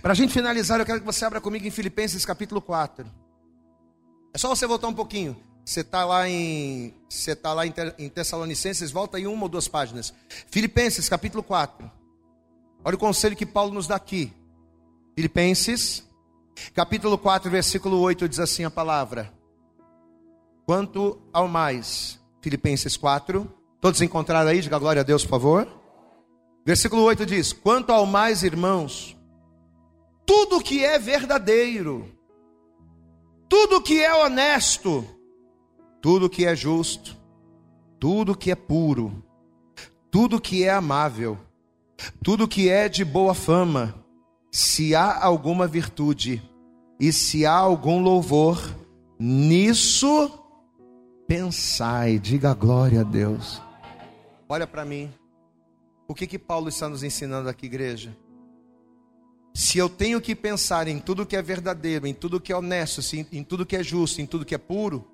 Para 0.00 0.12
a 0.12 0.14
gente 0.14 0.32
finalizar, 0.32 0.80
eu 0.80 0.86
quero 0.86 1.00
que 1.00 1.06
você 1.06 1.24
abra 1.24 1.40
comigo 1.40 1.66
em 1.66 1.70
Filipenses 1.70 2.26
capítulo 2.26 2.60
4. 2.60 3.06
É 4.34 4.38
só 4.38 4.48
você 4.48 4.66
voltar 4.66 4.88
um 4.88 4.94
pouquinho. 4.94 5.36
Você 5.64 5.80
está 5.80 6.04
lá 6.04 6.28
em, 6.28 6.94
você 7.08 7.36
tá 7.36 7.52
lá 7.52 7.64
em, 7.66 8.08
Tessalonicenses, 8.08 8.90
volta 8.90 9.16
aí 9.16 9.26
uma 9.26 9.44
ou 9.44 9.48
duas 9.48 9.68
páginas. 9.68 10.12
Filipenses 10.50 11.08
capítulo 11.08 11.42
4. 11.42 11.90
Olha 12.84 12.96
o 12.96 12.98
conselho 12.98 13.36
que 13.36 13.46
Paulo 13.46 13.72
nos 13.72 13.86
dá 13.86 13.94
aqui. 13.94 14.32
Filipenses, 15.14 16.04
capítulo 16.74 17.16
4, 17.16 17.50
versículo 17.50 18.00
8, 18.00 18.28
diz 18.28 18.40
assim 18.40 18.64
a 18.64 18.70
palavra: 18.70 19.32
Quanto 20.66 21.22
ao 21.32 21.46
mais, 21.46 22.18
Filipenses 22.40 22.96
4, 22.96 23.48
todos 23.80 24.02
encontraram 24.02 24.50
aí, 24.50 24.60
diga 24.60 24.78
glória 24.78 25.00
a 25.00 25.04
Deus, 25.04 25.22
por 25.22 25.30
favor. 25.30 25.68
Versículo 26.66 27.02
8 27.02 27.24
diz: 27.24 27.52
Quanto 27.52 27.92
ao 27.92 28.04
mais, 28.04 28.42
irmãos, 28.42 29.16
tudo 30.26 30.60
que 30.60 30.84
é 30.84 30.98
verdadeiro, 30.98 32.10
tudo 33.48 33.82
que 33.82 34.02
é 34.02 34.12
honesto, 34.14 35.06
tudo 36.02 36.28
que 36.28 36.44
é 36.44 36.56
justo, 36.56 37.16
tudo 38.00 38.36
que 38.36 38.50
é 38.50 38.56
puro, 38.56 39.24
tudo 40.10 40.40
que 40.40 40.64
é 40.64 40.70
amável, 40.70 41.38
tudo 42.24 42.48
que 42.48 42.68
é 42.68 42.88
de 42.88 43.04
boa 43.04 43.34
fama, 43.34 43.94
se 44.50 44.96
há 44.96 45.24
alguma 45.24 45.68
virtude 45.68 46.42
e 46.98 47.12
se 47.12 47.46
há 47.46 47.54
algum 47.54 48.02
louvor, 48.02 48.60
nisso 49.16 50.40
pensai, 51.28 52.18
diga 52.18 52.52
glória 52.52 53.02
a 53.02 53.04
Deus. 53.04 53.62
Olha 54.48 54.66
para 54.66 54.84
mim, 54.84 55.08
o 56.08 56.14
que 56.14 56.26
que 56.26 56.38
Paulo 56.38 56.68
está 56.68 56.88
nos 56.88 57.04
ensinando 57.04 57.48
aqui, 57.48 57.66
igreja? 57.66 58.14
Se 59.54 59.78
eu 59.78 59.88
tenho 59.88 60.20
que 60.20 60.34
pensar 60.34 60.88
em 60.88 60.98
tudo 60.98 61.24
que 61.24 61.36
é 61.36 61.42
verdadeiro, 61.42 62.08
em 62.08 62.14
tudo 62.14 62.40
que 62.40 62.52
é 62.52 62.56
honesto, 62.56 63.00
em 63.30 63.44
tudo 63.44 63.64
que 63.64 63.76
é 63.76 63.84
justo, 63.84 64.20
em 64.20 64.26
tudo 64.26 64.44
que 64.44 64.54
é 64.54 64.58
puro, 64.58 65.11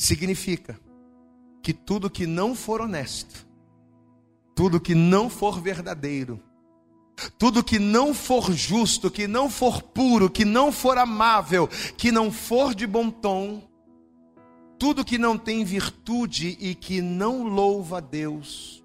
significa 0.00 0.80
que 1.62 1.74
tudo 1.74 2.08
que 2.08 2.26
não 2.26 2.54
for 2.54 2.80
honesto, 2.80 3.46
tudo 4.54 4.80
que 4.80 4.94
não 4.94 5.28
for 5.28 5.60
verdadeiro, 5.60 6.42
tudo 7.38 7.62
que 7.62 7.78
não 7.78 8.14
for 8.14 8.50
justo, 8.52 9.10
que 9.10 9.28
não 9.28 9.50
for 9.50 9.82
puro, 9.82 10.30
que 10.30 10.44
não 10.44 10.72
for 10.72 10.96
amável, 10.96 11.68
que 11.98 12.10
não 12.10 12.32
for 12.32 12.74
de 12.74 12.86
bom 12.86 13.10
tom, 13.10 13.62
tudo 14.78 15.04
que 15.04 15.18
não 15.18 15.36
tem 15.36 15.64
virtude 15.64 16.56
e 16.58 16.74
que 16.74 17.02
não 17.02 17.42
louva 17.42 17.98
a 17.98 18.00
Deus, 18.00 18.82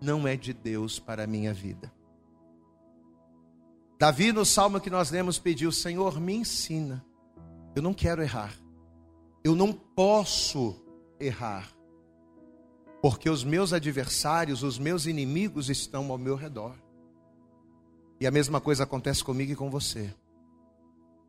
não 0.00 0.26
é 0.26 0.36
de 0.36 0.52
Deus 0.52 0.98
para 0.98 1.22
a 1.22 1.26
minha 1.28 1.54
vida. 1.54 1.92
Davi, 4.00 4.32
no 4.32 4.44
salmo 4.44 4.80
que 4.80 4.90
nós 4.90 5.12
lemos, 5.12 5.38
pediu: 5.38 5.70
Senhor, 5.70 6.18
me 6.18 6.34
ensina. 6.34 7.04
Eu 7.76 7.82
não 7.82 7.94
quero 7.94 8.22
errar. 8.22 8.52
Eu 9.42 9.54
não 9.54 9.72
posso 9.72 10.76
errar. 11.18 11.68
Porque 13.02 13.30
os 13.30 13.42
meus 13.42 13.72
adversários, 13.72 14.62
os 14.62 14.78
meus 14.78 15.06
inimigos 15.06 15.70
estão 15.70 16.10
ao 16.10 16.18
meu 16.18 16.36
redor. 16.36 16.74
E 18.20 18.26
a 18.26 18.30
mesma 18.30 18.60
coisa 18.60 18.84
acontece 18.84 19.24
comigo 19.24 19.52
e 19.52 19.56
com 19.56 19.70
você. 19.70 20.14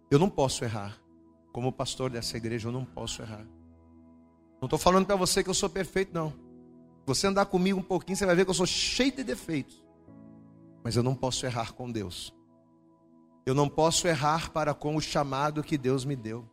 Eu 0.10 0.20
não 0.20 0.30
posso 0.30 0.66
errar. 0.66 1.02
Como 1.54 1.72
pastor 1.72 2.10
dessa 2.10 2.36
igreja, 2.36 2.68
eu 2.68 2.72
não 2.72 2.84
posso 2.84 3.22
errar. 3.22 3.46
Não 4.62 4.66
estou 4.66 4.78
falando 4.78 5.06
para 5.06 5.16
você 5.16 5.44
que 5.44 5.50
eu 5.50 5.54
sou 5.54 5.70
perfeito, 5.70 6.14
não. 6.14 6.34
Você 7.06 7.28
andar 7.28 7.46
comigo 7.46 7.80
um 7.80 7.84
pouquinho, 7.84 8.18
você 8.18 8.26
vai 8.26 8.36
ver 8.36 8.44
que 8.44 8.52
eu 8.52 8.56
sou 8.56 8.66
cheio 8.66 9.12
de 9.12 9.24
defeitos. 9.24 9.82
Mas 10.84 10.96
eu 10.96 11.04
não 11.04 11.16
posso 11.16 11.46
errar 11.46 11.74
com 11.74 11.90
Deus. 11.90 12.34
Eu 13.46 13.56
não 13.56 13.70
posso 13.70 14.08
errar 14.08 14.52
para 14.52 14.74
com 14.74 14.96
o 14.96 15.02
chamado 15.02 15.64
que 15.64 15.78
Deus 15.78 16.04
me 16.04 16.16
deu. 16.16 16.48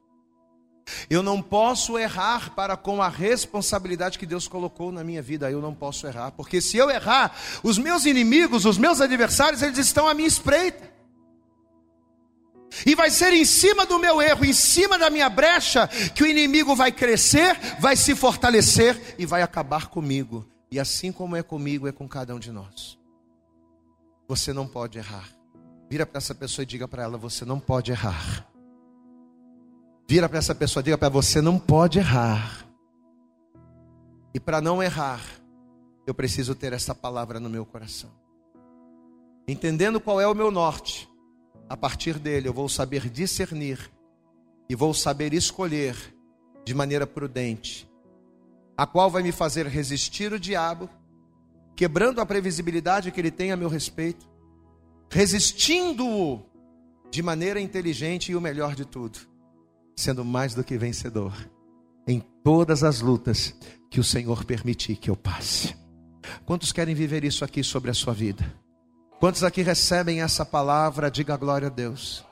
Eu 1.08 1.22
não 1.22 1.42
posso 1.42 1.98
errar 1.98 2.54
para 2.54 2.76
com 2.76 3.02
a 3.02 3.08
responsabilidade 3.08 4.18
que 4.18 4.26
Deus 4.26 4.48
colocou 4.48 4.92
na 4.92 5.04
minha 5.04 5.22
vida. 5.22 5.50
Eu 5.50 5.60
não 5.60 5.74
posso 5.74 6.06
errar, 6.06 6.30
porque 6.32 6.60
se 6.60 6.76
eu 6.76 6.90
errar, 6.90 7.34
os 7.62 7.78
meus 7.78 8.04
inimigos, 8.06 8.64
os 8.64 8.78
meus 8.78 9.00
adversários, 9.00 9.62
eles 9.62 9.78
estão 9.78 10.08
à 10.08 10.14
minha 10.14 10.28
espreita. 10.28 10.88
E 12.84 12.94
vai 12.94 13.10
ser 13.10 13.32
em 13.32 13.44
cima 13.44 13.86
do 13.86 13.98
meu 13.98 14.20
erro, 14.20 14.44
em 14.44 14.52
cima 14.52 14.98
da 14.98 15.10
minha 15.10 15.28
brecha, 15.28 15.88
que 16.14 16.22
o 16.22 16.26
inimigo 16.26 16.76
vai 16.76 16.92
crescer, 16.92 17.58
vai 17.80 17.96
se 17.96 18.14
fortalecer 18.14 19.16
e 19.18 19.26
vai 19.26 19.42
acabar 19.42 19.86
comigo. 19.86 20.46
E 20.70 20.78
assim 20.78 21.10
como 21.10 21.34
é 21.34 21.42
comigo, 21.42 21.88
é 21.88 21.92
com 21.92 22.06
cada 22.06 22.34
um 22.34 22.38
de 22.38 22.52
nós. 22.52 22.98
Você 24.28 24.52
não 24.52 24.66
pode 24.66 24.98
errar. 24.98 25.28
Vira 25.90 26.04
para 26.04 26.18
essa 26.18 26.34
pessoa 26.34 26.62
e 26.62 26.66
diga 26.66 26.86
para 26.86 27.02
ela: 27.02 27.16
você 27.16 27.44
não 27.44 27.58
pode 27.58 27.90
errar. 27.90 28.46
Vira 30.08 30.26
para 30.26 30.38
essa 30.38 30.54
pessoa, 30.54 30.82
diga 30.82 30.96
para 30.96 31.10
você 31.10 31.42
não 31.42 31.58
pode 31.58 31.98
errar. 31.98 32.66
E 34.32 34.40
para 34.40 34.58
não 34.58 34.82
errar, 34.82 35.20
eu 36.06 36.14
preciso 36.14 36.54
ter 36.54 36.72
essa 36.72 36.94
palavra 36.94 37.38
no 37.38 37.50
meu 37.50 37.66
coração. 37.66 38.10
Entendendo 39.46 40.00
qual 40.00 40.18
é 40.18 40.26
o 40.26 40.34
meu 40.34 40.50
norte, 40.50 41.06
a 41.68 41.76
partir 41.76 42.18
dele 42.18 42.48
eu 42.48 42.54
vou 42.54 42.70
saber 42.70 43.10
discernir 43.10 43.90
e 44.66 44.74
vou 44.74 44.94
saber 44.94 45.34
escolher 45.34 45.94
de 46.64 46.72
maneira 46.72 47.06
prudente, 47.06 47.86
a 48.78 48.86
qual 48.86 49.10
vai 49.10 49.22
me 49.22 49.32
fazer 49.32 49.66
resistir 49.66 50.32
o 50.32 50.40
diabo, 50.40 50.88
quebrando 51.76 52.22
a 52.22 52.26
previsibilidade 52.26 53.10
que 53.10 53.20
ele 53.20 53.30
tem 53.30 53.52
a 53.52 53.56
meu 53.56 53.68
respeito, 53.68 54.26
resistindo-o 55.10 56.42
de 57.10 57.22
maneira 57.22 57.60
inteligente 57.60 58.32
e 58.32 58.36
o 58.36 58.40
melhor 58.40 58.74
de 58.74 58.86
tudo, 58.86 59.27
sendo 59.98 60.24
mais 60.24 60.54
do 60.54 60.62
que 60.62 60.78
vencedor 60.78 61.34
em 62.06 62.22
todas 62.44 62.84
as 62.84 63.00
lutas 63.00 63.54
que 63.90 63.98
o 63.98 64.04
Senhor 64.04 64.44
permitir 64.44 64.96
que 64.96 65.10
eu 65.10 65.16
passe. 65.16 65.76
Quantos 66.46 66.72
querem 66.72 66.94
viver 66.94 67.24
isso 67.24 67.44
aqui 67.44 67.64
sobre 67.64 67.90
a 67.90 67.94
sua 67.94 68.14
vida? 68.14 68.44
Quantos 69.18 69.42
aqui 69.42 69.60
recebem 69.60 70.22
essa 70.22 70.44
palavra? 70.44 71.10
Diga 71.10 71.36
glória 71.36 71.66
a 71.66 71.70
Deus. 71.70 72.24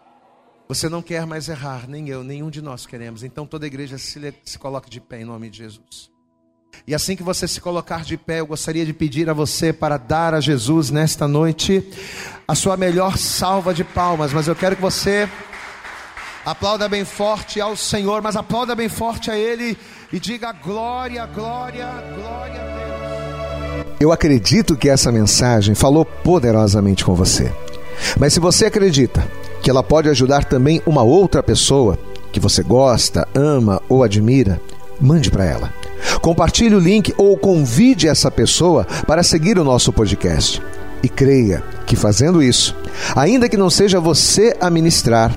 Você 0.69 0.89
não 0.89 1.03
quer 1.03 1.27
mais 1.27 1.49
errar, 1.49 1.89
nem 1.89 2.09
eu, 2.09 2.23
nenhum 2.23 2.51
de 2.51 2.63
nós 2.63 2.87
queremos. 2.87 3.25
Então 3.25 3.47
toda 3.47 3.67
a 3.67 3.69
igreja 3.69 3.99
se, 3.99 4.35
se 4.45 4.59
coloque 4.59 4.89
de 4.89 5.01
pé 5.01 5.23
em 5.23 5.25
nome 5.25 5.51
de 5.51 5.59
Jesus. 5.59 6.11
E 6.87 6.95
assim 6.95 7.17
que 7.17 7.23
você 7.23 7.49
se 7.49 7.61
colocar 7.61 8.05
de 8.05 8.17
pé, 8.17 8.41
eu 8.41 8.47
gostaria 8.47 8.87
de 8.87 8.93
pedir 8.93 9.29
a 9.29 9.33
você 9.33 9.73
para 9.73 9.97
dar 9.97 10.35
a 10.35 10.41
Jesus 10.41 10.91
nesta 10.91 11.27
noite 11.27 11.85
a 12.47 12.55
sua 12.55 12.77
melhor 12.77 13.19
salva 13.19 13.75
de 13.75 13.83
palmas. 13.83 14.33
Mas 14.33 14.47
eu 14.47 14.55
quero 14.55 14.77
que 14.77 14.83
você 14.83 15.29
aplauda 16.47 16.89
bem 16.89 17.05
forte 17.05 17.61
ao 17.61 17.77
Senhor, 17.77 18.23
mas 18.23 18.37
aplauda 18.37 18.77
bem 18.77 18.89
forte 18.89 19.33
a 19.33 19.37
Ele 19.37 19.77
e 20.13 20.21
diga 20.21 20.53
glória, 20.53 21.27
glória, 21.27 21.89
glória 22.15 22.61
a 22.63 23.81
Deus. 23.81 23.97
Eu 23.99 24.13
acredito 24.13 24.77
que 24.77 24.89
essa 24.89 25.11
mensagem 25.11 25.75
falou 25.75 26.05
poderosamente 26.05 27.05
com 27.05 27.17
você. 27.17 27.53
Mas 28.17 28.33
se 28.33 28.39
você 28.39 28.67
acredita 28.67 29.27
que 29.61 29.69
ela 29.69 29.83
pode 29.83 30.09
ajudar 30.09 30.45
também 30.45 30.81
uma 30.87 31.03
outra 31.03 31.43
pessoa 31.43 31.99
que 32.31 32.39
você 32.39 32.63
gosta, 32.63 33.27
ama 33.35 33.83
ou 33.89 34.05
admira, 34.05 34.61
mande 35.01 35.31
para 35.31 35.45
ela. 35.45 35.75
Compartilhe 36.23 36.77
o 36.77 36.81
link 36.81 37.13
ou 37.17 37.37
convide 37.37 38.07
essa 38.07 38.31
pessoa 38.31 38.87
para 39.07 39.25
seguir 39.25 39.59
o 39.59 39.65
nosso 39.65 39.93
podcast. 39.93 40.63
E 41.03 41.09
creia 41.09 41.63
que 41.87 41.97
fazendo 41.97 42.43
isso, 42.43 42.77
ainda 43.15 43.49
que 43.49 43.57
não 43.57 43.71
seja 43.71 43.99
você 43.99 44.57
a 44.61 44.71
ministrar, 44.71 45.37